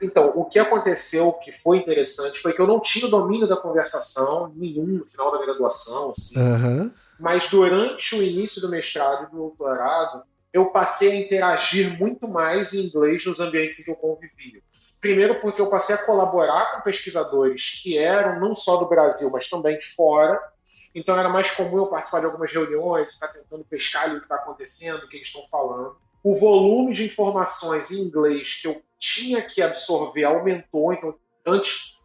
[0.00, 3.56] Então, o que aconteceu que foi interessante foi que eu não tinha o domínio da
[3.56, 6.92] conversação nenhum no final da graduação, assim, Aham.
[7.18, 10.22] mas durante o início do mestrado e do doutorado,
[10.52, 14.62] eu passei a interagir muito mais em inglês nos ambientes em que eu convivia.
[15.00, 19.48] Primeiro, porque eu passei a colaborar com pesquisadores que eram não só do Brasil, mas
[19.48, 20.40] também de fora.
[20.96, 24.36] Então, era mais comum eu participar de algumas reuniões, ficar tentando pescar o que está
[24.36, 25.94] acontecendo, o que eles estão falando.
[26.24, 30.94] O volume de informações em inglês que eu tinha que absorver aumentou.
[30.94, 31.14] Então,
[31.46, 31.96] antes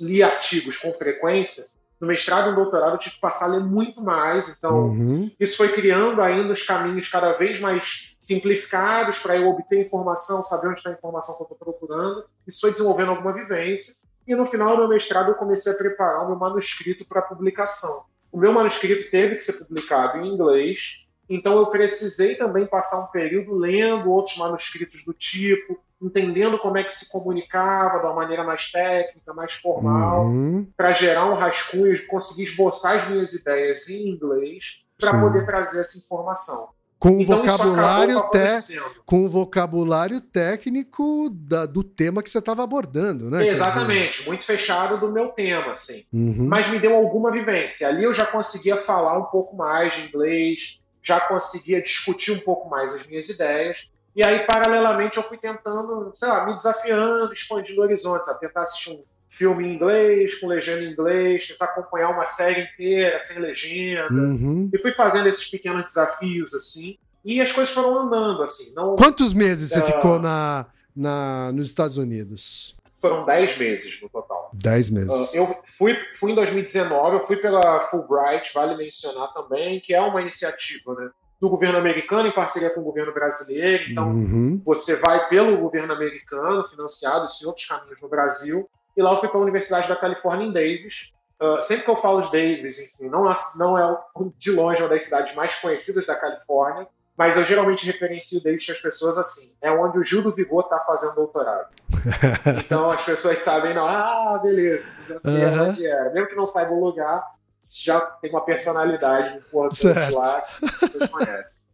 [0.00, 1.64] li artigos com frequência.
[2.00, 4.48] No mestrado e no doutorado, eu tive que passar a ler muito mais.
[4.48, 5.28] Então, Uhum.
[5.40, 10.68] isso foi criando ainda os caminhos cada vez mais simplificados para eu obter informação, saber
[10.68, 12.24] onde está a informação que eu estou procurando.
[12.46, 13.92] Isso foi desenvolvendo alguma vivência.
[14.24, 18.04] E no final do meu mestrado, eu comecei a preparar o meu manuscrito para publicação.
[18.36, 23.06] O meu manuscrito teve que ser publicado em inglês, então eu precisei também passar um
[23.06, 28.44] período lendo outros manuscritos do tipo, entendendo como é que se comunicava de uma maneira
[28.44, 30.70] mais técnica, mais formal Uhum.
[30.76, 35.96] para gerar um rascunho, conseguir esboçar as minhas ideias em inglês para poder trazer essa
[35.96, 36.68] informação.
[37.06, 38.80] Com o Então, isso vocabulário te...
[39.04, 43.44] com o vocabulário técnico da- do tema que você estava abordando, né?
[43.44, 46.04] Quer dizer, Exatamente, muito fechado do meu tema, assim.
[46.12, 46.46] uhum.
[46.48, 47.86] Mas me deu alguma vivência.
[47.86, 52.68] Ali eu já conseguia falar um pouco mais de inglês, já conseguia discutir um pouco
[52.68, 53.88] mais as minhas ideias.
[54.16, 58.90] E aí, paralelamente, eu fui tentando, sei lá, me desafiando, expandindo horizontes, a tentar assistir
[58.90, 59.04] um
[59.36, 64.12] filme em inglês, com legenda em inglês, tentar acompanhar uma série inteira sem legenda.
[64.12, 64.70] Uhum.
[64.72, 66.96] E fui fazendo esses pequenos desafios, assim.
[67.24, 68.72] E as coisas foram andando, assim.
[68.74, 69.84] Não Quantos meses você Ah.
[69.84, 72.74] ficou na, na, nos Estados Unidos?
[72.98, 74.50] foram 10 meses no total.
[74.54, 75.34] Dez Ah, meses.
[75.34, 80.20] eu fui, fui em 2019, eu fui pela Fulbright, vale mencionar também, que é uma
[80.22, 81.10] iniciativa né,
[81.40, 83.84] do governo americano em parceria com o governo brasileiro.
[83.92, 84.60] Então, Uhum.
[84.64, 88.68] você vai pelo governo americano, financiado em outros caminhos no Brasil.
[88.96, 91.12] E lá eu fui para a Universidade da Califórnia em Davis.
[91.40, 93.24] Ah, sempre que eu falo de Davis, enfim, não,
[93.56, 93.98] não é
[94.38, 98.80] de longe uma das cidades mais conhecidas da Califórnia, mas eu geralmente referencio Davis às
[98.80, 99.54] pessoas assim.
[99.60, 101.68] É onde o Gil do Vigor está fazendo doutorado.
[102.64, 106.10] então as pessoas sabem, não, ah, beleza, já sei onde era.
[106.10, 107.22] Mesmo que não saiba o lugar,
[107.62, 110.14] já tem uma personalidade importante Certo.
[110.14, 111.65] lá que as pessoas conhecem.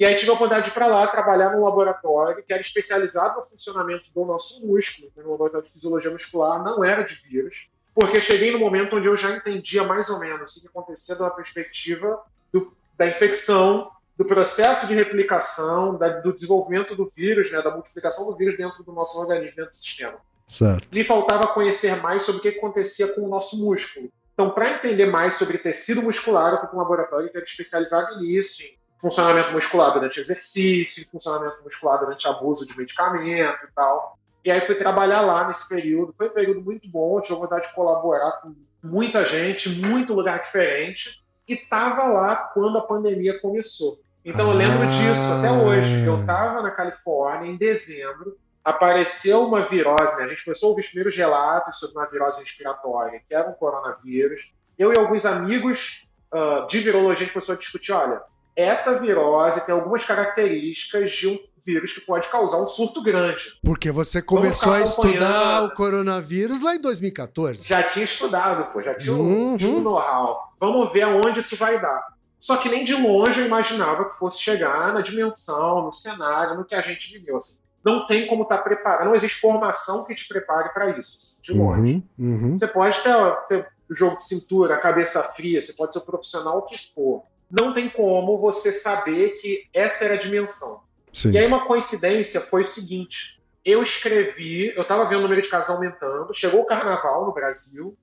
[0.00, 3.36] E aí tive a oportunidade de ir para lá trabalhar num laboratório que era especializado
[3.36, 7.68] no funcionamento do nosso músculo, né, no laboratório de fisiologia muscular, não era de vírus,
[7.94, 11.14] porque cheguei no momento onde eu já entendia mais ou menos o que que acontecia
[11.16, 12.18] uma perspectiva
[12.50, 18.24] do- da infecção, do processo de replicação, da, do desenvolvimento do vírus, né, da multiplicação
[18.24, 20.16] do vírus dentro do nosso organismo, dentro do sistema.
[20.46, 20.88] Certo.
[20.94, 24.10] Me faltava conhecer mais sobre o que acontecia com o nosso músculo.
[24.32, 28.62] Então, para entender mais sobre tecido muscular, eu fui para um laboratório inteiro especializado nisso,
[28.62, 34.18] em funcionamento muscular durante exercício, funcionamento muscular durante abuso de medicamento e tal.
[34.44, 36.14] E aí fui trabalhar lá nesse período.
[36.16, 40.40] Foi um período muito bom, tive a vontade de colaborar com muita gente, muito lugar
[40.40, 41.22] diferente.
[41.48, 43.98] E estava lá quando a pandemia começou.
[44.24, 44.86] Então eu lembro Ah.
[44.86, 46.04] disso até hoje.
[46.04, 50.24] Eu estava na Califórnia em dezembro, apareceu uma virose, né?
[50.24, 53.54] A gente começou a ouvir os primeiros relatos sobre uma virose respiratória, que era um
[53.54, 54.52] coronavírus.
[54.78, 58.22] Eu e alguns amigos ah, de virologia, a gente começou a discutir, olha,
[58.56, 63.44] essa virose tem algumas características de um vírus que pode causar um surto grande.
[63.62, 67.68] Porque você começou a estudar o coronavírus lá em 2014.
[67.68, 69.56] Já tinha estudado, pô, já tinha Uhum.
[69.60, 70.54] um, um know-how.
[70.58, 72.02] Vamos ver aonde isso vai dar.
[72.38, 76.64] Só que nem de longe eu imaginava que fosse chegar na dimensão, no cenário, no
[76.64, 77.36] que a gente viveu.
[77.36, 77.58] Assim.
[77.84, 81.52] Não tem como estar preparado, não existe formação que te prepare para isso, assim, de
[81.52, 82.02] longe.
[82.18, 82.58] Uhum, uhum.
[82.58, 86.02] Você pode ter, ter o jogo de cintura, a cabeça fria, você pode ser o
[86.02, 87.24] profissional o que for.
[87.50, 90.82] Não tem como você saber que essa era a dimensão.
[91.12, 91.32] Sim.
[91.32, 95.48] E aí uma coincidência foi o seguinte: eu escrevi, eu tava vendo o número de
[95.48, 97.96] casos aumentando, chegou o carnaval no Brasil,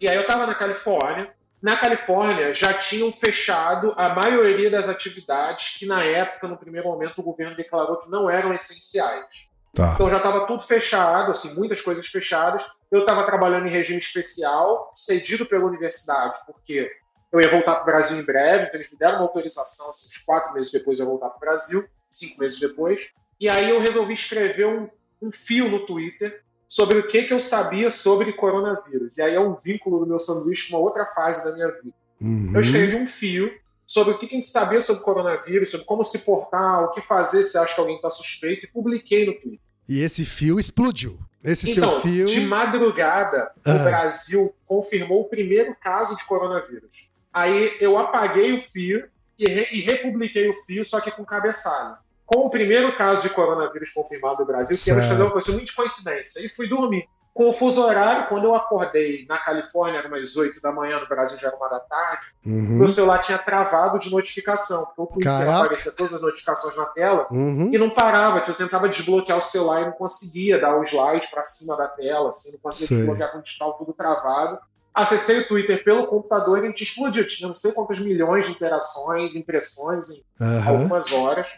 [0.00, 1.32] e aí eu tava na Califórnia.
[1.60, 7.18] Na Califórnia já tinham fechado a maioria das atividades que na época, no primeiro momento,
[7.18, 9.48] o governo declarou que não eram essenciais.
[9.74, 9.92] Tá.
[9.94, 12.64] Então já estava tudo fechado, assim, muitas coisas fechadas.
[12.90, 16.90] Eu estava trabalhando em regime especial, cedido pela universidade, porque
[17.32, 20.06] eu ia voltar para o Brasil em breve, então eles me deram uma autorização, assim,
[20.06, 23.08] uns quatro meses depois eu ia voltar para o Brasil, cinco meses depois.
[23.40, 24.88] E aí eu resolvi escrever um,
[25.20, 29.16] um fio no Twitter sobre o que, que eu sabia sobre coronavírus.
[29.16, 31.94] E aí é um vínculo do meu sanduíche com uma outra fase da minha vida.
[32.20, 32.52] Uhum.
[32.54, 33.50] Eu escrevi um fio
[33.86, 37.44] sobre o que a gente sabia sobre coronavírus, sobre como se portar, o que fazer
[37.44, 39.60] se acha que alguém está suspeito, e publiquei no Twitter.
[39.88, 41.18] E esse fio explodiu.
[41.42, 42.26] Esse Então, seu fio.
[42.26, 43.74] de madrugada, Ah.
[43.74, 47.08] o Brasil confirmou o primeiro caso de coronavírus.
[47.38, 49.08] Aí eu apaguei o fio
[49.38, 51.96] e, re- e republiquei o fio, só que com cabeçalho.
[52.26, 55.10] Com o primeiro caso de coronavírus confirmado no Brasil, que era Certo.
[55.12, 56.40] fazer uma coisa muito de coincidência.
[56.44, 57.06] E fui dormir.
[57.32, 61.06] Com o fuso horário, quando eu acordei na Califórnia, eram umas 8 da manhã, no
[61.06, 62.78] Brasil já era uma da tarde, Uhum.
[62.78, 64.88] meu celular tinha travado de notificação.
[64.96, 65.64] Porque Twitter Caraca.
[65.66, 67.70] aparecia todas as notificações na tela Uhum.
[67.72, 68.40] e não parava.
[68.40, 71.86] tipo, Eu tentava desbloquear o celular e não conseguia dar o slide para cima da
[71.86, 72.96] tela, assim, não conseguia Sei.
[72.96, 74.58] desbloquear com o digital tudo travado.
[74.94, 77.26] Acessei o Twitter pelo computador e a gente explodiu.
[77.26, 80.68] Tinha não sei quantas milhões de interações, de impressões em Aham.
[80.70, 81.48] algumas horas.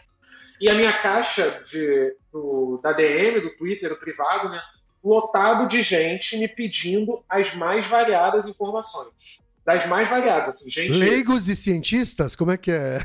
[0.59, 4.61] E a minha caixa de, do- da DM, do Twitter, o privado, né?
[5.03, 9.09] Lotado de gente me pedindo as mais variadas informações.
[9.65, 12.35] Das mais variadas, assim, gente Leigos e cientistas?
[12.35, 12.99] Como é que é?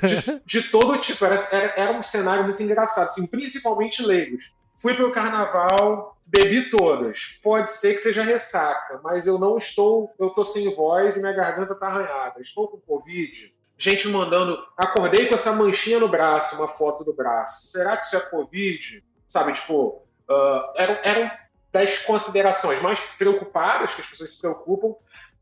[0.44, 1.24] de todo tipo.
[1.24, 4.44] Era, era, era um cenário muito engraçado, assim, principalmente leigos.
[4.76, 7.38] Fui pro carnaval, bebi todas.
[7.42, 10.12] Pode ser que seja ressaca, mas eu não estou.
[10.18, 12.40] Eu tô sem voz e minha garganta tá arranhada.
[12.40, 13.54] Estou com Covid.
[13.78, 14.58] Gente mandando.
[14.76, 17.68] Acordei com essa manchinha no braço, uma foto do braço.
[17.68, 19.04] Será que isso é Covid?
[19.28, 21.30] Sabe, tipo, ah, eram, eram
[21.72, 24.94] das considerações mais preocupadas, que as pessoas se preocupam,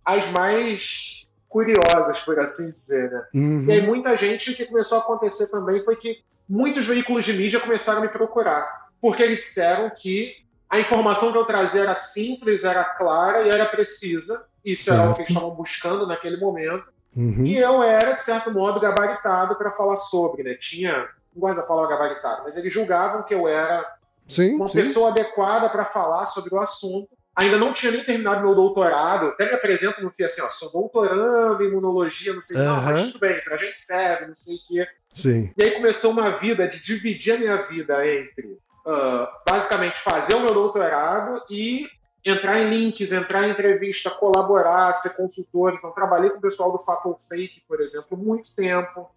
[0.05, 3.27] as mais curiosas, por assim dizer, né?
[3.33, 3.65] Uhum.
[3.65, 7.33] E aí muita gente, o que começou a acontecer também foi que muitos veículos de
[7.33, 10.44] mídia começaram a me procurar, porque eles disseram que
[10.75, 14.45] a informação que eu trazia era simples, era clara e era precisa.
[14.65, 15.31] Isso era o que eles Certo.
[15.31, 16.85] estavam buscando naquele momento.
[17.17, 17.45] Uhum.
[17.45, 20.55] E eu era, de certo modo, gabaritado para falar sobre, né?
[20.55, 23.87] Tinha, não gosto da palavra gabaritado, mas eles julgavam que eu era
[24.27, 24.79] Sim, uma sim.
[24.79, 27.09] pessoa adequada para falar sobre o assunto.
[27.37, 30.73] Ainda não tinha nem terminado meu doutorado, até me apresento no FIA assim, ó, sou
[30.73, 34.59] doutorando em imunologia, não sei, não, mas tudo bem, pra gente serve, não sei o
[34.67, 34.87] quê.
[35.13, 35.53] Sim.
[35.57, 40.41] E aí começou uma vida de dividir a minha vida entre, ah, basicamente, fazer o
[40.41, 41.89] meu doutorado e
[42.25, 45.75] entrar em links, entrar em entrevista, colaborar, ser consultor.
[45.75, 49.11] Então, trabalhei com o pessoal do Fatal Fake, por exemplo, muito tempo.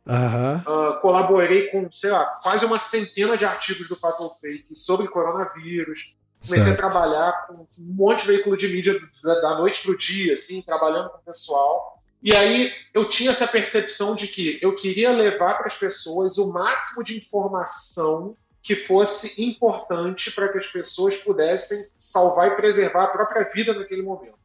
[0.66, 6.18] Ah, colaborei com, sei lá, quase uma centena de artigos do Fatal Fake sobre coronavírus.
[6.46, 6.86] Comecei Certo.
[6.86, 10.62] a trabalhar com um monte de veículo de mídia da, da noite pro dia, assim,
[10.62, 11.98] trabalhando com o pessoal.
[12.22, 16.52] E aí eu tinha essa percepção de que eu queria levar para as pessoas o
[16.52, 18.36] máximo de informação
[18.68, 24.02] que fosse importante para que as pessoas pudessem salvar e preservar a própria vida naquele
[24.02, 24.36] momento.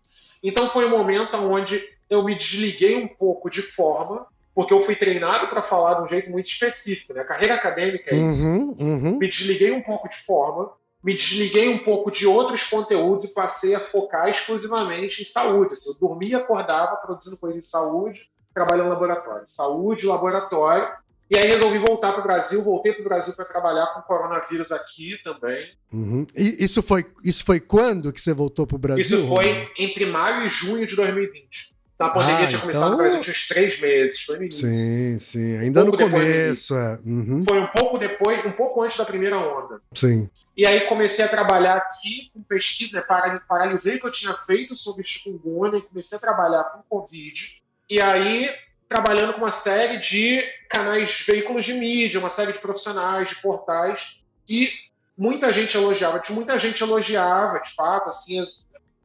[0.40, 4.24] Então foi um momento onde eu me desliguei um pouco de forma,
[4.54, 7.12] porque eu fui treinado para falar de um jeito muito específico.
[7.12, 7.22] Né?
[7.22, 9.18] A carreira acadêmica é isso Uhum, uhum.
[9.18, 10.70] me desliguei um pouco de forma,
[11.02, 15.72] me desliguei um pouco de outros conteúdos e passei a focar exclusivamente em saúde.
[15.72, 19.48] Assim, eu dormia, acordava produzindo coisa em saúde, trabalhando no laboratório.
[19.48, 21.01] Saúde, laboratório.
[21.30, 24.70] E aí resolvi voltar para o Brasil, voltei para o Brasil para trabalhar com coronavírus
[24.70, 25.70] aqui também.
[25.92, 26.26] Uhum.
[26.36, 29.04] E isso foi, isso foi quando que você voltou para o Brasil?
[29.04, 31.72] Isso foi entre maio e junho de 2020.
[31.94, 32.90] Então a pandemia ah, tinha começado então...
[32.90, 34.72] no Brasil tinha uns três meses, foi no início.
[34.72, 36.74] Sim, sim, ainda um no começo.
[36.74, 36.98] É.
[37.04, 37.44] Uhum.
[37.48, 39.80] Foi um pouco depois, um pouco antes da primeira onda.
[39.92, 40.28] Sim.
[40.56, 43.40] E aí comecei a trabalhar aqui com pesquisa, né?
[43.48, 47.62] Paralisei o que eu tinha feito sobre chikungunya e comecei a trabalhar com Covid.
[47.88, 48.50] E aí
[48.93, 54.20] trabalhando com uma série de canais, veículos de mídia, uma série de profissionais, de portais,
[54.47, 54.70] e
[55.16, 58.44] muita gente elogiava, muita gente elogiava, de fato, assim,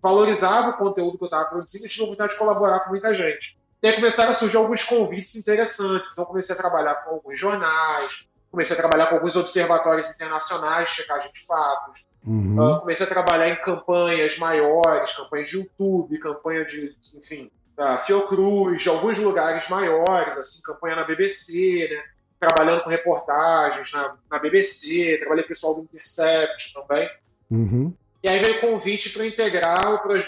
[0.01, 3.57] valorizava o conteúdo que eu estava produzindo e tinha vontade de colaborar com muita gente.
[3.81, 8.27] E aí começaram a surgir alguns convites interessantes, então comecei a trabalhar com alguns jornais,
[8.51, 12.59] comecei a trabalhar com alguns observatórios internacionais, checagem de fatos, uhum.
[12.59, 18.81] uh, comecei a trabalhar em campanhas maiores, campanhas de YouTube, campanha de, enfim, da Fiocruz,
[18.81, 22.03] de alguns lugares maiores, assim, campanha na BBC, né?
[22.39, 27.07] Trabalhando com reportagens na, na BBC, trabalhei com o pessoal do Intercept também.
[27.51, 27.93] Uhum.
[28.23, 29.77] E aí veio o convite para integrar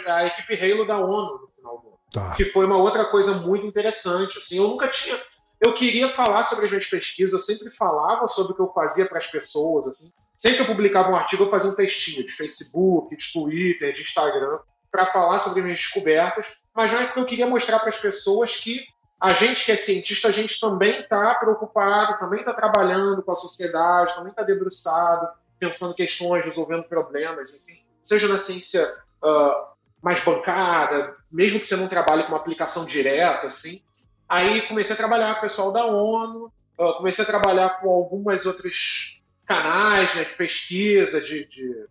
[0.08, 2.00] a equipe Halo da ONU no final do ano.
[2.14, 2.36] Tá.
[2.36, 4.38] Que foi uma outra coisa muito interessante.
[4.38, 5.20] Assim, eu nunca tinha.
[5.66, 9.08] Eu queria falar sobre as minhas pesquisas, eu sempre falava sobre o que eu fazia
[9.08, 9.88] para as pessoas.
[9.88, 10.12] Assim.
[10.38, 14.02] Sempre que eu publicava um artigo, eu fazia um textinho de Facebook, de Twitter, de
[14.02, 14.60] Instagram,
[14.92, 18.56] para falar sobre as minhas descobertas mas é porque eu queria mostrar para as pessoas
[18.56, 18.86] que
[19.20, 23.36] a gente que é cientista, a gente também está preocupado, também está trabalhando com a
[23.36, 25.28] sociedade, também está debruçado,
[25.60, 27.84] pensando questões, resolvendo problemas, enfim.
[28.02, 28.82] Seja na ciência
[29.22, 33.82] uh, mais bancada, mesmo que você não trabalhe com uma aplicação direta, assim.
[34.28, 36.46] Aí comecei a trabalhar com o pessoal da ONU,
[36.78, 41.88] uh, comecei a trabalhar com algumas outros canais né, de pesquisa, de, de,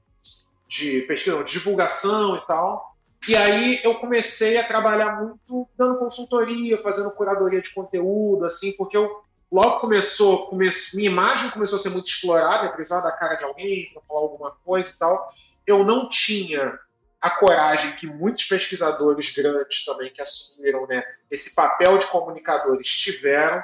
[0.66, 2.87] de pesquisa, não, de divulgação e tal.
[3.26, 8.96] E aí eu comecei a trabalhar muito dando consultoria, fazendo curadoria de conteúdo, assim, porque
[8.96, 13.34] eu logo começou, come, minha imagem começou a ser muito explorada, eu precisava da cara
[13.34, 15.28] de alguém para falar alguma coisa e tal.
[15.66, 16.78] Eu não tinha
[17.20, 23.62] a coragem que muitos pesquisadores grandes também que assumiram né, esse papel de comunicadores tiveram.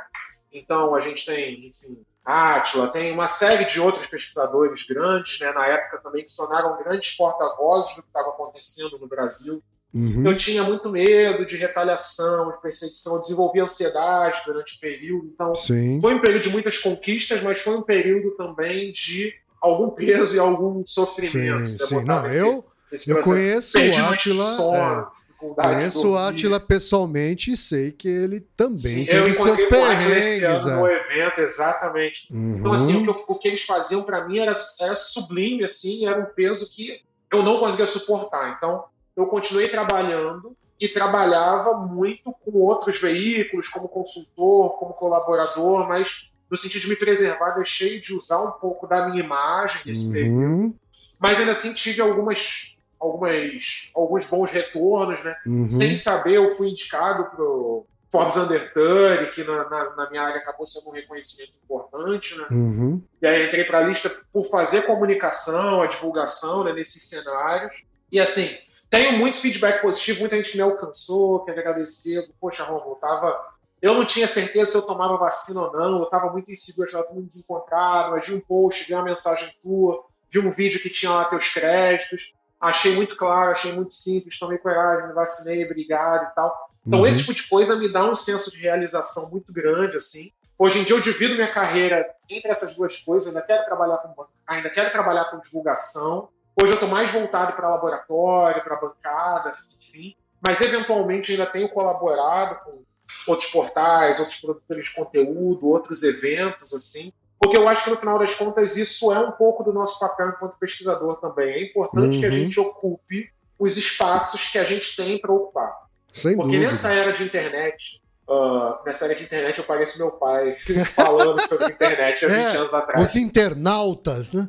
[0.53, 5.67] Então a gente tem, enfim, Átila, tem uma série de outros pesquisadores grandes, né, na
[5.67, 9.63] época também, que se tornaram grandes porta-vozes do que estava acontecendo no Brasil.
[9.93, 10.27] Uhum.
[10.27, 15.31] Eu tinha muito medo de retaliação, de perseguição, eu desenvolvi ansiedade durante o período.
[15.33, 16.01] Então, Sim.
[16.01, 20.39] foi um período de muitas conquistas, mas foi um período também de algum peso e
[20.39, 21.67] algum sofrimento.
[21.67, 22.05] Sim, sim.
[22.05, 24.57] Não, esse, eu, esse eu conheço o Átila.
[24.77, 30.67] É Conheço o Atila pessoalmente e sei que ele também Sim, teve seus perrengues.
[30.67, 30.77] É.
[30.77, 32.33] no evento, exatamente.
[32.33, 32.59] Uhum.
[32.59, 36.21] Então, assim, o que, o que eles faziam para mim era, era sublime, assim, era
[36.21, 37.01] um peso que
[37.31, 38.55] eu não conseguia suportar.
[38.57, 38.85] Então,
[39.17, 46.57] eu continuei trabalhando e trabalhava muito com outros veículos, como consultor, como colaborador, mas no
[46.57, 50.13] sentido de me preservar, deixei de usar um pouco da minha imagem nesse uhum.
[50.13, 50.77] período.
[51.19, 52.74] Mas ainda assim tive algumas
[53.05, 55.37] algumas, alguns bons retornos, né?
[55.47, 55.69] Uhum.
[55.69, 60.23] Sem saber, eu fui indicado para o Forbes Under 30, que na, na, na, minha
[60.23, 62.47] área acabou sendo um reconhecimento importante, né?
[62.51, 63.03] Uhum.
[63.21, 67.73] E aí entrei para a lista por fazer comunicação, a divulgação né, nesses cenários.
[68.11, 68.49] E assim,
[68.89, 72.29] tenho muito feedback positivo, muita gente me alcançou, quer agradecer.
[72.41, 73.53] Poxa, Romulo, tava...
[73.83, 77.13] Eu não tinha certeza se eu tomava vacina ou não, eu estava muito inseguro, estava
[77.13, 81.13] muito desencontrado, mas vi um post, vi uma mensagem tua, vi um vídeo que tinha
[81.13, 82.33] lá teus créditos
[82.69, 86.71] achei muito claro, achei muito simples, tomei coragem, me vacinei, obrigado e tal.
[86.87, 87.07] Então, uhum.
[87.07, 90.31] esse tipo de coisa me dá um senso de realização muito grande, assim.
[90.59, 94.27] Hoje em dia eu divido minha carreira entre essas duas coisas, ainda quero trabalhar com
[94.47, 96.29] ainda quero trabalhar com divulgação.
[96.61, 100.15] Hoje eu estou mais voltado para laboratório, para bancada, enfim.
[100.47, 102.85] Mas eventualmente ainda tenho colaborado com
[103.27, 107.13] outros portais, outros produtores de conteúdo, outros eventos, assim.
[107.41, 110.31] Porque eu acho que no final das contas isso é um pouco do nosso papel
[110.31, 111.53] enquanto pesquisador também.
[111.53, 112.21] É importante uhum.
[112.21, 112.35] que a uhum.
[112.35, 115.73] gente ocupe os espaços que a gente tem para ocupar.
[116.13, 116.71] Sem Porque dúvida.
[116.71, 120.57] nessa era de internet, uh, nessa era de internet eu pareço meu pai
[120.95, 123.11] falando sobre internet há 20 é, anos atrás.
[123.11, 124.49] Os internautas, né?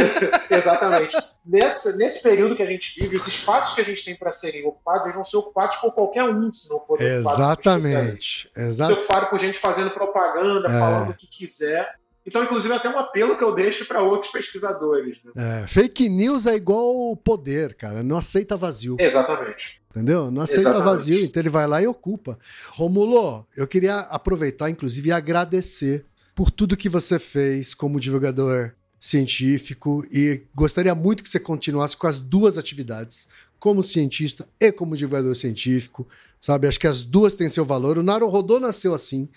[0.50, 1.16] Exatamente.
[1.44, 4.66] Nessa, nesse período que a gente vive, os espaços que a gente tem para serem
[4.66, 8.50] ocupados, eles vão ser ocupados por qualquer um, se não for Exatamente.
[8.56, 8.94] Exatamente.
[8.94, 10.78] Ser ocupado por gente fazendo propaganda, é.
[10.78, 11.94] falando o que quiser.
[12.26, 15.18] Então, inclusive, é até um apelo que eu deixo para outros pesquisadores.
[15.24, 15.62] Né?
[15.62, 18.02] É, fake news é igual poder, cara.
[18.02, 18.96] Não aceita vazio.
[18.98, 19.80] Exatamente.
[19.90, 20.30] Entendeu?
[20.30, 20.84] Não aceita Exatamente.
[20.84, 22.38] vazio, então ele vai lá e ocupa.
[22.70, 26.04] Romulo, eu queria aproveitar, inclusive, e agradecer
[26.34, 32.06] por tudo que você fez como divulgador científico e gostaria muito que você continuasse com
[32.06, 33.28] as duas atividades,
[33.58, 36.06] como cientista e como divulgador científico,
[36.40, 36.66] sabe?
[36.66, 37.96] Acho que as duas têm seu valor.
[37.96, 39.28] O Naruhodô nasceu assim.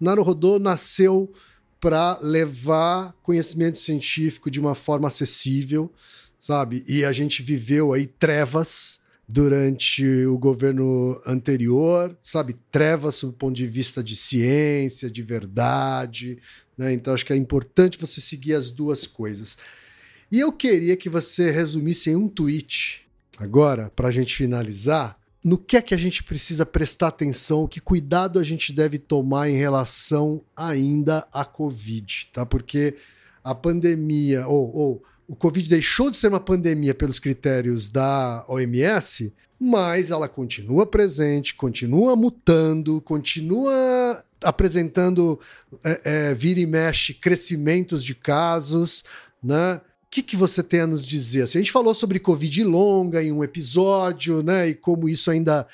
[0.00, 1.32] O Naruhodô nasceu
[1.80, 5.92] para levar conhecimento científico de uma forma acessível,
[6.38, 6.84] sabe?
[6.88, 12.56] E a gente viveu aí trevas durante o governo anterior, sabe?
[12.70, 16.38] Trevas sob o ponto de vista de ciência, de verdade,
[16.76, 16.92] né?
[16.92, 19.58] Então acho que é importante você seguir as duas coisas.
[20.32, 23.06] E eu queria que você resumisse em um tweet,
[23.36, 25.17] agora, para a gente finalizar,
[25.48, 29.48] no que é que a gente precisa prestar atenção, que cuidado a gente deve tomar
[29.48, 32.44] em relação ainda à Covid, tá?
[32.44, 32.94] Porque
[33.42, 39.32] a pandemia, ou, ou o Covid deixou de ser uma pandemia pelos critérios da OMS,
[39.58, 45.40] mas ela continua presente, continua mutando, continua apresentando
[45.82, 49.02] é, é, vira e mexe crescimentos de casos,
[49.42, 49.80] né?
[50.08, 51.42] O que, que você tem a nos dizer?
[51.42, 54.68] Assim, a gente falou sobre Covid longa em um episódio, né?
[54.68, 55.68] E como isso ainda,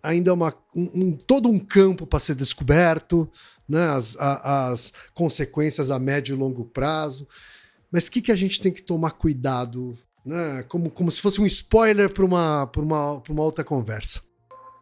[0.00, 3.28] ainda é uma, um, um todo um campo para ser descoberto,
[3.68, 3.88] né?
[3.88, 7.26] As, a, as consequências a médio e longo prazo.
[7.90, 10.64] Mas o que, que a gente tem que tomar cuidado, né?
[10.68, 14.22] Como, como se fosse um spoiler para uma, uma, uma outra conversa.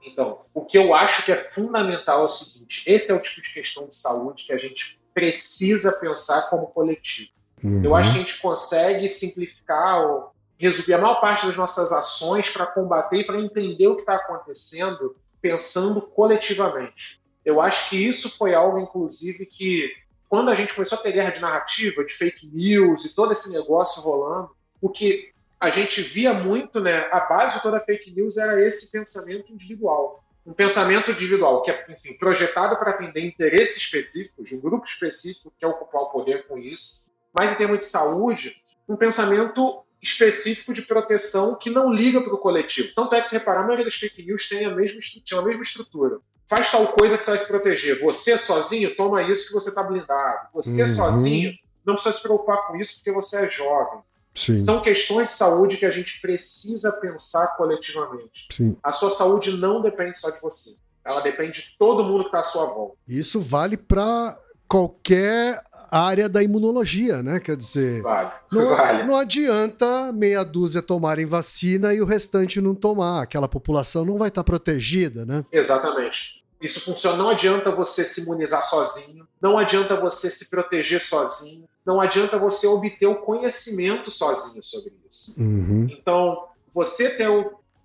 [0.04, 3.40] Então, o que eu acho que é fundamental é o seguinte: esse é o tipo
[3.40, 7.35] de questão de saúde que a gente precisa pensar como coletivo.
[7.62, 7.84] Uhum.
[7.84, 12.50] Eu acho que a gente consegue simplificar ou resumir a maior parte das nossas ações
[12.50, 17.20] para combater e para entender o que está acontecendo pensando coletivamente.
[17.44, 19.88] Eu acho que isso foi algo, inclusive, que
[20.28, 23.50] quando a gente começou a ter guerra de narrativa, de fake news e todo esse
[23.52, 24.50] negócio rolando,
[24.80, 25.30] o que
[25.60, 29.52] a gente via muito, né, a base de toda a fake news era esse pensamento
[29.52, 30.24] individual.
[30.44, 35.50] Um pensamento individual que é, enfim, projetado para atender interesses específicos, de um grupo específico
[35.50, 40.72] que quer ocupar o poder com isso, mas em termos de saúde, um pensamento específico
[40.72, 42.94] de proteção que não liga para o coletivo.
[42.94, 45.42] Tanto é que, se reparar, a maioria das fake news tem a mesma, tem a
[45.42, 48.00] mesma estrutura faz tal coisa que você vai se proteger.
[48.00, 50.48] Você sozinho, toma isso que você está blindado.
[50.54, 50.88] Você uhum.
[50.88, 51.52] sozinho,
[51.84, 54.00] não precisa se preocupar com isso porque você é jovem.
[54.34, 54.58] Sim.
[54.60, 58.46] São questões de saúde que a gente precisa pensar coletivamente.
[58.50, 58.76] Sim.
[58.82, 60.76] A sua saúde não depende só de você.
[61.04, 62.96] Ela depende de todo mundo que está à sua volta.
[63.08, 64.38] Isso vale para
[64.68, 67.40] qualquer área da imunologia, né?
[67.40, 68.30] Quer dizer, vale.
[68.50, 69.02] Não, vale.
[69.04, 73.22] não adianta meia dúzia tomarem vacina e o restante não tomar.
[73.22, 75.44] Aquela população não vai estar protegida, né?
[75.50, 76.44] Exatamente.
[76.60, 77.16] Isso funciona.
[77.16, 82.66] Não adianta você se imunizar sozinho, não adianta você se proteger sozinho, não adianta você
[82.66, 85.34] obter o conhecimento sozinho sobre isso.
[85.38, 85.86] Uhum.
[85.90, 87.28] Então, você ter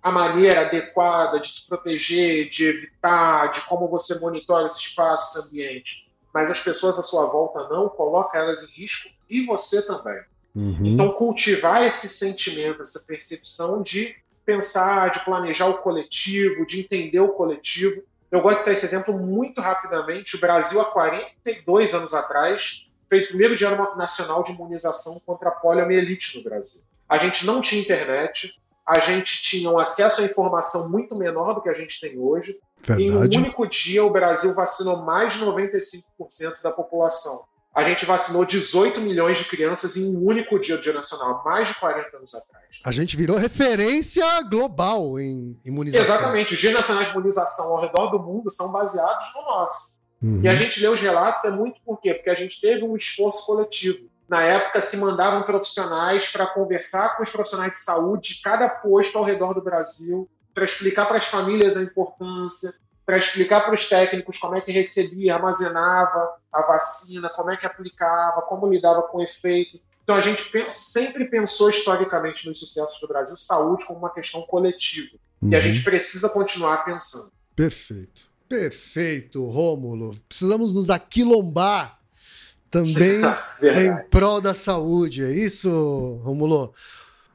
[0.02, 5.48] a maneira adequada de se proteger, de evitar, de como você monitora esse espaço, esse
[5.48, 10.20] ambiente, mas as pessoas à sua volta não, coloca elas em risco e você também.
[10.54, 10.78] Uhum.
[10.84, 14.14] Então, cultivar esse sentimento, essa percepção de
[14.44, 18.02] pensar, de planejar o coletivo, de entender o coletivo.
[18.30, 20.36] Eu gosto de dar esse exemplo muito rapidamente.
[20.36, 25.52] O Brasil, há 42 anos atrás, fez o primeiro Dia Nacional de Imunização contra a
[25.52, 26.82] poliomielite no Brasil.
[27.08, 31.62] A gente não tinha internet, a gente tinha um acesso à informação muito menor do
[31.62, 32.58] que a gente tem hoje.
[32.80, 33.02] Verdade.
[33.02, 37.44] Em um único dia, o Brasil vacinou mais de 95% da população.
[37.74, 41.68] A gente vacinou 18 milhões de crianças em um único dia do Dia Nacional, mais
[41.68, 42.66] de 40 anos atrás.
[42.84, 46.04] A gente virou referência global em imunização.
[46.04, 46.52] Exatamente.
[46.52, 49.98] Os Dias Nacionais de Imunização ao redor do mundo são baseados no nosso.
[50.20, 50.40] Uhum.
[50.42, 52.12] E a gente lê os relatos é muito por quê?
[52.12, 54.11] Porque a gente teve um esforço coletivo.
[54.32, 59.18] Na época, se mandavam profissionais para conversar com os profissionais de saúde de cada posto
[59.18, 62.72] ao redor do Brasil, para explicar para as famílias a importância,
[63.04, 67.66] para explicar para os técnicos como é que recebia, armazenava a vacina, como é que
[67.66, 69.78] aplicava, como lidava com o efeito.
[70.02, 74.40] Então a gente pensa, sempre pensou historicamente nos sucessos do Brasil saúde como uma questão
[74.40, 75.14] coletiva.
[75.42, 75.50] Uhum.
[75.50, 75.62] E a uhum.
[75.62, 77.30] gente precisa continuar pensando.
[77.54, 78.32] Perfeito.
[78.48, 80.16] Perfeito, Rômulo.
[80.26, 82.01] Precisamos nos aquilombar
[82.72, 83.20] também
[83.62, 85.22] em prol da saúde.
[85.22, 86.72] É isso, Rômulo?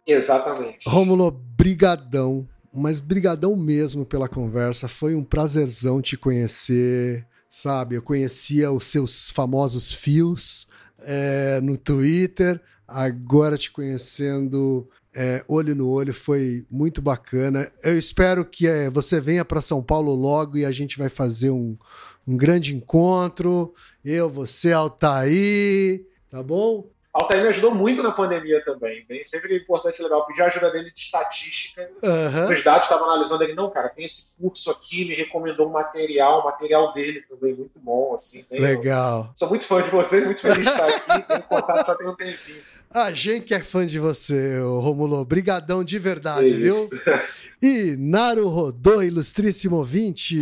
[0.05, 0.89] Exatamente.
[0.89, 4.87] Rômulo, brigadão mas brigadão mesmo pela conversa.
[4.87, 7.95] Foi um prazerzão te conhecer, sabe?
[7.95, 10.67] Eu conhecia os seus famosos fios
[10.99, 12.61] é, no Twitter.
[12.87, 14.87] Agora te conhecendo
[15.19, 17.71] é, olho no olho foi muito bacana.
[17.83, 21.49] Eu espero que é, você venha para São Paulo logo e a gente vai fazer
[21.49, 21.75] um,
[22.27, 23.73] um grande encontro.
[24.03, 26.85] Eu, você, Altair, tá bom?
[27.13, 29.03] Altair me ajudou muito na pandemia também.
[29.07, 30.25] Bem, sempre é importante legal.
[30.27, 31.89] pedir a ajuda dele de estatística.
[32.03, 32.53] Uhum.
[32.53, 36.41] Os dados estava analisando ele, não, cara, tem esse curso aqui, me recomendou um material,
[36.41, 38.45] o material dele também muito bom, assim.
[38.51, 39.31] Legal.
[39.35, 41.27] Sou muito fã de vocês, muito feliz de estar aqui.
[41.27, 42.61] Tenho contato já tem um tempinho.
[42.91, 45.25] A gente que é fã de você, Romulo.
[45.25, 46.75] Brigadão de verdade, viu?
[46.75, 47.01] Isso.
[47.59, 50.41] E Naru Rodô, ilustríssimo ouvinte.